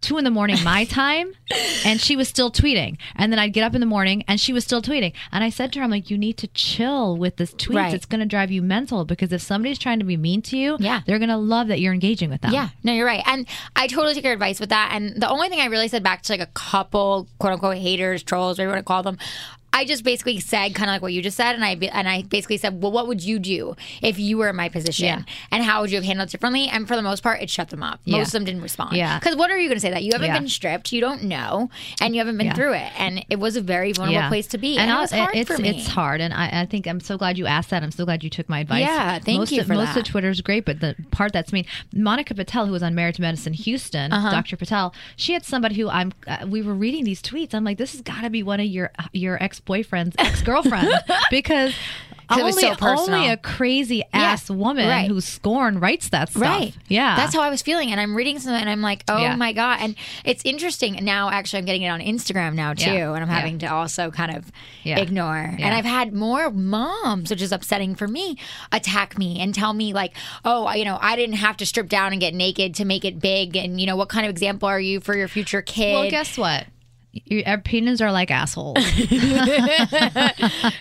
Two 0.00 0.18
in 0.18 0.24
the 0.24 0.30
morning, 0.30 0.62
my 0.62 0.84
time, 1.00 1.32
and 1.86 1.98
she 1.98 2.14
was 2.14 2.28
still 2.28 2.52
tweeting. 2.52 2.98
And 3.16 3.32
then 3.32 3.38
I'd 3.38 3.54
get 3.54 3.64
up 3.64 3.74
in 3.74 3.80
the 3.80 3.86
morning, 3.86 4.22
and 4.28 4.38
she 4.38 4.52
was 4.52 4.62
still 4.62 4.82
tweeting. 4.82 5.14
And 5.32 5.42
I 5.42 5.48
said 5.48 5.72
to 5.72 5.78
her, 5.78 5.82
"I'm 5.86 5.90
like, 5.90 6.10
you 6.10 6.18
need 6.18 6.36
to 6.36 6.46
chill 6.48 7.16
with 7.16 7.36
this 7.36 7.54
tweets. 7.54 7.74
Right. 7.74 7.94
It's 7.94 8.04
going 8.04 8.20
to 8.20 8.26
drive 8.26 8.50
you 8.50 8.60
mental 8.60 9.06
because 9.06 9.32
if 9.32 9.40
somebody's 9.40 9.78
trying 9.78 10.00
to 10.00 10.04
be 10.04 10.18
mean 10.18 10.42
to 10.42 10.58
you, 10.58 10.76
Yeah. 10.78 11.00
they're 11.06 11.18
going 11.18 11.30
to 11.30 11.38
love 11.38 11.68
that 11.68 11.80
you're 11.80 11.94
engaging 11.94 12.28
with 12.28 12.42
them. 12.42 12.52
Yeah, 12.52 12.68
no, 12.82 12.92
you're 12.92 13.06
right. 13.06 13.22
And 13.26 13.46
I 13.76 13.86
totally 13.86 14.12
took 14.12 14.24
your 14.24 14.34
advice 14.34 14.60
with 14.60 14.68
that. 14.68 14.90
And 14.92 15.22
the 15.22 15.30
only 15.30 15.48
thing 15.48 15.60
I 15.60 15.66
really 15.68 15.88
said 15.88 16.02
back 16.02 16.20
to 16.24 16.32
like 16.34 16.40
a 16.42 16.50
couple 16.52 17.26
quote 17.38 17.54
unquote 17.54 17.78
haters, 17.78 18.22
trolls, 18.22 18.58
whatever 18.58 18.72
you 18.72 18.74
want 18.74 18.84
to 18.84 18.88
call 18.88 19.02
them, 19.02 19.16
I 19.74 19.84
just 19.84 20.04
basically 20.04 20.38
said 20.40 20.74
kind 20.74 20.88
of 20.88 20.94
like 20.94 21.02
what 21.02 21.12
you 21.12 21.20
just 21.20 21.36
said, 21.36 21.54
and 21.54 21.64
I 21.64 21.72
and 21.92 22.08
I 22.08 22.22
basically 22.22 22.56
said, 22.58 22.80
well, 22.80 22.92
what 22.92 23.08
would 23.08 23.22
you 23.22 23.38
do 23.38 23.74
if 24.00 24.18
you 24.18 24.38
were 24.38 24.48
in 24.48 24.56
my 24.56 24.68
position, 24.68 25.06
Yeah. 25.06 25.22
and 25.50 25.64
how 25.64 25.80
would 25.82 25.90
you 25.90 25.96
have 25.96 26.04
handled 26.04 26.28
it 26.28 26.32
differently? 26.32 26.68
And 26.68 26.86
for 26.86 26.94
the 26.96 27.02
most 27.02 27.22
part, 27.22 27.42
it 27.42 27.50
shut 27.50 27.70
them 27.70 27.82
up. 27.82 28.00
Yeah. 28.04 28.18
Most 28.18 28.28
of 28.28 28.32
them 28.34 28.44
didn't 28.44 28.62
respond. 28.62 28.96
Yeah. 28.96 29.18
because 29.18 29.36
what 29.36 29.50
are 29.50 29.58
you 29.58 29.68
going 29.68 29.76
to 29.76 29.80
say 29.80 29.90
that 29.90 30.04
you 30.04 30.12
haven't 30.12 30.32
been 30.32 30.48
stripped, 30.48 30.92
you 30.92 31.00
don't 31.00 31.24
know, 31.24 31.70
and 32.00 32.14
you 32.14 32.20
haven't 32.20 32.38
been 32.38 32.54
through 32.54 32.74
it, 32.74 32.92
and 32.98 33.24
it 33.28 33.40
was 33.40 33.56
a 33.56 33.60
very 33.60 33.92
vulnerable 33.92 34.28
place 34.28 34.46
to 34.48 34.58
be, 34.58 34.78
and, 34.78 34.90
it 34.90 34.94
was 34.94 35.10
hard 35.10 35.34
it's, 35.34 35.50
for 35.50 35.60
me. 35.60 35.70
It's 35.70 35.88
hard, 35.88 36.20
and 36.20 36.32
I, 36.32 36.62
I 36.62 36.66
think 36.66 36.86
I'm 36.86 37.00
so 37.00 37.18
glad 37.18 37.36
you 37.36 37.46
asked 37.46 37.70
that. 37.70 37.82
I'm 37.82 37.90
so 37.90 38.04
glad 38.04 38.22
you 38.22 38.30
took 38.30 38.48
my 38.48 38.60
advice. 38.60 38.80
Yeah, 38.82 39.18
thank 39.18 39.40
most 39.40 39.50
you 39.52 39.60
of, 39.60 39.66
for 39.66 39.74
most 39.74 39.94
that. 39.94 40.00
of 40.00 40.04
Twitter's 40.04 40.40
great, 40.40 40.64
but 40.64 40.80
the 40.80 40.94
part 41.10 41.32
that's 41.32 41.52
mean, 41.52 41.66
Monica 41.92 42.34
Patel, 42.34 42.66
who 42.66 42.72
was 42.72 42.82
on 42.82 42.94
Married 42.94 43.16
to 43.16 43.22
Medicine 43.22 43.52
Houston, 43.54 44.12
Uh-huh. 44.12 44.30
Dr. 44.30 44.56
Patel, 44.56 44.94
she 45.16 45.32
had 45.32 45.44
somebody 45.44 45.74
who 45.74 45.88
I'm. 45.88 46.12
Uh, 46.26 46.46
we 46.48 46.62
were 46.62 46.74
reading 46.74 47.04
these 47.04 47.20
tweets. 47.22 47.54
I'm 47.54 47.64
like, 47.64 47.78
this 47.78 47.92
has 47.92 48.00
got 48.02 48.20
to 48.22 48.30
be 48.30 48.42
one 48.42 48.60
of 48.60 48.66
your 48.66 48.90
your 49.12 49.42
ex 49.42 49.60
boyfriend's 49.64 50.16
ex 50.18 50.42
girlfriend 50.42 50.92
because. 51.30 51.74
Only, 52.30 52.52
so 52.62 52.74
only 52.80 53.28
a 53.28 53.36
crazy 53.36 54.02
ass 54.14 54.48
woman 54.48 54.88
right. 54.88 55.06
who's 55.10 55.26
scorn 55.26 55.78
writes 55.78 56.08
that 56.08 56.30
stuff. 56.30 56.40
Right. 56.42 56.74
Yeah. 56.88 57.16
That's 57.16 57.34
how 57.34 57.42
I 57.42 57.50
was 57.50 57.60
feeling. 57.60 57.90
And 57.92 58.00
I'm 58.00 58.14
reading 58.16 58.38
something 58.38 58.58
and 58.58 58.68
I'm 58.70 58.80
like, 58.80 59.04
oh 59.08 59.18
Yeah. 59.18 59.36
my 59.36 59.52
God. 59.52 59.78
And 59.82 59.94
it's 60.24 60.42
interesting. 60.42 60.98
Now, 61.04 61.28
actually, 61.30 61.58
I'm 61.58 61.64
getting 61.66 61.82
it 61.82 61.88
on 61.88 62.00
Instagram 62.00 62.54
now 62.54 62.72
too. 62.72 62.90
Yeah. 62.90 63.12
And 63.12 63.22
I'm 63.22 63.28
Yeah. 63.28 63.34
having 63.38 63.58
to 63.58 63.66
also 63.66 64.10
kind 64.10 64.34
of 64.34 64.50
Yeah. 64.84 65.00
ignore. 65.00 65.36
And 65.36 65.74
I've 65.74 65.84
had 65.84 66.14
more 66.14 66.50
moms, 66.50 67.28
which 67.28 67.42
is 67.42 67.52
upsetting 67.52 67.94
for 67.94 68.08
me, 68.08 68.38
attack 68.72 69.18
me 69.18 69.38
and 69.38 69.54
tell 69.54 69.74
me, 69.74 69.92
like, 69.92 70.14
oh, 70.46 70.72
you 70.72 70.86
know, 70.86 70.98
I 71.02 71.16
didn't 71.16 71.36
have 71.36 71.58
to 71.58 71.66
strip 71.66 71.90
down 71.90 72.12
and 72.12 72.20
get 72.22 72.32
naked 72.32 72.74
to 72.76 72.86
make 72.86 73.04
it 73.04 73.20
big. 73.20 73.54
And, 73.54 73.78
you 73.78 73.86
know, 73.86 73.96
what 73.96 74.08
kind 74.08 74.24
of 74.24 74.30
example 74.30 74.66
are 74.66 74.80
you 74.80 75.00
for 75.00 75.14
your 75.14 75.28
future 75.28 75.60
kid? 75.60 75.92
Well, 75.92 76.10
guess 76.10 76.38
what? 76.38 76.64
Your 77.26 77.42
opinions 77.46 78.00
are 78.00 78.10
like 78.12 78.30
assholes. 78.30 78.76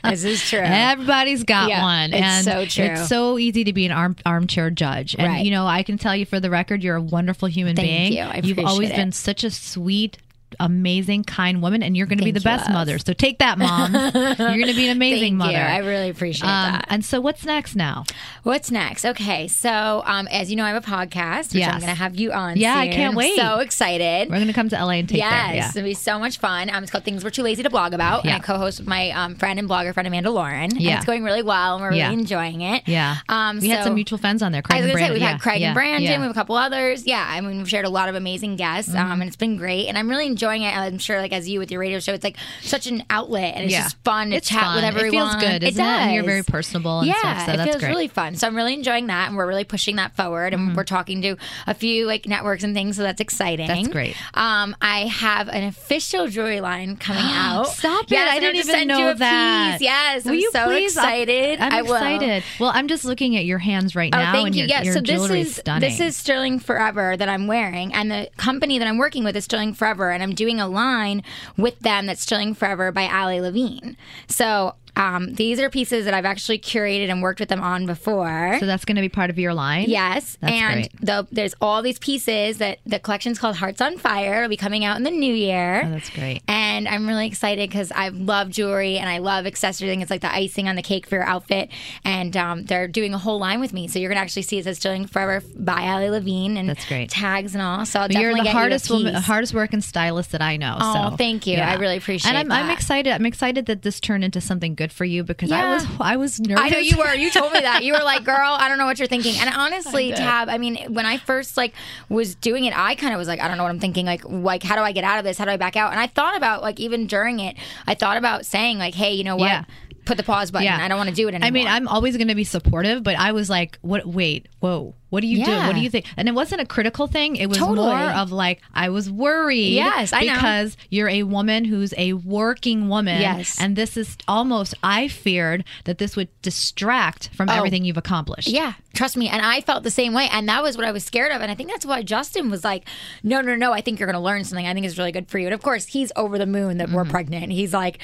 this 0.04 0.24
is 0.24 0.42
true. 0.50 0.60
Everybody's 0.60 1.44
got 1.44 1.70
Yeah, 1.70 1.82
one, 1.84 2.14
it's 2.14 2.22
and 2.24 2.46
so 2.46 2.66
true. 2.66 2.86
it's 2.94 3.08
so 3.08 3.38
easy 3.38 3.64
to 3.64 3.74
be 3.74 3.86
an 3.86 3.92
arm, 3.92 4.16
armchair 4.26 4.70
judge. 4.70 5.16
And 5.18 5.28
Right. 5.28 5.46
you 5.46 5.52
know, 5.52 5.66
I 5.68 5.84
can 5.84 5.98
tell 5.98 6.16
you 6.16 6.26
for 6.26 6.40
the 6.40 6.50
record, 6.50 6.84
you're 6.84 6.96
a 6.96 7.02
wonderful 7.02 7.48
human 7.48 7.76
Thank 7.76 7.88
being. 7.88 8.14
you. 8.14 8.22
I 8.24 8.42
You've 8.44 8.60
always 8.60 8.90
it. 8.90 8.96
been 8.96 9.12
such 9.12 9.44
a 9.44 9.52
sweet. 9.52 10.18
Amazing, 10.64 11.26
kind 11.26 11.62
woman, 11.62 11.84
and 11.84 11.96
you're 11.98 12.06
going 12.08 12.20
to 12.20 12.24
be 12.24 12.32
the 12.32 12.40
best 12.42 12.66
love. 12.66 12.74
mother. 12.74 12.98
So 13.00 13.14
take 13.14 13.40
that, 13.40 13.58
mom. 13.58 13.94
you're 13.94 14.36
going 14.36 14.68
to 14.68 14.74
be 14.74 14.86
an 14.88 14.96
amazing 14.96 15.34
Thank 15.34 15.34
mother. 15.36 15.52
you. 15.52 15.58
I 15.58 15.78
really 15.80 16.10
appreciate 16.10 16.48
um, 16.48 16.72
that. 16.74 16.86
and 16.90 17.04
so, 17.04 17.20
what's 17.20 17.46
next 17.46 17.76
now? 17.76 18.06
What's 18.44 18.72
next? 18.72 19.06
Okay, 19.06 19.48
so 19.48 20.02
um, 20.06 20.28
as 20.28 20.50
you 20.50 20.56
know, 20.56 20.64
I 20.66 20.70
have 20.72 20.84
a 20.84 20.88
podcast, 20.88 21.54
which 21.54 21.60
Yes. 21.64 21.74
I'm 21.74 21.80
going 21.82 21.90
to 21.92 21.96
have 21.98 22.16
you 22.16 22.32
on. 22.32 22.58
Yeah, 22.58 22.78
I 22.78 22.88
can't 22.88 23.12
I'm 23.12 23.16
wait. 23.16 23.36
so 23.36 23.60
excited. 23.60 24.30
We're 24.30 24.36
going 24.38 24.48
to 24.48 24.54
come 24.54 24.70
to 24.70 24.76
LA 24.76 24.92
and 24.94 25.10
take 25.10 25.18
Yes, 25.20 25.48
there. 25.48 25.56
Yeah. 25.56 25.70
it'll 25.70 25.84
be 25.84 25.94
so 25.94 26.18
much 26.20 26.38
fun. 26.40 26.70
Um, 26.70 26.84
it's 26.84 26.92
called 26.92 27.04
Things 27.04 27.24
We're 27.24 27.30
Too 27.30 27.44
Lazy 27.44 27.64
to 27.64 27.70
Blog 27.70 27.94
About, 27.94 28.24
Yeah. 28.26 28.36
and 28.36 28.44
I 28.44 28.46
co-host 28.46 28.80
with 28.80 28.88
my 28.88 29.12
um, 29.12 29.36
friend 29.36 29.60
and 29.60 29.70
blogger 29.70 29.94
friend 29.94 30.08
Amanda 30.08 30.32
Lauren. 30.32 30.76
Yeah. 30.78 30.98
it's 30.98 31.06
going 31.06 31.24
really 31.24 31.44
well, 31.44 31.76
and 31.76 31.84
we're 31.84 31.94
Yeah. 31.94 32.10
really 32.10 32.22
enjoying 32.22 32.62
it. 32.62 32.84
Yeah. 32.88 33.18
Um, 33.30 33.60
we 33.60 33.70
had 33.70 33.84
some 33.84 33.96
mutual 33.96 34.18
friends 34.18 34.42
on 34.42 34.52
there. 34.52 34.62
Craig 34.62 34.78
I 34.78 34.82
was 34.82 34.90
and 34.92 34.94
going 35.00 35.02
to 35.04 35.08
say 35.08 35.14
we've 35.14 35.22
Yeah. 35.22 35.32
had 35.34 35.42
Craig 35.42 35.62
and 35.62 35.74
Brandon. 35.74 36.10
Mm-hmm. 36.12 36.22
we 36.22 36.28
have 36.28 36.32
a 36.32 36.40
couple 36.40 36.56
others. 36.56 37.06
Yeah, 37.06 37.26
I 37.28 37.42
mean 37.42 37.58
we've 37.58 37.70
shared 37.70 37.86
a 37.86 37.90
lot 37.90 38.10
of 38.10 38.16
amazing 38.16 38.56
guests, 38.56 38.94
um, 38.94 39.22
and 39.22 39.24
it's 39.24 39.36
been 39.36 39.58
great. 39.58 39.88
And 39.88 39.98
I'm 39.98 40.10
really 40.10 40.28
enjoying 40.28 40.53
it. 40.62 40.76
I'm 40.76 41.00
sure, 41.00 41.20
like 41.20 41.34
as 41.34 41.50
you 41.50 41.60
with 41.60 41.72
your 41.72 41.80
radio 41.80 42.00
show, 42.00 42.14
it's 42.14 42.24
like 42.24 42.38
such 42.62 42.88
an 42.88 43.04
outlet, 43.10 43.56
and 43.56 43.64
it's 43.66 43.74
Yeah. 43.74 43.84
just 43.84 43.98
fun 44.04 44.30
to 44.30 44.38
It's 44.38 44.48
chat 44.48 44.62
fun. 44.62 44.84
with 44.94 45.04
It 45.04 45.10
feels 45.12 45.36
good, 45.36 45.64
it 45.64 45.72
does. 45.76 45.80
And 45.80 46.14
you're 46.14 46.24
very 46.24 46.44
personable 46.44 47.00
and 47.00 47.08
yeah, 47.08 47.16
stuff, 47.16 47.46
so 47.48 47.54
it 47.54 47.58
that's 47.58 47.70
feels 47.72 47.82
great. 47.82 47.90
really 47.90 48.08
fun. 48.08 48.36
So 48.36 48.48
I'm 48.48 48.56
really 48.56 48.74
enjoying 48.74 49.08
that, 49.08 49.28
and 49.30 49.36
we're 49.38 49.48
really 49.48 49.64
pushing 49.64 49.96
that 49.98 50.16
forward. 50.16 50.54
And 50.54 50.76
we're 50.76 50.84
talking 50.84 51.22
to 51.24 51.36
a 51.68 51.74
few 51.74 52.06
like 52.06 52.28
networks 52.28 52.64
and 52.64 52.74
things, 52.76 52.96
so 52.98 53.04
that's 53.04 53.20
exciting. 53.22 53.68
Mm-hmm. 53.68 53.82
That's 53.84 53.94
great. 53.94 54.16
Um, 54.36 54.76
I 54.82 55.08
have 55.08 55.48
an 55.50 55.64
official 55.64 56.28
jewelry 56.28 56.62
line 56.62 56.96
coming 56.98 57.24
out. 57.26 57.68
Stop 57.68 58.12
it! 58.12 58.18
I 58.18 58.40
didn't 58.40 58.58
even 58.58 58.68
send 58.76 58.88
know 58.90 58.98
you 59.00 59.08
a 59.10 59.16
that. 59.16 59.78
Piece. 59.80 59.82
Yes, 59.88 60.26
Will 60.26 60.32
I'm 60.34 60.38
you 60.40 60.52
so 60.52 60.66
please? 60.66 60.98
I'm- 60.98 61.08
excited. 61.08 61.60
I'm, 61.60 61.74
I 61.74 61.82
will. 61.82 61.94
excited. 61.96 62.44
Well, 62.60 62.72
I'm 62.74 62.88
just 62.88 63.06
looking 63.06 63.36
at 63.38 63.46
your 63.46 63.58
hands 63.60 63.96
right 63.96 64.14
Oh, 64.14 64.18
now, 64.18 64.32
thank 64.34 64.56
you. 64.56 64.60
your, 64.62 64.68
Yes. 64.68 64.86
your 64.86 64.94
so 64.96 65.02
this 65.02 65.30
is 65.30 65.56
stunning. 65.56 65.82
this 65.90 66.00
is 66.00 66.16
Sterling 66.18 66.60
Forever 66.60 67.16
that 67.18 67.30
I'm 67.30 67.48
wearing, 67.48 67.94
and 67.94 68.12
the 68.12 68.30
company 68.38 68.80
that 68.80 68.88
I'm 68.88 68.98
working 68.98 69.24
with 69.24 69.36
is 69.36 69.46
Sterling 69.46 69.74
Forever, 69.74 70.12
and 70.12 70.22
I'm 70.24 70.33
doing 70.34 70.60
a 70.60 70.68
line 70.68 71.24
with 71.58 71.80
them 71.80 72.06
that's 72.06 72.22
Sterling 72.22 72.54
Forever 72.54 72.92
by 72.92 73.08
Ali 73.08 73.42
Levine. 73.42 73.98
So. 74.28 74.76
Um, 74.96 75.34
these 75.34 75.60
are 75.60 75.70
pieces 75.70 76.06
that 76.06 76.14
I've 76.14 76.26
actually 76.26 76.60
curated 76.60 77.10
and 77.10 77.22
worked 77.22 77.40
with 77.40 77.50
them 77.50 77.62
on 77.62 77.86
before. 77.86 78.58
so 78.60 78.66
that's 78.66 78.86
going 78.86 78.96
to 78.96 79.02
be 79.02 79.10
part 79.10 79.30
of 79.30 79.40
your 79.40 79.54
line. 79.54 79.90
Yes, 79.90 80.38
That's 80.40 80.54
and 80.54 80.90
the, 81.02 81.28
there's 81.32 81.56
all 81.62 81.82
these 81.82 82.00
pieces 82.00 82.60
that 82.60 82.80
the 82.86 83.00
collection's 83.00 83.40
called 83.40 83.56
Hearts 83.56 83.82
on 83.82 83.98
Fire. 83.98 84.38
It'll 84.38 84.50
be 84.50 84.58
coming 84.58 84.86
out 84.86 84.98
in 84.98 85.04
the 85.04 85.12
new 85.12 85.34
year. 85.34 85.84
Oh, 85.86 85.90
that's 85.90 86.10
great. 86.10 86.42
And 86.48 86.88
I'm 86.88 87.08
really 87.08 87.28
excited 87.28 87.70
because 87.70 87.92
I 87.92 88.10
love 88.10 88.50
jewelry 88.50 88.98
and 88.98 89.10
I 89.10 89.18
love 89.18 89.46
accessories. 89.46 90.02
It's 90.02 90.12
like 90.12 90.22
the 90.22 90.34
icing 90.34 90.68
on 90.68 90.76
the 90.76 90.82
cake 90.82 91.08
for 91.08 91.16
your 91.16 91.26
outfit. 91.26 91.70
And 92.06 92.36
um, 92.38 92.66
they're 92.66 92.88
doing 92.88 93.14
a 93.14 93.18
whole 93.18 93.40
line 93.40 93.60
with 93.60 93.74
me. 93.74 93.88
So 93.88 94.00
you're 94.00 94.10
going 94.10 94.18
to 94.18 94.22
actually 94.22 94.44
see 94.44 94.60
it 94.60 94.66
says 94.66 94.78
Sterling 94.78 95.08
Forever 95.08 95.44
by 95.56 95.88
Ali 95.88 96.10
Levine 96.10 96.58
and 96.58 96.70
That's 96.70 96.86
great. 96.86 97.10
tags 97.10 97.56
and 97.56 97.62
all. 97.62 97.86
So 97.86 98.02
I'll 98.02 98.12
You're 98.12 98.22
definitely 98.32 98.40
the 98.42 98.44
get 98.46 98.54
hardest 98.54 98.90
you 98.90 98.96
woman, 98.98 99.16
hardest 99.16 99.54
working 99.54 99.82
stylist 99.82 100.32
that 100.32 100.42
I 100.42 100.58
know. 100.58 100.78
Oh, 100.80 101.10
so 101.10 101.18
thank 101.18 101.48
you. 101.48 101.58
I 101.58 101.76
really 101.76 101.98
appreciate 101.98 102.30
it. 102.32 102.36
And 102.36 102.52
I'm, 102.54 102.66
I'm 102.66 102.70
excited. 102.70 103.12
I'm 103.12 103.26
excited 103.26 103.66
that 103.66 103.82
this 103.82 104.00
turned 104.00 104.24
into 104.24 104.40
something 104.42 104.76
good 104.76 104.83
for 104.92 105.06
you 105.06 105.24
because 105.24 105.52
I 105.52 105.74
was 105.74 105.88
I 106.00 106.16
was 106.18 106.40
nervous. 106.40 106.64
I 106.64 106.70
know 106.70 106.78
you 106.80 106.98
were. 106.98 107.14
You 107.14 107.32
told 107.32 107.54
me 107.54 107.60
that. 107.62 107.84
You 107.84 107.94
were 107.94 108.04
like, 108.04 108.24
"Girl, 108.24 108.36
I 108.38 108.68
don't 108.68 108.78
know 108.78 108.86
what 108.86 109.00
you're 109.00 109.08
thinking." 109.08 109.36
And 109.40 109.50
honestly, 109.56 110.12
Tab, 110.12 110.50
I 110.50 110.58
mean, 110.58 110.94
when 110.94 111.06
I 111.06 111.18
first 111.18 111.58
like 111.58 111.74
was 112.10 112.36
doing 112.36 112.66
it, 112.66 112.78
I 112.78 112.96
kind 112.96 113.14
of 113.14 113.18
was 113.18 113.28
like, 113.28 113.40
"I 113.40 113.48
don't 113.48 113.58
know 113.58 113.64
what 113.64 113.70
I'm 113.70 113.80
thinking." 113.80 114.06
Like, 114.06 114.24
like 114.26 114.64
how 114.64 114.76
do 114.76 114.82
I 114.82 114.92
get 114.92 115.04
out 115.04 115.20
of 115.20 115.26
this? 115.26 115.38
How 115.38 115.46
do 115.46 115.52
I 115.52 115.58
back 115.58 115.76
out? 115.76 115.92
And 115.92 116.00
I 116.00 116.08
thought 116.08 116.36
about 116.36 116.62
like 116.62 116.80
even 116.80 117.08
during 117.08 117.40
it, 117.40 117.56
I 117.88 117.96
thought 117.96 118.18
about 118.18 118.46
saying 118.46 118.78
like, 118.78 118.96
"Hey, 118.96 119.14
you 119.14 119.24
know 119.24 119.36
what? 119.36 119.48
Yeah. 119.48 119.66
Put 120.06 120.18
the 120.18 120.24
pause 120.24 120.52
button. 120.52 120.68
I 120.68 120.88
don't 120.90 120.98
want 120.98 121.10
to 121.10 121.16
do 121.16 121.28
it 121.28 121.34
anymore." 121.34 121.48
I 121.48 121.52
mean, 121.52 121.68
I'm 121.68 121.88
always 121.88 122.18
going 122.18 122.28
to 122.28 122.36
be 122.36 122.44
supportive, 122.44 123.04
but 123.04 123.16
I 123.16 123.32
was 123.32 123.50
like, 123.50 123.78
"What? 123.82 124.06
Wait, 124.06 124.48
whoa! 124.60 124.96
What 125.14 125.22
do 125.22 125.28
you 125.28 125.46
do? 125.46 125.52
What 125.52 125.76
do 125.76 125.82
you 125.82 125.90
think?" 125.90 126.06
And 126.18 126.28
it 126.28 126.34
wasn't 126.34 126.62
a 126.62 126.66
critical 126.66 127.06
thing. 127.08 127.36
It 127.36 127.48
was 127.48 127.58
Totally. 127.60 127.88
more 127.88 128.12
of 128.12 128.32
like 128.32 128.62
I 128.74 128.90
was 128.90 129.10
worried. 129.10 129.74
Yes, 129.74 130.12
I 130.14 130.22
know. 130.24 130.34
because 130.34 130.76
you're 130.90 131.10
a 131.10 131.24
woman 131.24 131.66
who's 131.66 131.94
a 131.98 132.14
working 132.14 132.90
woman. 132.90 133.22
Yes. 133.22 133.60
and 133.60 133.76
this 133.76 133.96
is 133.98 134.18
almost. 134.28 134.74
I 134.84 135.08
feared 135.08 135.64
that 135.86 135.98
this 136.00 136.16
would 136.16 136.30
distract 136.42 137.30
from 137.34 137.50
everything 137.50 137.86
you've 137.86 137.98
accomplished. 137.98 138.50
Oh. 138.50 138.54
Yeah, 138.56 138.74
trust 138.94 139.16
me. 139.18 139.28
And 139.30 139.42
I 139.46 139.62
felt 139.62 139.84
the 139.84 139.92
same 139.92 140.14
way. 140.14 140.28
And 140.32 140.48
that 140.50 140.64
was 140.64 140.78
what 140.78 140.86
I 140.86 140.92
was 140.92 141.04
scared 141.04 141.32
of. 141.32 141.42
And 141.42 141.52
I 141.52 141.56
think 141.56 141.70
that's 141.70 141.86
why 141.86 142.02
Justin 142.02 142.50
was 142.50 142.64
like, 142.64 142.88
no, 143.24 143.42
no, 143.42 143.56
no, 143.56 143.72
I 143.74 143.82
think 143.82 144.00
you're 144.00 144.08
going 144.08 144.16
to 144.16 144.20
learn 144.20 144.44
something. 144.44 144.66
I 144.66 144.74
think 144.74 144.86
it's 144.86 144.98
really 144.98 145.12
good 145.12 145.30
for 145.30 145.38
you. 145.40 145.46
And 145.48 145.54
of 145.54 145.62
course, 145.62 145.86
he's 145.88 146.12
over 146.16 146.38
the 146.38 146.46
moon 146.46 146.78
that 146.78 146.90
we're 146.90 147.06
pregnant. 147.06 147.52
He's 147.52 147.74
like, 147.74 148.00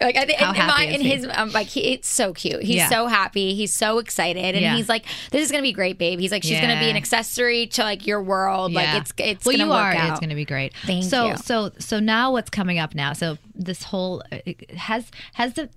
like 0.00 0.16
I 0.16 0.24
think 0.26 0.38
Mm-hmm. 0.42 0.60
In, 0.60 0.66
my, 0.66 0.84
in 0.84 1.00
his, 1.00 1.26
um, 1.34 1.50
like, 1.52 1.66
he, 1.68 1.92
it's 1.92 2.08
so 2.08 2.32
cute. 2.32 2.62
He's 2.62 2.76
Yeah. 2.76 2.88
so 2.88 3.06
happy. 3.06 3.54
He's 3.54 3.72
so 3.72 3.98
excited. 3.98 4.54
And 4.54 4.60
Yeah. 4.62 4.76
he's 4.76 4.88
like, 4.88 5.04
this 5.30 5.42
is 5.44 5.50
going 5.50 5.62
to 5.62 5.66
be 5.66 5.72
great, 5.72 5.98
babe. 5.98 6.18
He's 6.18 6.32
like, 6.32 6.42
she's 6.52 6.60
going 6.60 6.74
to 6.74 6.80
be 6.80 6.90
an 6.90 6.96
accessory 6.96 7.66
to 7.68 7.82
like 7.82 8.06
your 8.06 8.22
world. 8.22 8.72
Like, 8.72 9.00
it's, 9.00 9.12
it's 9.18 9.44
well, 9.46 9.56
to 9.56 9.62
you 9.62 9.68
work 9.68 9.76
are. 9.78 9.92
out. 9.94 10.10
It's 10.10 10.20
going 10.20 10.30
to 10.30 10.36
be 10.36 10.44
great. 10.44 10.72
Thank 10.86 11.04
so, 11.04 11.28
you. 11.28 11.36
So, 11.36 11.68
so 11.68 11.72
so 11.78 12.00
now 12.00 12.32
what's 12.32 12.50
coming 12.50 12.78
up 12.78 12.94
now? 12.94 13.12
So 13.12 13.38
this 13.54 13.82
whole 13.84 14.22
has 14.76 15.10
has 15.34 15.54
the 15.54 15.68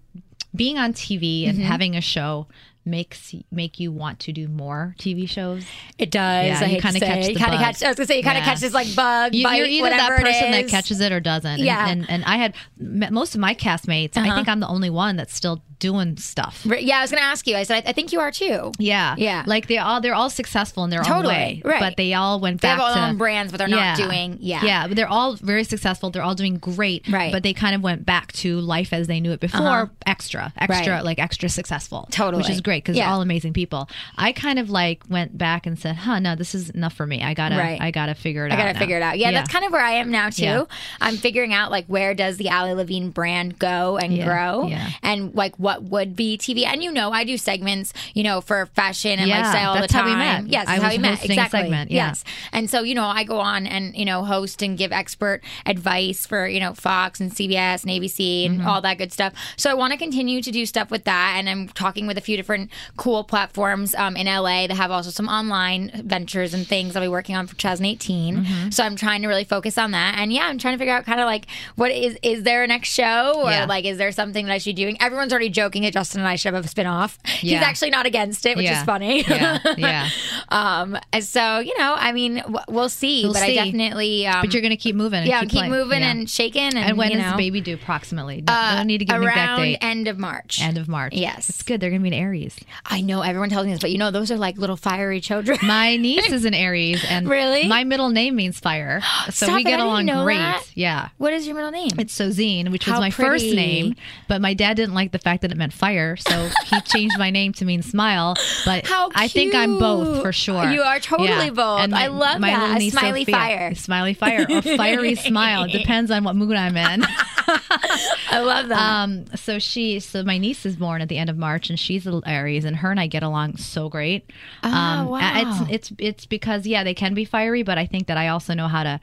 being 0.56 0.78
on 0.78 0.94
TV 0.94 1.48
and 1.48 1.58
Mm-hmm. 1.58 1.68
having 1.68 1.96
a 1.96 2.02
show 2.02 2.48
makes 2.88 3.34
make 3.52 3.80
you 3.80 3.92
want 3.92 4.20
to 4.20 4.32
do 4.32 4.48
more 4.48 4.96
TV 5.00 5.28
shows. 5.28 5.66
It 5.98 6.12
does. 6.12 6.46
Yeah, 6.46 6.60
I 6.62 6.66
you 6.66 6.80
kinda 6.82 7.00
say. 7.00 7.06
catch 7.08 7.26
the 7.26 7.34
kinda 7.34 7.52
bug. 7.58 7.60
catch. 7.60 7.84
I 7.84 7.88
was 7.88 7.98
gonna 7.98 8.06
say 8.06 8.18
you 8.18 8.24
kind 8.24 8.38
of 8.38 8.44
Yeah. 8.44 8.52
catch 8.52 8.60
this 8.60 8.74
like 8.76 8.96
bug, 8.96 9.34
You, 9.34 9.50
you're 9.50 9.66
either 9.66 9.90
that 9.90 10.10
person 10.22 10.52
that 10.52 10.68
catches 10.68 11.02
it 11.02 11.12
or 11.12 11.20
doesn't. 11.20 11.60
Yeah. 11.60 11.80
Uh-huh. 11.80 11.88
And, 11.90 12.10
and 12.10 12.24
I 12.26 12.38
had 12.38 12.54
most 12.80 13.34
of 13.34 13.42
my 13.42 13.56
castmates. 13.56 14.16
I 14.18 14.36
think 14.36 14.48
I'm 14.48 14.60
the 14.60 14.68
only 14.68 14.92
one 14.92 15.16
that's 15.16 15.34
still 15.34 15.64
doing 15.86 16.18
stuff. 16.18 16.64
Right, 16.66 16.84
Yeah, 16.84 16.98
I 16.98 17.02
was 17.02 17.12
going 17.12 17.22
to 17.22 17.28
ask 17.28 17.46
you. 17.48 17.56
I 17.56 17.64
said, 17.64 17.84
I, 17.86 17.90
I 17.90 17.94
think 17.94 18.12
you 18.12 18.20
are 18.20 18.32
too. 18.32 18.72
Yeah, 18.80 19.16
Yeah. 19.18 19.44
Like 19.46 19.68
they 19.68 19.78
all 19.78 20.02
they're 20.02 20.16
all 20.16 20.30
successful 20.30 20.84
in 20.84 20.90
their 20.90 21.04
own 21.08 21.26
way, 21.26 21.62
right. 21.64 21.80
But 21.80 21.98
they 21.98 22.14
all 22.14 22.40
went 22.40 22.62
back. 22.62 22.62
They 22.62 22.68
back 22.68 22.80
have 22.80 22.88
all 22.90 22.94
to 22.96 23.00
their 23.00 23.10
own 23.10 23.18
brands, 23.18 23.52
but 23.52 23.58
they're 23.60 23.68
not 23.68 23.98
doing- 23.98 24.38
yeah. 24.42 24.64
yeah. 24.64 24.88
But 24.88 24.96
they're 24.98 25.08
all 25.18 25.34
very 25.36 25.64
successful. 25.64 26.10
They're 26.10 26.24
all 26.24 26.36
doing 26.36 26.56
great, 26.58 27.08
Right. 27.08 27.32
But 27.32 27.44
they 27.44 27.54
kind 27.54 27.76
of 27.76 27.82
went 27.84 28.06
back 28.06 28.32
to 28.44 28.60
life 28.60 28.92
as 28.94 29.08
they 29.08 29.20
knew 29.20 29.32
it 29.32 29.40
before, 29.40 29.62
Uh-huh. 29.62 29.86
extra, 30.08 30.52
extra, 30.58 30.94
Right. 30.96 31.04
like 31.06 31.20
extra 31.20 31.50
successful, 31.50 32.08
Totally. 32.12 32.42
which 32.42 32.50
is 32.50 32.62
great 32.62 32.84
because 32.84 32.96
Yeah. 32.98 33.06
they're 33.06 33.14
all 33.14 33.22
amazing 33.22 33.54
people. 33.54 33.88
I 34.18 34.32
kind 34.32 34.58
of 34.60 34.70
like 34.70 35.04
went 35.10 35.38
back 35.38 35.66
and 35.66 35.78
said, 35.78 35.96
"Huh, 35.98 36.20
no, 36.20 36.36
this 36.36 36.56
is 36.56 36.70
enough 36.72 36.94
for 36.94 37.06
me. 37.06 37.22
I 37.22 37.34
gotta, 37.34 37.58
Right. 37.58 37.80
I 37.82 37.92
gotta 37.92 38.16
figure 38.16 38.46
it 38.46 38.52
I 38.52 38.56
out. 38.56 38.60
I 38.60 38.64
gotta 38.64 38.74
now." 38.74 38.80
figure 38.80 38.98
it 38.98 39.04
out. 39.04 39.18
Yeah, 39.20 39.32
that's 39.32 39.52
kind 39.52 39.66
of 39.66 39.72
where 39.72 39.84
I 39.84 39.92
am 39.94 40.10
now 40.12 40.30
too. 40.30 40.44
Yeah. 40.44 40.64
I'm 41.02 41.18
figuring 41.18 41.54
out 41.54 41.72
like 41.72 41.86
where 41.88 42.14
does 42.14 42.38
the 42.38 42.50
Ali 42.50 42.74
Levine 42.74 43.10
brand 43.12 43.60
go 43.60 43.98
and 43.98 44.16
Yeah, 44.16 44.26
grow, 44.26 44.68
yeah. 44.68 44.90
and 45.04 45.34
like 45.36 45.56
what 45.58 45.75
would 45.84 46.16
be 46.16 46.38
TV. 46.38 46.66
And 46.66 46.84
you 46.84 46.92
know, 46.92 47.12
I 47.12 47.24
do 47.24 47.38
segments, 47.38 47.94
you 48.14 48.24
know, 48.24 48.42
for 48.42 48.66
fashion 48.68 49.20
and 49.20 49.28
Yeah, 49.28 49.42
lifestyle 49.42 49.70
all 49.70 49.76
that's 49.76 49.92
the 49.94 50.00
how 50.00 50.06
we 50.06 50.16
met. 50.16 50.48
Yes, 50.48 50.68
I 50.68 50.74
that's 50.74 50.84
how 50.84 50.90
we 50.92 50.98
met. 50.98 51.24
Exactly. 51.26 51.60
segment, 51.62 51.92
yeah. 51.92 52.08
Yes, 52.08 52.24
and 52.52 52.70
so 52.70 52.82
you 52.82 52.96
know, 52.96 53.06
I 53.06 53.24
go 53.24 53.40
on 53.40 53.68
and 53.68 53.96
you 53.96 54.06
know 54.06 54.24
host 54.24 54.62
and 54.62 54.78
give 54.78 54.92
expert 54.92 55.42
advice 55.66 56.26
for 56.26 56.48
you 56.48 56.60
know 56.60 56.74
Fox 56.74 57.20
and 57.20 57.32
CBS 57.32 57.84
and 57.84 57.92
ABC 57.92 58.46
and 58.46 58.56
Mm-hmm. 58.56 58.68
all 58.68 58.80
that 58.82 58.98
good 58.98 59.12
stuff. 59.12 59.34
So 59.58 59.70
I 59.70 59.74
want 59.74 59.92
to 59.92 59.98
continue 60.00 60.42
to 60.42 60.50
do 60.52 60.66
stuff 60.66 60.90
with 60.90 61.04
that, 61.04 61.36
and 61.38 61.50
I'm 61.50 61.68
talking 61.70 62.08
with 62.08 62.18
a 62.18 62.22
few 62.22 62.38
different 62.38 62.72
cool 62.96 63.24
platforms 63.24 63.94
um, 63.96 64.16
in 64.16 64.28
LA 64.28 64.68
that 64.68 64.76
have 64.76 64.92
also 64.92 65.10
some 65.10 65.28
online 65.28 65.92
ventures 66.06 66.54
and 66.54 66.66
things 66.66 66.96
I'll 66.96 67.02
be 67.02 67.08
working 67.10 67.36
on 67.36 67.48
for 67.48 67.56
2018. 67.56 68.38
Mm-hmm. 68.38 68.70
So 68.70 68.84
I'm 68.84 68.96
trying 68.96 69.22
to 69.24 69.28
really 69.28 69.44
focus 69.44 69.78
on 69.78 69.92
that, 69.92 70.16
and 70.18 70.32
yeah, 70.32 70.46
I'm 70.48 70.58
trying 70.58 70.74
to 70.76 70.78
figure 70.78 70.94
out 70.94 71.06
kind 71.06 71.20
of 71.20 71.26
like 71.26 71.48
what 71.76 71.92
is 71.92 72.18
is 72.24 72.44
there 72.44 72.64
a 72.64 72.68
next 72.68 72.90
show 72.90 73.42
or 73.44 73.52
Yeah. 73.52 73.66
like 73.66 73.84
is 73.86 73.98
there 73.98 74.12
something 74.12 74.46
that 74.46 74.54
I 74.54 74.58
should 74.58 74.76
be 74.76 74.84
doing? 74.84 74.98
Everyone's 75.02 75.34
already 75.34 75.50
joking 75.56 75.82
that 75.84 75.94
Justin 75.94 76.20
and 76.22 76.28
I 76.28 76.36
should 76.36 76.54
have 76.54 76.66
a 76.66 76.68
spin 76.68 76.86
off. 76.86 77.18
He's 77.26 77.54
actually 77.62 77.90
not 77.90 78.06
against 78.06 78.46
it, 78.46 78.56
which 78.58 78.66
Yeah. 78.66 78.80
is 78.80 78.86
funny. 78.86 79.24
yeah, 79.24 79.60
yeah. 79.78 80.10
um, 80.50 80.98
and 81.14 81.24
so 81.24 81.60
you 81.60 81.76
know, 81.78 81.96
I 81.98 82.12
mean, 82.12 82.36
w- 82.38 82.60
we'll 82.68 82.90
see, 82.90 83.24
We'll 83.24 83.34
but 83.34 83.44
see. 83.44 83.58
I 83.60 83.66
definitely. 83.66 84.28
Um, 84.28 84.42
But 84.42 84.54
you're 84.54 84.62
gonna 84.62 84.76
keep 84.78 84.96
moving. 84.96 85.20
And 85.22 85.28
yeah, 85.28 85.42
keep, 85.42 85.52
keep 85.52 85.70
moving 85.70 86.02
Yeah. 86.02 86.12
and 86.12 86.30
shaking, 86.30 86.62
and, 86.64 86.78
And 86.78 86.98
when 86.98 87.12
you 87.12 87.18
know, 87.18 87.32
the 87.32 87.38
baby 87.38 87.62
due 87.62 87.76
approximately? 87.76 88.42
Don't, 88.42 88.76
don't 88.76 88.88
need 88.88 89.00
to 89.00 89.06
give 89.06 89.16
an 89.16 89.24
exact 89.24 89.38
around 89.38 89.60
date. 89.62 89.78
end 89.82 90.08
of 90.08 90.18
March. 90.20 90.62
End 90.62 90.78
of 90.78 90.88
March. 90.88 91.14
Yes. 91.16 91.50
it's 91.50 91.64
good. 91.64 91.80
They're 91.80 91.90
gonna 91.90 92.02
be 92.02 92.10
an 92.10 92.14
Aries. 92.14 92.56
I 92.86 93.02
know 93.02 93.22
everyone 93.22 93.50
tells 93.50 93.66
me 93.66 93.72
this, 93.72 93.82
but 93.82 93.92
you 93.92 93.98
know, 93.98 94.12
those 94.12 94.30
are 94.32 94.38
like 94.38 94.58
little 94.58 94.78
fiery 94.78 95.22
children. 95.22 95.58
My 95.64 95.96
niece 96.06 96.32
is 96.32 96.46
an 96.46 96.54
Aries, 96.54 97.04
and 97.10 97.28
Really? 97.30 97.68
my 97.68 97.84
middle 97.84 98.10
name 98.10 98.36
means 98.36 98.60
fire, 98.60 99.02
so 99.26 99.46
Stop 99.46 99.56
we 99.56 99.64
get 99.64 99.80
I 99.80 99.84
didn't 99.84 100.10
along 100.10 100.26
great. 100.26 100.38
that. 100.38 100.64
Yeah. 100.76 101.10
what 101.18 101.34
is 101.34 101.46
your 101.48 101.56
middle 101.56 101.72
name? 101.72 101.90
It's 101.98 102.18
Sozine, 102.18 102.70
which 102.72 102.86
was 102.86 102.96
How 102.96 103.00
my 103.00 103.10
first 103.10 103.46
name, 103.46 103.96
but 104.28 104.42
my 104.42 104.54
dad 104.54 104.76
didn't 104.76 104.94
like 104.96 105.12
the 105.12 105.20
fact 105.20 105.42
that 105.42 105.45
it 105.52 105.58
meant 105.58 105.74
fire, 105.74 106.16
so 106.16 106.50
he 106.66 106.80
changed 106.86 107.18
my 107.18 107.30
name 107.30 107.54
to 107.54 107.66
mean 107.66 107.82
smile. 107.82 108.36
But 108.66 108.88
How 108.88 109.10
I 109.16 109.28
think 109.28 109.54
I'm 109.56 109.80
both 109.80 110.22
for 110.22 110.32
sure. 110.32 110.66
You 110.66 110.82
are 110.82 111.00
totally 111.00 111.50
both. 111.50 111.94
I 111.94 112.08
love 112.08 112.42
that. 112.42 112.62
little 112.62 112.76
niece 112.76 112.94
smiley 112.94 113.22
Sophia- 113.22 113.36
fire. 113.36 113.76
smiley 113.76 114.14
fire, 114.14 114.46
or 114.50 114.62
fiery 114.62 115.16
smile. 115.16 115.64
It 115.64 115.72
depends 115.72 116.12
on 116.12 116.24
what 116.24 116.36
mood 116.36 116.56
I'm 116.56 116.76
in. 116.78 117.04
I 117.48 118.40
love 118.40 118.70
that. 118.70 118.78
Um, 118.80 119.26
so 119.36 119.60
she, 119.60 120.00
so 120.00 120.24
my 120.24 120.38
niece 120.38 120.66
is 120.66 120.76
born 120.76 121.02
at 121.02 121.10
the 121.10 121.18
end 121.18 121.30
of 121.30 121.38
March, 121.38 121.70
and 121.70 121.80
she's 121.80 122.08
an 122.08 122.22
Aries, 122.26 122.66
and 122.66 122.76
her 122.78 122.92
and 122.92 123.00
I 123.00 123.08
get 123.08 123.24
along 123.24 123.58
so 123.58 123.90
great. 123.90 124.32
Oh, 124.64 124.70
um, 124.72 125.08
wow. 125.08 125.66
It's 125.68 125.72
it's 125.72 125.92
it's 126.00 126.26
because 126.26 126.66
yeah, 126.66 126.84
they 126.84 126.94
can 126.94 127.14
be 127.14 127.26
fiery, 127.26 127.64
but 127.64 127.78
I 127.78 127.86
think 127.86 128.08
that 128.08 128.18
I 128.18 128.30
also 128.30 128.54
know 128.54 128.68
how 128.68 128.84
to. 128.84 129.00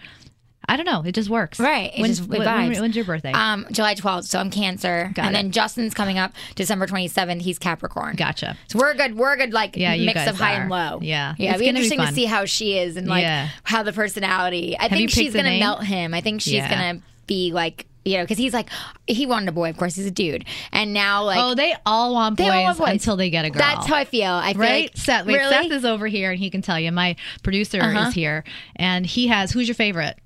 I 0.69 0.77
don't 0.77 0.87
know. 0.87 1.03
It 1.05 1.13
just 1.13 1.29
works. 1.29 1.59
Right. 1.59 1.91
It 1.95 2.01
When- 2.01 2.11
just- 2.11 2.23
it 2.23 2.29
when- 2.29 2.41
vibes. 2.43 2.81
when's 2.81 2.95
your 2.97 3.05
birthday? 3.05 3.33
um, 3.33 3.67
July 3.73 3.95
12th, 3.95 4.27
so 4.27 4.39
I'm 4.39 4.51
Cancer, 4.51 5.11
Got 5.15 5.27
and 5.27 5.35
it. 5.35 5.39
then 5.39 5.51
Justin's 5.51 5.93
coming 5.93 6.19
up 6.19 6.33
December 6.55 6.87
27th. 6.87 7.43
He's 7.43 7.59
Capricorn. 7.59 8.15
gotcha. 8.17 8.57
So 8.69 8.79
we're 8.79 8.91
a 8.93 8.97
good. 8.97 9.17
We're 9.17 9.33
a 9.33 9.37
good 9.37 9.53
like 9.53 9.77
Yeah, 9.77 9.97
mix 9.97 10.27
of 10.27 10.37
high 10.39 10.57
are. 10.57 10.61
and 10.63 10.71
low. 10.71 11.01
Yeah. 11.03 11.35
yeah. 11.39 11.51
It's 11.51 11.55
It'd 11.57 11.61
be 11.61 11.65
gonna 11.67 11.79
be 11.81 11.85
interesting 11.85 12.07
to 12.07 12.13
see 12.15 12.25
how 12.27 12.45
she 12.45 12.79
is 12.79 12.97
and 12.97 13.07
like 13.09 13.23
Yeah. 13.23 13.49
how 13.65 13.83
the 13.83 13.93
personality. 13.93 14.77
I 14.79 14.85
you 14.85 14.89
think 14.91 15.11
she's 15.11 15.35
gonna 15.35 15.51
name? 15.51 15.61
melt 15.61 15.85
him. 15.85 16.15
I 16.15 16.21
think 16.21 16.41
she's 16.41 16.55
Yeah. 16.55 16.71
gonna 16.71 17.01
be 17.27 17.51
like 17.53 17.87
you 18.05 18.17
know 18.19 18.25
because 18.25 18.39
he's 18.39 18.53
like 18.53 18.69
he 19.07 19.27
wanted 19.27 19.49
a 19.49 19.53
boy. 19.53 19.71
Of 19.71 19.77
course, 19.77 19.95
he's 19.95 20.07
a 20.07 20.11
dude, 20.11 20.45
and 20.73 20.93
now 20.93 21.23
like 21.25 21.39
oh, 21.41 21.55
they 21.55 21.75
all 21.87 22.15
want 22.15 22.37
boys, 22.37 22.51
all 22.51 22.63
want 22.65 22.79
boys. 22.79 22.89
until 22.91 23.17
they 23.17 23.31
get 23.31 23.45
a 23.45 23.51
girl. 23.51 23.61
that's 23.61 23.87
how 23.87 23.95
I 23.97 24.05
feel. 24.05 24.31
I 24.33 24.53
feel 24.55 24.61
Right, 24.63 24.83
like 24.85 24.97
Seth. 24.97 25.25
Wait, 25.27 25.37
really? 25.37 25.51
Seth 25.69 25.71
is 25.71 25.85
over 25.85 26.07
here, 26.09 26.31
and 26.33 26.39
he 26.41 26.51
can 26.51 26.63
tell 26.63 26.81
you. 26.81 26.91
My 26.93 27.15
producer 27.45 27.81
Uh-huh. 27.81 28.09
is 28.09 28.15
here, 28.15 28.43
and 28.77 29.07
he 29.07 29.29
has. 29.29 29.53
Who's 29.53 29.69
your 29.69 29.77
favorite? 29.77 30.19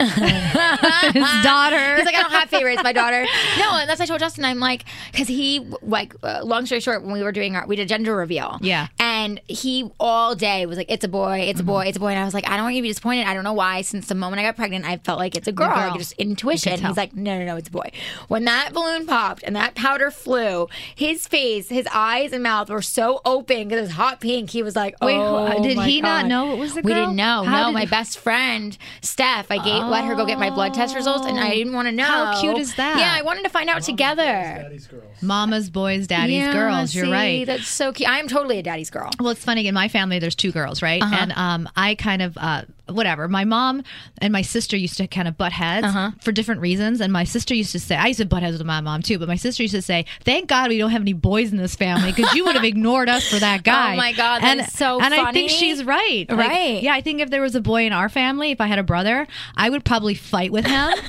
His 1.12 1.42
daughter. 1.42 1.96
He's 1.96 2.04
like, 2.06 2.14
I 2.14 2.22
don't 2.22 2.30
have 2.32 2.48
favorites. 2.48 2.82
My 2.82 2.92
daughter. 2.92 3.26
No, 3.58 3.76
and 3.78 3.88
that's 3.88 3.98
what 3.98 4.04
I 4.04 4.06
told 4.06 4.20
Justin. 4.20 4.44
I'm 4.44 4.58
like, 4.58 4.84
because 5.12 5.28
he, 5.28 5.60
like, 5.82 6.14
uh, 6.22 6.40
long 6.44 6.66
story 6.66 6.80
short, 6.80 7.02
when 7.02 7.12
we 7.12 7.22
were 7.22 7.32
doing 7.32 7.56
our, 7.56 7.66
we 7.66 7.76
did 7.76 7.88
gender 7.88 8.14
reveal. 8.16 8.58
Yeah. 8.62 8.88
And 8.98 9.40
he 9.48 9.90
all 10.00 10.34
day 10.34 10.64
was 10.66 10.78
like, 10.78 10.90
it's 10.90 11.04
a 11.04 11.08
boy, 11.08 11.40
it's 11.40 11.60
a 11.60 11.64
boy, 11.64 11.86
it's 11.86 11.96
a 11.96 12.00
boy. 12.00 12.08
And 12.10 12.18
I 12.18 12.24
was 12.24 12.32
like, 12.32 12.48
I 12.48 12.56
don't 12.56 12.64
want 12.64 12.76
you 12.76 12.80
to 12.80 12.84
be 12.84 12.88
disappointed. 12.88 13.26
I 13.26 13.34
don't 13.34 13.44
know 13.44 13.52
why. 13.52 13.82
Since 13.82 14.06
the 14.06 14.14
moment 14.14 14.40
I 14.40 14.44
got 14.44 14.56
pregnant, 14.56 14.86
I 14.86 14.96
felt 14.98 15.18
like 15.18 15.36
it's 15.36 15.48
a 15.48 15.52
girl. 15.52 15.68
girl. 15.68 15.76
Like, 15.90 15.98
just 15.98 16.12
intuition. 16.12 16.70
You 16.72 16.76
could 16.76 16.82
tell. 16.82 16.90
He's 16.92 16.96
like, 16.96 17.14
no, 17.14 17.38
no, 17.38 17.44
no, 17.44 17.56
it's 17.56 17.68
a 17.68 17.72
boy. 17.72 17.90
When 18.28 18.44
that 18.44 18.72
balloon 18.72 19.06
popped 19.06 19.42
and 19.42 19.54
that 19.56 19.74
powder 19.74 20.10
flew, 20.10 20.68
his 20.94 21.26
face, 21.26 21.68
his 21.68 21.86
eyes 21.92 22.32
and 22.32 22.42
mouth 22.42 22.70
were 22.70 22.82
so 22.82 23.20
open 23.24 23.64
because 23.68 23.78
it 23.78 23.82
was 23.82 23.90
hot 23.92 24.20
pink. 24.20 24.50
He 24.50 24.62
was 24.62 24.76
like, 24.76 24.94
Wait, 25.02 25.16
oh, 25.18 25.62
did 25.62 25.76
my 25.76 25.86
he 25.86 26.00
not 26.00 26.26
know 26.26 26.52
it 26.52 26.58
was 26.58 26.72
a 26.76 26.82
girl? 26.82 26.84
We 26.84 26.94
didn't 26.94 27.16
know. 27.16 27.42
How 27.44 27.60
no, 27.62 27.66
did- 27.68 27.74
my 27.74 27.84
best 27.86 28.18
friend 28.18 28.76
Steph, 29.02 29.50
I 29.50 29.58
gave 29.58 29.82
let 29.90 30.04
her 30.04 30.14
go 30.14 30.24
get 30.24 30.38
my 30.38 30.50
blood 30.50 30.74
test 30.74 30.94
results, 30.94 31.26
and 31.26 31.38
I 31.38 31.50
didn't 31.50 31.72
want 31.72 31.88
to 31.88 31.92
know. 31.92 32.04
How 32.04 32.40
cute 32.40 32.58
is 32.58 32.74
that? 32.76 32.98
Yeah, 32.98 33.12
I 33.12 33.22
wanted 33.22 33.42
to 33.44 33.50
find 33.50 33.68
out 33.68 33.82
together. 33.82 34.22
Daddy's 34.22 34.86
girls. 34.86 35.22
Mama's 35.22 35.70
boys, 35.70 36.06
daddy's 36.06 36.36
Yeah, 36.36 36.52
girls. 36.52 36.94
You're 36.94 37.06
see, 37.06 37.12
right. 37.12 37.46
That's 37.46 37.68
so 37.68 37.92
cute. 37.92 38.08
I 38.08 38.18
am 38.18 38.28
totally 38.28 38.58
a 38.58 38.62
daddy's 38.62 38.90
girl. 38.90 39.10
Well, 39.18 39.30
it's 39.30 39.44
funny. 39.44 39.66
In 39.66 39.74
my 39.74 39.88
family, 39.88 40.18
there's 40.18 40.34
two 40.34 40.52
girls, 40.52 40.82
right? 40.82 41.02
Uh-huh. 41.02 41.16
And 41.18 41.32
um, 41.32 41.68
I 41.76 41.94
kind 41.94 42.22
of, 42.22 42.36
uh, 42.38 42.62
whatever. 42.90 43.28
My 43.28 43.44
mom 43.44 43.82
and 44.20 44.32
my 44.32 44.42
sister 44.42 44.76
used 44.76 44.96
to 44.98 45.06
kind 45.06 45.28
of 45.28 45.36
butt 45.38 45.52
heads 45.52 45.86
Uh-huh. 45.86 46.10
for 46.20 46.32
different 46.32 46.60
reasons. 46.60 47.00
And 47.00 47.12
my 47.12 47.24
sister 47.24 47.54
used 47.54 47.72
to 47.72 47.80
say, 47.80 47.96
I 47.96 48.08
used 48.08 48.20
to 48.20 48.26
butt 48.26 48.42
heads 48.42 48.58
with 48.58 48.66
my 48.66 48.80
mom 48.80 49.02
too, 49.02 49.18
but 49.18 49.28
my 49.28 49.36
sister 49.36 49.62
used 49.62 49.74
to 49.74 49.82
say, 49.82 50.04
"Thank 50.24 50.48
God 50.48 50.68
we 50.68 50.78
don't 50.78 50.90
have 50.90 51.02
any 51.02 51.12
boys 51.12 51.50
in 51.52 51.56
this 51.58 51.74
family 51.76 52.12
because 52.12 52.32
you 52.34 52.44
would 52.44 52.54
have 52.54 52.64
ignored 52.64 53.08
us 53.08 53.28
for 53.28 53.38
that 53.38 53.62
guy." 53.64 53.94
Oh 53.94 53.96
my 53.96 54.12
God, 54.12 54.42
and, 54.42 54.66
so 54.66 55.00
And 55.00 55.14
I 55.14 55.32
think 55.32 55.50
she's 55.50 55.82
right. 55.84 56.26
Like, 56.28 56.38
Right. 56.50 56.82
yeah, 56.82 56.94
I 56.94 57.00
think 57.00 57.20
if 57.20 57.30
there 57.30 57.42
was 57.42 57.54
a 57.54 57.60
boy 57.60 57.84
in 57.86 57.92
our 57.92 58.08
family, 58.08 58.50
if 58.50 58.60
I 58.60 58.66
had 58.66 58.78
a 58.78 58.82
brother, 58.84 59.26
I 59.56 59.70
would 59.70 59.84
probably 59.84 60.14
fight 60.14 60.52
with 60.52 60.66
him. 60.66 60.90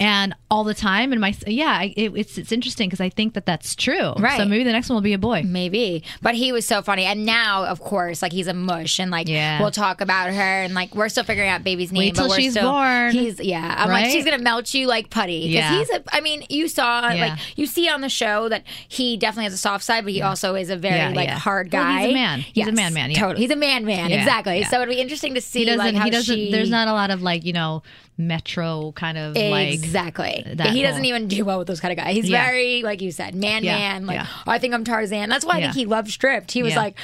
And 0.00 0.34
all 0.50 0.64
the 0.64 0.72
time, 0.74 1.12
and 1.12 1.20
my 1.20 1.34
yeah, 1.46 1.76
I- 1.78 1.92
it, 1.94 2.12
it's 2.16 2.38
it's 2.38 2.50
interesting 2.52 2.88
because 2.88 3.02
I 3.02 3.10
think 3.10 3.34
that 3.34 3.44
that's 3.44 3.76
true. 3.76 4.14
Right. 4.18 4.38
So 4.38 4.46
maybe 4.46 4.64
the 4.64 4.72
next 4.72 4.88
one 4.88 4.94
will 4.94 5.02
be 5.02 5.12
a 5.12 5.18
boy. 5.18 5.42
Maybe, 5.44 6.02
but 6.22 6.34
he 6.34 6.52
was 6.52 6.66
so 6.66 6.80
funny, 6.80 7.04
and 7.04 7.26
now, 7.26 7.64
of 7.66 7.80
course, 7.80 8.22
like 8.22 8.32
he's 8.32 8.46
a 8.46 8.54
mush, 8.54 8.98
and 8.98 9.10
like 9.10 9.28
Yeah. 9.28 9.60
we'll 9.60 9.70
talk 9.70 10.00
about 10.00 10.32
her, 10.32 10.40
and 10.62 10.72
like 10.72 10.94
we're 10.94 11.10
still 11.10 11.22
figuring 11.24 11.50
out 11.50 11.62
baby's 11.64 11.92
name. 11.92 12.00
Wait 12.00 12.14
till 12.14 12.24
but 12.24 12.30
we're 12.30 12.36
she's 12.40 12.52
still, 12.52 12.72
born. 12.72 13.12
He's 13.12 13.38
yeah. 13.40 13.74
I'm 13.78 13.90
like 13.90 14.06
she's 14.10 14.24
gonna 14.24 14.38
melt 14.42 14.72
you 14.72 14.86
like 14.86 15.10
putty 15.10 15.48
because 15.48 15.54
Yeah. 15.54 15.78
he's 15.78 15.90
a. 15.90 16.02
I 16.12 16.22
mean, 16.22 16.44
you 16.48 16.66
saw 16.68 17.10
Yeah. 17.10 17.26
like 17.26 17.38
you 17.58 17.66
see 17.66 17.86
on 17.90 18.00
the 18.00 18.08
show 18.08 18.48
that 18.48 18.64
he 18.88 19.18
definitely 19.18 19.44
has 19.44 19.52
a 19.52 19.58
soft 19.58 19.84
side, 19.84 20.04
but 20.04 20.14
he 20.14 20.22
also 20.22 20.54
is 20.54 20.70
a 20.70 20.76
very 20.76 20.96
Yeah, 20.96 21.10
like 21.10 21.28
yeah. 21.28 21.38
hard 21.38 21.70
Well, 21.70 21.82
guy. 21.82 22.00
he's 22.00 22.10
a 22.10 22.14
man. 22.14 22.40
He's 22.40 22.66
a 22.68 22.72
man 22.72 22.94
man, 22.94 23.10
yeah. 23.10 23.18
Totally, 23.20 23.42
he's 23.42 23.50
a 23.50 23.56
man 23.56 23.84
man. 23.84 24.08
Yeah, 24.08 24.16
exactly. 24.16 24.60
yeah. 24.60 24.68
So 24.68 24.80
it'd 24.80 24.88
be 24.94 24.98
interesting 25.00 25.34
to 25.34 25.42
see 25.42 25.58
he 25.60 25.64
doesn't 25.66 25.78
like 25.78 25.94
how 25.94 26.04
he 26.06 26.10
doesn't 26.10 26.34
she. 26.34 26.50
there's 26.50 26.70
not 26.70 26.88
a 26.88 26.92
lot 26.94 27.10
of 27.10 27.20
like 27.20 27.44
you 27.44 27.52
know 27.52 27.82
metro 28.18 28.92
kind 28.92 29.16
of 29.16 29.34
like 29.34 29.80
exactly. 29.90 30.44
he 30.46 30.82
doesn't 30.82 30.96
whole- 31.02 31.04
even 31.04 31.28
do 31.28 31.44
well 31.44 31.58
with 31.58 31.66
those 31.68 31.80
kind 31.80 31.92
of 31.92 32.02
guys. 32.04 32.14
He's 32.16 32.28
Yeah. 32.28 32.44
very, 32.46 32.82
like 32.82 33.00
you 33.02 33.10
said, 33.12 33.34
man, 33.34 33.64
Yeah, 33.64 33.76
man. 33.78 34.06
Like, 34.06 34.16
yeah. 34.16 34.26
oh, 34.46 34.50
I 34.50 34.58
think 34.58 34.74
I'm 34.74 34.84
Tarzan. 34.84 35.28
That's 35.28 35.44
why 35.44 35.56
I 35.58 35.60
think 35.62 35.74
he 35.74 35.86
loved 35.86 36.10
stripped. 36.10 36.52
He 36.52 36.62
was 36.62 36.76
like, 36.76 36.96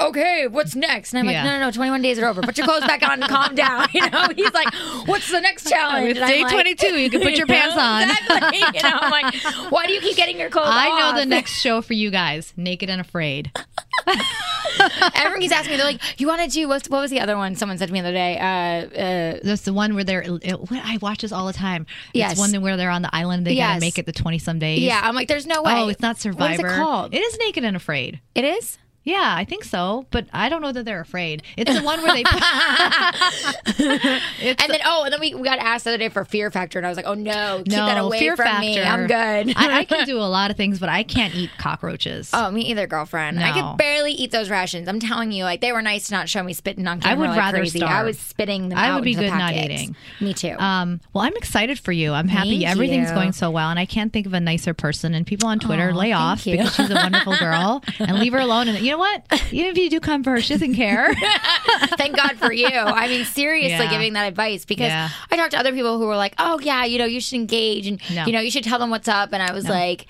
okay, 0.00 0.46
what's 0.48 0.74
next? 0.74 1.12
And 1.12 1.20
I'm 1.20 1.26
like, 1.26 1.36
no, 1.44 1.58
no, 1.58 1.66
no, 1.66 1.70
21 1.70 2.02
days 2.02 2.18
are 2.18 2.26
over. 2.26 2.42
Put 2.42 2.56
your 2.58 2.66
clothes 2.66 2.86
back 2.86 3.02
on 3.02 3.22
and 3.22 3.30
calm 3.30 3.54
down. 3.54 3.88
You 3.94 4.08
know, 4.08 4.28
he's 4.34 4.52
like, 4.54 4.72
what's 5.06 5.30
the 5.30 5.40
next 5.40 5.68
challenge? 5.68 6.10
It's 6.10 6.18
And 6.18 6.24
I'm 6.24 6.30
day 6.30 6.42
like- 6.42 6.52
22. 6.52 6.86
You 7.00 7.10
can 7.10 7.20
put 7.20 7.32
your 7.36 7.46
pants 7.54 7.76
on. 7.76 8.02
Exactly. 8.10 8.58
You 8.80 8.82
know, 8.88 8.98
I'm 9.00 9.10
like, 9.10 9.34
why 9.70 9.86
do 9.86 9.92
you 9.92 10.00
keep 10.00 10.16
getting 10.16 10.38
your 10.38 10.48
clothes 10.50 10.68
I 10.70 10.98
know 11.12 11.18
the 11.18 11.26
next 11.26 11.60
show 11.60 11.82
for 11.82 11.92
you 11.94 12.10
guys, 12.10 12.52
Naked 12.56 12.88
and 12.88 13.00
Afraid. 13.00 13.50
Everyone 15.14 15.40
keeps 15.40 15.52
asking 15.52 15.72
me, 15.72 15.76
they're 15.76 15.86
like, 15.86 16.20
you 16.20 16.26
want 16.26 16.42
to 16.42 16.48
do, 16.48 16.66
what's, 16.68 16.88
what 16.88 17.00
was 17.00 17.10
the 17.10 17.20
other 17.20 17.36
one 17.36 17.54
someone 17.54 17.76
said 17.78 17.86
to 17.88 17.92
me 17.92 18.00
the 18.00 18.08
other 18.08 18.14
day? 18.16 18.38
Uh, 18.38 18.44
uh, 19.00 19.40
That's 19.42 19.62
the 19.62 19.72
one 19.74 19.94
where 19.94 20.04
they're. 20.04 20.22
It, 20.22 20.52
what- 20.60 20.80
I 20.84 20.98
watch 21.02 21.22
this 21.22 21.32
all 21.32 21.46
the 21.46 21.52
time. 21.52 21.86
Yes. 22.14 22.32
It's 22.32 22.40
one 22.40 22.60
where 22.62 22.76
they're 22.76 22.90
on 22.90 23.02
the 23.02 23.14
island. 23.14 23.46
They 23.46 23.52
Yes. 23.54 23.68
gotta 23.74 23.80
make 23.80 23.98
it 23.98 24.06
the 24.06 24.12
twenty 24.12 24.38
some 24.38 24.58
days. 24.58 24.80
yeah, 24.80 25.00
I'm 25.02 25.14
like, 25.14 25.28
there's 25.28 25.46
no 25.46 25.62
way. 25.62 25.72
Oh, 25.74 25.88
it's 25.88 26.00
not 26.00 26.18
Survivor. 26.18 26.62
What 26.62 26.70
is 26.70 26.76
it 26.76 26.76
called? 26.80 27.14
It 27.14 27.18
is 27.18 27.38
Naked 27.38 27.64
and 27.64 27.76
Afraid. 27.76 28.20
It 28.34 28.44
is? 28.44 28.78
Yeah, 29.02 29.34
I 29.36 29.44
think 29.46 29.64
so, 29.64 30.06
but 30.10 30.26
I 30.32 30.48
don't 30.50 30.60
know 30.60 30.72
that 30.72 30.84
they're 30.84 31.00
afraid. 31.00 31.42
It's 31.56 31.72
the 31.74 31.82
one 31.82 32.02
where 32.02 32.12
they. 32.14 32.22
it's 33.78 34.62
And 34.62 34.70
then 34.72 34.80
oh, 34.84 35.04
and 35.04 35.12
then 35.12 35.20
we, 35.20 35.34
we 35.34 35.42
got 35.42 35.58
asked 35.58 35.84
the 35.84 35.90
other 35.90 35.98
day 35.98 36.08
for 36.08 36.24
Fear 36.24 36.50
Factor, 36.50 36.78
and 36.78 36.86
I 36.86 36.88
was 36.90 36.96
like, 36.96 37.06
oh 37.06 37.14
no, 37.14 37.58
keep 37.64 37.68
no 37.72 37.86
that 37.86 37.98
away 37.98 38.18
fear 38.18 38.36
from 38.36 38.46
factor. 38.46 38.60
me. 38.60 38.80
I'm 38.80 39.06
good. 39.06 39.54
I, 39.56 39.78
I 39.80 39.84
can 39.84 40.06
do 40.06 40.18
a 40.18 40.28
lot 40.28 40.50
of 40.50 40.56
things, 40.56 40.78
but 40.78 40.88
I 40.88 41.02
can't 41.02 41.34
eat 41.34 41.50
cockroaches. 41.58 42.30
Oh, 42.32 42.50
me 42.50 42.62
either, 42.62 42.86
girlfriend. 42.86 43.40
I 43.40 43.54
No. 43.58 43.70
could 43.70 43.78
barely 43.78 44.12
eat 44.12 44.30
those 44.32 44.50
rations. 44.50 44.88
I'm 44.88 45.00
telling 45.00 45.32
you, 45.32 45.44
like 45.44 45.60
they 45.60 45.72
were 45.72 45.82
nice 45.82 46.08
to 46.08 46.14
not 46.14 46.28
show 46.28 46.42
me 46.42 46.52
spitting 46.52 46.86
on 46.86 47.00
camera. 47.00 47.16
I 47.16 47.18
would 47.20 47.28
like 47.30 47.38
rather 47.38 47.58
crazy. 47.58 47.78
starve. 47.78 47.92
I 47.92 48.02
was 48.02 48.18
spitting 48.18 48.68
them 48.68 48.78
I 48.78 48.94
would 48.94 49.04
be 49.04 49.14
good 49.14 49.30
not 49.30 49.54
eating. 49.54 49.96
Me 50.20 50.34
too. 50.34 50.56
Um, 50.58 51.00
well, 51.12 51.24
I'm 51.24 51.36
excited 51.36 51.78
for 51.78 51.92
you. 51.92 52.12
I'm 52.12 52.28
happy 52.28 52.60
Thank 52.60 52.68
everything's 52.68 53.08
you. 53.08 53.14
going 53.14 53.32
so 53.32 53.50
well, 53.50 53.70
and 53.70 53.78
I 53.78 53.86
can't 53.86 54.12
think 54.12 54.26
of 54.26 54.34
a 54.34 54.40
nicer 54.40 54.74
person. 54.74 55.14
And 55.14 55.26
people 55.26 55.48
on 55.48 55.58
Twitter 55.58 55.90
Aw, 55.90 55.96
lay 55.96 56.12
off 56.12 56.44
because 56.44 56.74
she's 56.74 56.90
a 56.90 56.94
wonderful 56.94 57.36
girl 57.38 57.82
and 57.98 58.18
leave 58.18 58.32
her 58.32 58.38
alone. 58.40 58.68
And 58.68 58.78
you 58.78 58.89
know 58.90 58.98
what? 58.98 59.22
Even 59.52 59.66
if 59.70 59.78
you 59.78 59.88
do 59.90 60.00
come 60.00 60.22
for 60.24 60.30
her, 60.32 60.40
she 60.40 60.54
doesn't 60.54 60.74
care. 60.74 61.12
Thank 61.96 62.16
God 62.16 62.36
for 62.38 62.52
you. 62.52 62.66
I 62.68 63.08
mean, 63.08 63.24
seriously, 63.24 63.70
Yeah. 63.86 63.90
giving 63.90 64.12
that 64.14 64.26
advice 64.28 64.64
because 64.64 64.88
Yeah. 64.88 65.08
I 65.30 65.36
talked 65.36 65.52
to 65.52 65.58
other 65.58 65.72
people 65.72 65.98
who 65.98 66.06
were 66.06 66.16
like, 66.16 66.34
"Oh 66.38 66.58
yeah, 66.60 66.84
you 66.84 66.98
know, 66.98 67.04
you 67.06 67.20
should 67.20 67.36
engage 67.36 67.86
and 67.86 68.00
No. 68.14 68.24
you 68.26 68.32
know, 68.32 68.40
you 68.40 68.50
should 68.50 68.64
tell 68.64 68.78
them 68.78 68.90
what's 68.90 69.08
up." 69.08 69.32
And 69.32 69.42
I 69.42 69.52
was 69.52 69.68
like. 69.68 70.06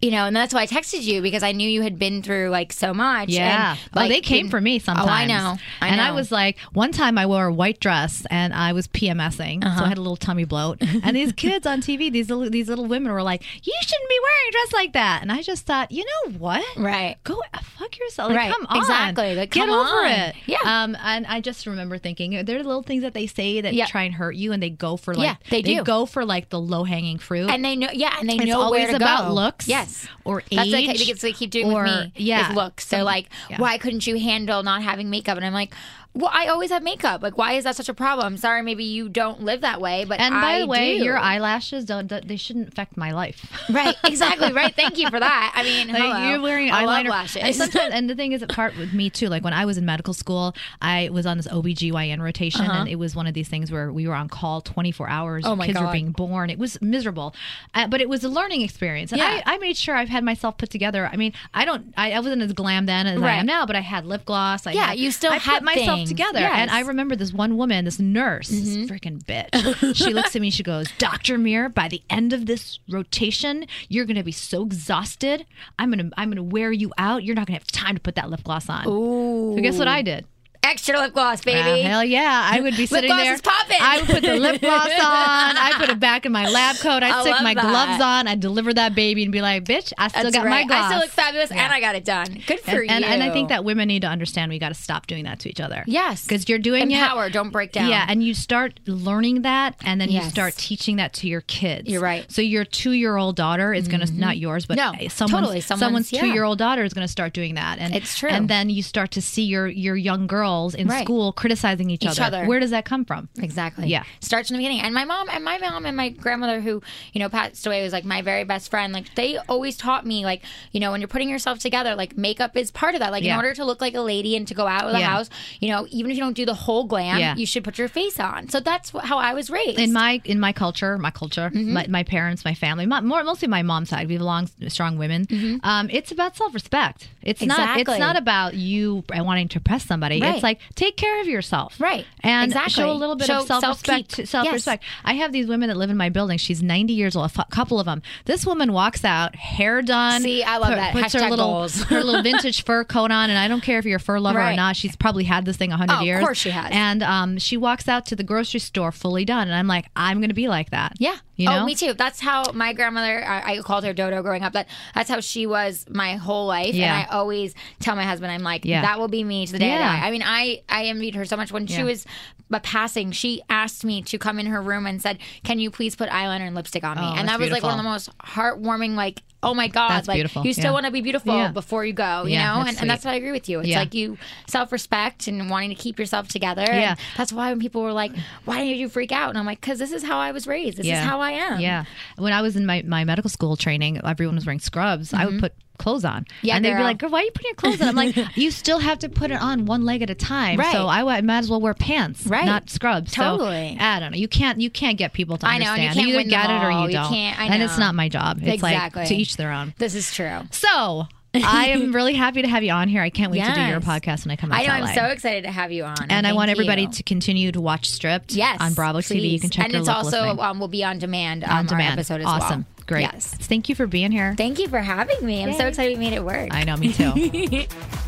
You 0.00 0.12
know, 0.12 0.26
and 0.26 0.36
that's 0.36 0.54
why 0.54 0.60
I 0.62 0.66
texted 0.68 1.02
you 1.02 1.20
because 1.22 1.42
I 1.42 1.50
knew 1.50 1.68
you 1.68 1.82
had 1.82 1.98
been 1.98 2.22
through 2.22 2.50
like 2.50 2.72
so 2.72 2.94
much. 2.94 3.30
Yeah. 3.30 3.72
and, 3.72 3.80
oh, 3.96 3.98
like, 4.00 4.08
they 4.10 4.20
came 4.20 4.42
didn't- 4.44 4.50
for 4.52 4.60
me 4.60 4.78
sometimes. 4.78 5.08
Oh, 5.08 5.12
I 5.12 5.26
know. 5.26 5.56
I 5.80 5.88
and 5.88 6.00
I 6.00 6.12
was 6.12 6.30
like, 6.30 6.56
one 6.72 6.92
time 6.92 7.18
I 7.18 7.26
wore 7.26 7.46
a 7.46 7.52
white 7.52 7.80
dress 7.80 8.24
and 8.30 8.54
I 8.54 8.72
was 8.72 8.86
PMSing, 8.86 9.64
Uh-huh. 9.64 9.78
so 9.78 9.84
I 9.84 9.88
had 9.88 9.98
a 9.98 10.00
little 10.00 10.16
tummy 10.16 10.44
bloat. 10.44 10.78
and 10.80 11.16
these 11.16 11.32
kids 11.44 11.66
on 11.66 11.80
TV, 11.80 12.12
these 12.12 12.28
little, 12.30 12.48
these 12.48 12.68
little 12.68 12.86
women 12.86 13.10
were 13.12 13.24
like, 13.24 13.42
"You 13.66 13.72
shouldn't 13.80 14.08
be 14.08 14.18
wearing 14.22 14.48
a 14.48 14.52
dress 14.52 14.72
like 14.72 14.92
that." 14.92 15.22
And 15.22 15.32
I 15.32 15.42
just 15.42 15.66
thought, 15.66 15.90
you 15.90 16.04
know 16.04 16.32
what? 16.38 16.64
right. 16.76 17.16
Go 17.24 17.42
fuck 17.62 17.98
yourself. 17.98 18.28
Like, 18.30 18.38
Right. 18.38 18.52
Come 18.52 18.66
on. 18.68 18.76
Exactly. 18.78 19.34
Like, 19.34 19.50
get 19.50 19.68
over 19.68 19.74
on. 20.04 20.10
it. 20.10 20.36
Yeah. 20.46 20.58
Um. 20.64 20.96
And 21.02 21.26
I 21.26 21.40
just 21.40 21.66
remember 21.66 21.98
thinking 21.98 22.44
there 22.44 22.56
are 22.58 22.62
little 22.62 22.84
things 22.84 23.02
that 23.02 23.14
they 23.14 23.26
say 23.26 23.60
that 23.62 23.74
Yeah. 23.74 23.86
try 23.86 24.04
and 24.04 24.14
hurt 24.14 24.36
you, 24.36 24.52
and 24.52 24.62
they 24.62 24.70
go 24.70 24.96
for 24.96 25.12
like 25.14 25.24
Yeah, 25.26 25.36
they 25.50 25.62
do. 25.62 25.82
go 25.82 26.06
for 26.06 26.24
like 26.24 26.50
the 26.50 26.60
low 26.60 26.84
hanging 26.84 27.18
fruit. 27.18 27.50
And 27.50 27.64
they 27.64 27.74
know, 27.74 27.88
yeah, 27.92 28.14
and 28.20 28.28
they 28.30 28.36
It's 28.36 28.46
know 28.46 28.60
always 28.60 28.82
where 28.84 28.90
to 28.90 28.96
about 28.96 29.28
go. 29.28 29.34
looks 29.34 29.66
yes, 29.66 29.87
or 30.24 30.42
That's 30.50 30.70
like 30.70 30.88
age 30.88 30.98
because 31.06 31.20
they 31.20 31.32
keep 31.32 31.50
doing 31.50 31.72
or- 31.72 31.82
with 31.84 31.92
me. 31.92 32.12
yeah. 32.16 32.50
is 32.50 32.56
looks. 32.56 32.86
So 32.86 33.02
like, 33.04 33.28
Yeah. 33.50 33.58
why 33.58 33.78
couldn't 33.78 34.06
you 34.06 34.18
handle 34.18 34.62
not 34.62 34.82
having 34.82 35.10
makeup? 35.10 35.36
And 35.36 35.46
I'm 35.46 35.52
like, 35.52 35.72
well, 36.14 36.30
I 36.32 36.46
always 36.48 36.70
have 36.70 36.82
makeup. 36.82 37.22
Like, 37.22 37.38
why 37.38 37.52
is 37.52 37.64
that 37.64 37.76
such 37.76 37.88
a 37.88 37.94
problem? 37.94 38.36
Sorry, 38.38 38.60
maybe 38.62 38.82
you 38.82 39.08
don't 39.08 39.42
live 39.42 39.60
that 39.60 39.80
way, 39.80 40.04
but 40.04 40.18
and 40.18 40.32
by 40.34 40.54
I 40.54 40.60
the 40.60 40.66
way, 40.66 40.98
do. 40.98 41.04
your 41.04 41.16
eyelashes 41.18 41.84
don't 41.84 42.08
they 42.08 42.36
shouldn't 42.36 42.68
affect 42.68 42.96
my 42.96 43.12
life. 43.12 43.46
right, 43.70 43.94
exactly, 44.04 44.52
right. 44.52 44.74
Thank 44.74 44.98
you 44.98 45.08
for 45.10 45.20
that. 45.20 45.52
I 45.54 45.62
mean, 45.62 45.88
Like, 45.88 45.98
hello. 46.02 46.30
you're 46.30 46.40
wearing 46.40 46.70
I 46.72 46.84
eyeliner. 46.84 47.08
lashes. 47.10 47.60
And 47.60 47.76
and 47.92 48.10
the 48.10 48.14
thing 48.16 48.32
is, 48.32 48.42
a 48.42 48.46
part 48.48 48.76
with 48.76 48.92
me 48.92 49.10
too. 49.10 49.28
Like 49.28 49.44
when 49.44 49.52
I 49.52 49.64
was 49.64 49.78
in 49.78 49.84
medical 49.84 50.14
school, 50.14 50.54
I 50.82 51.08
was 51.12 51.24
on 51.26 51.36
this 51.36 51.46
OBGYN 51.46 52.20
rotation, 52.20 52.64
and 52.70 52.88
it 52.88 52.96
was 52.96 53.14
one 53.14 53.26
of 53.26 53.34
these 53.34 53.48
things 53.48 53.70
where 53.70 53.92
we 53.92 54.08
were 54.08 54.14
on 54.14 54.28
call 54.28 54.60
24 54.60 55.08
hours. 55.08 55.44
Uh-huh. 55.44 55.52
Oh, 55.52 55.56
my 55.56 55.66
kids 55.66 55.78
were 55.80 55.92
being 55.92 56.10
born. 56.12 56.50
It 56.50 56.58
was 56.58 56.80
miserable, 56.82 57.34
uh, 57.74 57.86
but 57.86 58.00
it 58.00 58.08
was 58.08 58.24
a 58.24 58.28
learning 58.28 58.62
experience. 58.62 59.12
And 59.12 59.20
Yeah. 59.20 59.42
I, 59.46 59.54
I 59.54 59.58
made 59.58 59.76
sure 59.76 59.94
I've 59.94 60.08
had 60.08 60.24
myself 60.24 60.58
put 60.58 60.70
together. 60.70 61.08
I 61.12 61.16
mean, 61.16 61.32
I 61.54 61.64
don't, 61.64 61.92
I, 61.96 62.12
I 62.12 62.20
wasn't 62.20 62.42
as 62.42 62.52
glam 62.54 62.86
then 62.86 63.06
as 63.06 63.22
I 63.22 63.34
am 63.34 63.46
now, 63.46 63.66
but 63.66 63.76
I 63.76 63.80
had 63.80 64.04
lip 64.06 64.24
gloss. 64.24 64.66
I 64.66 64.72
Yeah, 64.72 64.86
had- 64.86 64.98
you 64.98 65.10
still 65.10 65.32
I 65.32 65.36
had 65.36 65.62
myself 65.62 65.97
things. 65.98 66.08
together, 66.10 66.40
Yes. 66.40 66.50
Mm-hmm. 66.52 66.60
and 66.62 66.70
I 66.70 66.80
remember 66.80 67.16
this 67.16 67.32
one 67.32 67.56
woman, 67.56 67.84
this 67.84 67.98
nurse, 67.98 68.48
this 68.48 68.76
freaking 68.90 69.22
bitch. 69.24 69.96
she 69.96 70.12
looks 70.14 70.34
at 70.34 70.42
me, 70.42 70.50
she 70.50 70.62
goes, 70.62 70.88
"Doctor 70.98 71.38
Mir, 71.38 71.68
by 71.68 71.88
the 71.88 72.02
end 72.10 72.32
of 72.32 72.46
this 72.46 72.78
rotation, 72.88 73.66
you're 73.88 74.04
going 74.04 74.16
to 74.16 74.22
be 74.22 74.32
so 74.32 74.62
exhausted. 74.64 75.44
I'm 75.78 75.90
gonna, 75.90 76.10
I'm 76.16 76.30
gonna 76.30 76.42
wear 76.42 76.72
you 76.72 76.92
out. 76.98 77.24
You're 77.24 77.34
not 77.34 77.46
gonna 77.46 77.58
have 77.58 77.66
time 77.66 77.94
to 77.94 78.00
put 78.00 78.14
that 78.16 78.30
lip 78.30 78.42
gloss 78.44 78.68
on." 78.68 78.86
Ooh, 78.88 79.54
So 79.56 79.62
guess 79.62 79.78
what 79.78 79.88
I 79.88 80.02
did? 80.02 80.24
Extra 80.62 80.98
lip 80.98 81.14
gloss, 81.14 81.42
baby. 81.42 81.82
Hell 81.82 82.04
yeah, 82.04 82.48
I 82.52 82.60
would 82.60 82.76
be 82.76 82.86
sitting 82.86 83.08
lip 83.10 83.16
gloss 83.16 83.24
there. 83.24 83.34
is 83.34 83.40
popping. 83.40 83.76
I 83.80 83.98
would 83.98 84.06
put 84.08 84.22
the 84.22 84.34
lip 84.36 84.60
gloss 84.60 84.86
on. 84.92 85.56
I 85.56 85.72
put 85.76 85.88
it 85.88 86.00
back 86.00 86.26
in 86.26 86.32
my 86.32 86.48
lab 86.48 86.76
coat. 86.76 87.02
I 87.02 87.10
I 87.18 87.20
stick 87.22 87.36
my 87.42 87.54
that. 87.54 87.62
gloves 87.62 88.02
on. 88.02 88.26
I 88.28 88.34
deliver 88.34 88.72
that 88.74 88.94
baby 88.94 89.22
and 89.22 89.32
be 89.32 89.40
like, 89.40 89.64
"Bitch, 89.64 89.92
I 89.98 90.08
still 90.08 90.24
That's 90.24 90.36
got 90.36 90.44
right. 90.44 90.50
my 90.50 90.64
gloss." 90.66 90.84
I 90.84 90.88
still 90.88 91.00
look 91.00 91.10
fabulous, 91.10 91.50
and 91.50 91.60
I 91.72 91.80
got 91.80 91.94
it 91.94 92.04
done. 92.04 92.42
Good 92.46 92.60
for 92.60 92.70
and, 92.70 92.82
you. 92.82 92.86
and, 92.90 93.04
and 93.04 93.22
I 93.22 93.30
think 93.30 93.48
that 93.48 93.64
women 93.64 93.88
need 93.88 94.02
to 94.02 94.08
understand 94.08 94.50
we 94.50 94.58
got 94.58 94.68
to 94.70 94.74
stop 94.74 95.06
doing 95.06 95.24
that 95.24 95.38
to 95.40 95.48
each 95.48 95.60
other. 95.60 95.84
Yes. 95.86 96.24
because 96.24 96.48
you're 96.48 96.58
doing 96.58 96.90
empower, 96.90 97.26
it. 97.26 97.32
don't 97.32 97.50
break 97.50 97.72
down. 97.72 97.88
Yeah, 97.90 98.04
and 98.08 98.22
you 98.22 98.34
start 98.34 98.80
learning 98.86 99.42
that, 99.42 99.76
and 99.84 100.00
then 100.00 100.10
you 100.10 100.22
start 100.22 100.54
teaching 100.56 100.96
that 100.96 101.12
to 101.14 101.28
your 101.28 101.40
kids. 101.42 101.88
You're 101.88 102.00
right. 102.02 102.22
Mm-hmm. 102.22 102.32
So 102.32 102.42
your 102.42 102.64
two-year-old 102.64 103.36
daughter 103.36 103.72
is 103.72 103.88
going 103.88 104.00
to 104.06 104.12
not 104.12 104.36
yours, 104.38 104.66
but 104.66 104.76
No, 104.76 104.92
someone's, 105.08 105.18
totally. 105.46 105.60
someone's, 105.60 105.80
Someone's- 105.88 106.12
yeah. 106.12 106.20
two-year-old 106.20 106.58
daughter 106.58 106.84
is 106.84 106.92
going 106.92 107.06
to 107.06 107.10
start 107.10 107.32
doing 107.32 107.54
that, 107.54 107.78
and 107.78 107.94
It's 107.94 108.18
true. 108.18 108.28
And 108.28 108.48
then 108.48 108.70
you 108.70 108.82
start 108.82 109.10
to 109.12 109.22
see 109.22 109.44
your 109.44 109.66
your 109.68 109.96
young 109.96 110.26
girls 110.48 110.74
in 110.74 110.88
Right. 110.88 111.04
school 111.04 111.32
criticizing 111.32 111.90
each, 111.90 112.04
Each 112.04 112.20
other. 112.20 112.46
Where 112.46 112.60
does 112.60 112.70
that 112.70 112.84
come 112.84 113.04
from? 113.04 113.28
Exactly. 113.38 113.88
Yeah. 113.88 114.04
Starts 114.20 114.50
in 114.50 114.54
the 114.56 114.58
beginning. 114.58 114.80
And 114.80 114.94
my 114.94 115.04
mom 115.04 115.28
and 115.30 115.44
my 115.44 115.58
mom 115.58 115.84
and 115.86 115.96
my 115.96 116.08
grandmother 116.08 116.60
who, 116.60 116.82
you 117.12 117.18
know, 117.20 117.28
passed 117.28 117.66
away 117.66 117.82
was 117.82 117.92
like 117.92 118.04
my 118.04 118.22
very 118.22 118.44
best 118.44 118.70
friend. 118.70 118.92
Like 118.92 119.14
they 119.14 119.36
always 119.48 119.76
taught 119.76 120.06
me 120.06 120.24
like, 120.24 120.42
you 120.72 120.80
know, 120.80 120.90
when 120.92 121.00
you're 121.00 121.08
putting 121.08 121.28
yourself 121.28 121.58
together, 121.58 121.94
like 121.94 122.16
makeup 122.16 122.56
is 122.56 122.70
part 122.70 122.94
of 122.94 123.00
that. 123.00 123.12
Like 123.12 123.24
in 123.24 123.34
order 123.36 123.52
to 123.54 123.64
look 123.64 123.80
like 123.80 123.94
a 123.94 124.00
lady 124.00 124.36
and 124.36 124.46
to 124.48 124.54
go 124.54 124.66
out 124.66 124.84
of 124.84 124.92
the 124.92 125.00
Yeah. 125.00 125.10
house, 125.10 125.28
you 125.60 125.68
know, 125.68 125.86
even 125.90 126.10
if 126.10 126.16
you 126.16 126.22
don't 126.22 126.36
do 126.36 126.46
the 126.46 126.54
whole 126.54 126.84
glam, 126.84 127.18
Yeah. 127.18 127.34
you 127.36 127.46
should 127.46 127.64
put 127.64 127.78
your 127.78 127.88
face 127.88 128.18
on. 128.20 128.48
So 128.48 128.60
that's 128.60 128.90
how 129.10 129.18
I 129.18 129.34
was 129.34 129.50
raised. 129.50 129.78
in 129.78 129.92
my 129.92 130.20
in 130.24 130.38
my 130.40 130.52
culture, 130.52 130.96
my 130.98 131.10
culture, 131.10 131.50
Mm-hmm. 131.54 131.72
my, 131.72 131.86
my 131.88 132.02
parents, 132.02 132.44
my 132.44 132.54
family, 132.54 132.86
my, 132.86 133.00
more 133.00 133.22
mostly 133.24 133.48
my 133.48 133.62
mom's 133.62 133.88
side. 133.90 134.06
We 134.08 134.14
have 134.14 134.22
long, 134.22 134.48
strong 134.68 134.96
women. 134.98 135.26
Um, 135.62 135.88
it's 135.90 136.10
about 136.12 136.36
self 136.36 136.54
respect. 136.54 137.08
It's 137.22 137.42
not. 137.42 137.58
Mm-hmm. 137.60 137.80
It's 137.80 137.98
not 137.98 138.16
about 138.16 138.54
you 138.54 139.04
wanting 139.12 139.48
to 139.48 139.58
impress 139.58 139.84
somebody. 139.84 140.20
Right. 140.20 140.34
It's 140.34 140.37
like 140.42 140.60
take 140.74 140.96
care 140.96 141.20
of 141.20 141.26
yourself, 141.26 141.80
Right. 141.80 142.06
And 142.22 142.50
Exactly. 142.52 142.72
show 142.74 142.90
a 142.90 142.94
little 142.94 143.16
bit 143.16 143.26
Show 143.26 143.40
of 143.40 143.46
self 143.46 143.64
respect. 143.64 144.26
Self 144.28 144.52
respect. 144.52 144.84
I 145.04 145.14
have 145.14 145.32
these 145.32 145.46
women 145.46 145.68
that 145.68 145.76
live 145.76 145.90
in 145.90 145.96
my 145.96 146.08
building. 146.08 146.38
She's 146.38 146.62
ninety 146.62 146.92
years 146.94 147.16
old. 147.16 147.30
A 147.30 147.40
f- 147.40 147.50
couple 147.50 147.78
of 147.80 147.86
them. 147.86 148.02
This 148.24 148.44
woman 148.46 148.72
walks 148.72 149.04
out, 149.04 149.34
hair 149.36 149.82
done. 149.82 150.22
See, 150.22 150.42
I 150.42 150.58
love 150.58 150.70
that. 150.70 150.92
Puts 150.92 151.12
her 151.14 151.20
Hashtag 151.20 151.30
little 151.30 151.46
goals. 151.46 151.82
her 151.84 152.02
little 152.02 152.22
vintage 152.28 152.64
fur 152.64 152.84
coat 152.84 153.10
on, 153.10 153.30
and 153.30 153.38
I 153.38 153.48
don't 153.48 153.62
care 153.62 153.78
if 153.78 153.84
you're 153.84 153.96
a 153.96 154.00
fur 154.00 154.18
lover 154.20 154.40
or 154.40 154.54
not. 154.54 154.76
She's 154.76 154.96
probably 154.96 155.24
had 155.24 155.44
this 155.44 155.56
thing 155.56 155.72
a 155.72 155.76
hundred 155.76 155.94
Oh, 155.94 155.98
of 156.00 156.02
years. 156.06 156.24
course 156.24 156.38
she 156.38 156.50
has. 156.50 156.68
And 156.72 157.02
um, 157.02 157.38
she 157.38 157.56
walks 157.56 157.88
out 157.88 158.06
to 158.06 158.16
the 158.16 158.22
grocery 158.24 158.60
store 158.60 158.92
fully 158.92 159.24
done, 159.24 159.48
and 159.48 159.54
I'm 159.56 159.66
like, 159.66 159.86
I'm 159.96 160.18
going 160.18 160.28
to 160.30 160.34
be 160.34 160.48
like 160.48 160.70
that. 160.70 160.94
Yeah. 160.98 161.16
You 161.36 161.46
know? 161.48 161.60
Oh, 161.60 161.64
me 161.64 161.76
too. 161.76 161.94
That's 161.94 162.18
how 162.18 162.50
my 162.52 162.72
grandmother. 162.72 163.24
I, 163.24 163.52
I 163.52 163.58
called 163.58 163.84
her 163.84 163.92
Dodo 163.92 164.22
growing 164.22 164.42
up. 164.42 164.54
That 164.54 164.66
that's 164.94 165.08
how 165.08 165.20
she 165.20 165.46
was 165.46 165.86
my 165.88 166.16
whole 166.16 166.46
life. 166.46 166.74
Yeah. 166.74 166.98
And 166.98 167.06
I 167.08 167.14
always 167.14 167.54
tell 167.78 167.94
my 167.94 168.02
husband, 168.02 168.32
I'm 168.32 168.42
like, 168.42 168.64
Yeah. 168.64 168.82
that 168.82 168.98
will 168.98 169.06
be 169.06 169.22
me 169.22 169.46
to 169.46 169.52
the 169.52 169.60
day 169.60 169.68
Yeah. 169.68 169.76
I 169.76 170.00
die. 170.00 170.06
I 170.08 170.10
mean, 170.10 170.22
I 170.28 170.62
I 170.68 170.84
envied 170.84 171.14
her 171.14 171.24
so 171.24 171.36
much 171.36 171.50
when 171.50 171.66
she 171.66 171.78
Yeah. 171.78 171.84
was 171.84 172.06
but 172.50 172.62
passing. 172.62 173.12
She 173.12 173.42
asked 173.50 173.84
me 173.84 174.02
to 174.02 174.18
come 174.18 174.38
in 174.38 174.46
her 174.46 174.60
room 174.62 174.86
and 174.86 175.00
said, 175.02 175.18
"Can 175.42 175.58
you 175.58 175.70
please 175.70 175.96
put 175.96 176.08
eyeliner 176.10 176.46
and 176.46 176.54
lipstick 176.54 176.84
on 176.84 176.96
me?" 176.98 177.02
Oh, 177.02 177.08
and 177.16 177.28
that's 177.28 177.38
that 177.38 177.40
was 177.40 177.50
like 177.50 177.62
one 177.62 177.72
of 177.72 177.78
the 177.78 177.82
most 177.82 178.10
heartwarming. 178.18 178.94
Like, 178.94 179.22
oh 179.42 179.54
my 179.54 179.68
god, 179.68 179.90
That's 179.90 180.08
like 180.08 180.16
beautiful. 180.16 180.44
you 180.46 180.52
still 180.52 180.64
Yeah. 180.66 180.70
want 180.72 180.86
to 180.86 180.92
be 180.92 181.00
beautiful 181.00 181.34
Yeah. 181.36 181.48
before 181.52 181.84
you 181.84 181.92
go, 181.92 182.24
you 182.24 182.32
Yeah, 182.32 182.54
know. 182.54 182.64
that's 182.64 182.70
And, 182.70 182.80
and 182.82 182.90
that's 182.90 183.04
what 183.04 183.12
I 183.12 183.16
agree 183.16 183.32
with 183.32 183.48
you. 183.48 183.60
It's 183.60 183.68
Yeah. 183.68 183.78
like 183.80 183.94
you 183.94 184.18
self 184.46 184.72
respect 184.72 185.28
and 185.28 185.48
wanting 185.48 185.68
to 185.70 185.74
keep 185.76 185.98
yourself 185.98 186.28
together. 186.28 186.64
Yeah. 186.66 186.90
And 186.90 186.98
that's 187.16 187.32
why 187.32 187.50
when 187.50 187.60
people 187.60 187.82
were 187.82 187.92
like, 187.92 188.12
"Why 188.44 188.64
did 188.64 188.76
you 188.78 188.88
freak 188.88 189.12
out?" 189.12 189.30
and 189.30 189.38
I'm 189.38 189.46
like, 189.46 189.60
"Cause 189.60 189.78
this 189.78 189.92
is 189.92 190.02
how 190.02 190.18
I 190.18 190.32
was 190.32 190.46
raised. 190.46 190.78
This 190.78 190.86
is 190.86 190.98
how 190.98 191.20
I 191.20 191.32
am." 191.32 191.60
Yeah. 191.60 191.84
When 192.16 192.32
I 192.32 192.42
was 192.42 192.56
in 192.56 192.66
my, 192.66 192.82
my 192.86 193.04
medical 193.04 193.30
school 193.30 193.56
training, 193.56 194.00
everyone 194.04 194.34
was 194.36 194.44
wearing 194.46 194.60
scrubs. 194.60 195.12
I 195.14 195.24
would 195.24 195.34
mm-hmm. 195.34 195.40
put 195.40 195.52
clothes 195.78 196.04
on. 196.04 196.26
Yeah, 196.42 196.56
and 196.56 196.64
they'd 196.64 196.74
be 196.76 196.82
like, 196.82 196.98
"Girl, 196.98 197.10
why 197.10 197.20
are 197.20 197.24
you 197.24 197.30
putting 197.30 197.48
your 197.48 197.54
clothes 197.54 197.80
on? 197.80 197.88
I'm 197.88 197.94
like, 197.96 198.16
you 198.36 198.50
still 198.50 198.78
have 198.78 198.98
to 199.00 199.08
put 199.08 199.30
it 199.30 199.40
on 199.40 199.64
one 199.66 199.84
leg 199.84 200.02
at 200.02 200.10
a 200.10 200.14
time. 200.14 200.58
Right. 200.58 200.72
So 200.72 200.86
I, 200.86 201.16
I 201.16 201.20
might 201.22 201.38
as 201.38 201.48
well 201.50 201.60
wear 201.60 201.74
pants, 201.74 202.26
Right. 202.26 202.44
not 202.44 202.68
scrubs. 202.70 203.12
Totally. 203.12 203.76
So, 203.78 203.84
I 203.84 204.00
don't 204.00 204.12
know. 204.12 204.18
You 204.18 204.28
can't 204.28 204.60
you 204.60 204.70
can't 204.70 204.98
get 204.98 205.12
people 205.12 205.38
to 205.38 205.46
I 205.46 205.58
know, 205.58 205.72
and 205.72 205.82
you 205.82 205.88
can't 205.90 206.08
either 206.08 206.16
win 206.18 206.28
get 206.28 206.50
it 206.50 206.62
or 206.64 206.70
you 206.70 206.86
You 206.86 206.92
don't. 206.92 207.08
can't- 207.08 207.38
I 207.40 207.46
And 207.46 207.62
it's 207.62 207.78
not 207.78 207.94
my 207.94 208.08
job. 208.08 208.38
It's 208.42 208.54
Exactly. 208.54 209.00
like 209.00 209.08
to 209.08 209.14
each 209.14 209.36
their 209.36 209.52
own. 209.52 209.74
This 209.78 209.94
is 209.94 210.12
true. 210.12 210.40
So 210.50 211.06
I 211.34 211.68
am 211.68 211.92
really 211.94 212.14
happy 212.14 212.42
to 212.42 212.48
have 212.48 212.62
you 212.64 212.72
on 212.72 212.88
here. 212.88 213.02
I 213.02 213.10
can't 213.10 213.30
wait 213.30 213.44
to 213.44 213.54
do 213.54 213.60
your 213.60 213.80
podcast 213.80 214.24
when 214.24 214.32
I 214.32 214.36
come 214.36 214.50
out 214.50 214.58
I 214.60 214.66
know. 214.66 214.72
I'm 214.72 214.94
so 214.94 215.04
excited 215.04 215.44
to 215.44 215.50
have 215.50 215.70
you 215.70 215.84
on. 215.84 215.96
and 216.08 216.26
I 216.26 216.32
want 216.32 216.50
everybody 216.50 216.82
you. 216.82 216.90
to 216.90 217.02
continue 217.02 217.52
to 217.52 217.60
watch 217.60 217.88
Stripped 217.90 218.32
Yes, 218.32 218.58
on 218.60 218.74
Bravo 218.74 218.98
TV. 219.00 219.30
You 219.30 219.40
can 219.40 219.50
check 219.50 219.66
and 219.66 219.74
it's 219.74 219.88
also 219.88 220.38
um, 220.38 220.58
will 220.58 220.68
be 220.68 220.82
on 220.84 220.98
demand 220.98 221.44
on 221.44 221.50
um, 221.60 221.66
demand. 221.66 221.88
Our 221.88 221.92
episode 221.92 222.20
as 222.22 222.26
awesome. 222.26 222.66
well. 222.76 222.77
Great. 222.88 223.02
Yes. 223.02 223.34
Thank 223.34 223.68
you 223.68 223.74
for 223.74 223.86
being 223.86 224.10
here. 224.10 224.34
Thank 224.36 224.58
you 224.58 224.66
for 224.66 224.80
having 224.80 225.24
me. 225.24 225.44
I'm 225.44 225.52
so 225.52 225.66
excited 225.66 225.96
we 225.98 226.04
made 226.04 226.14
it 226.14 226.24
work. 226.24 226.48
I 226.50 226.64
know, 226.64 226.76
me 226.76 226.92
too. 226.92 227.66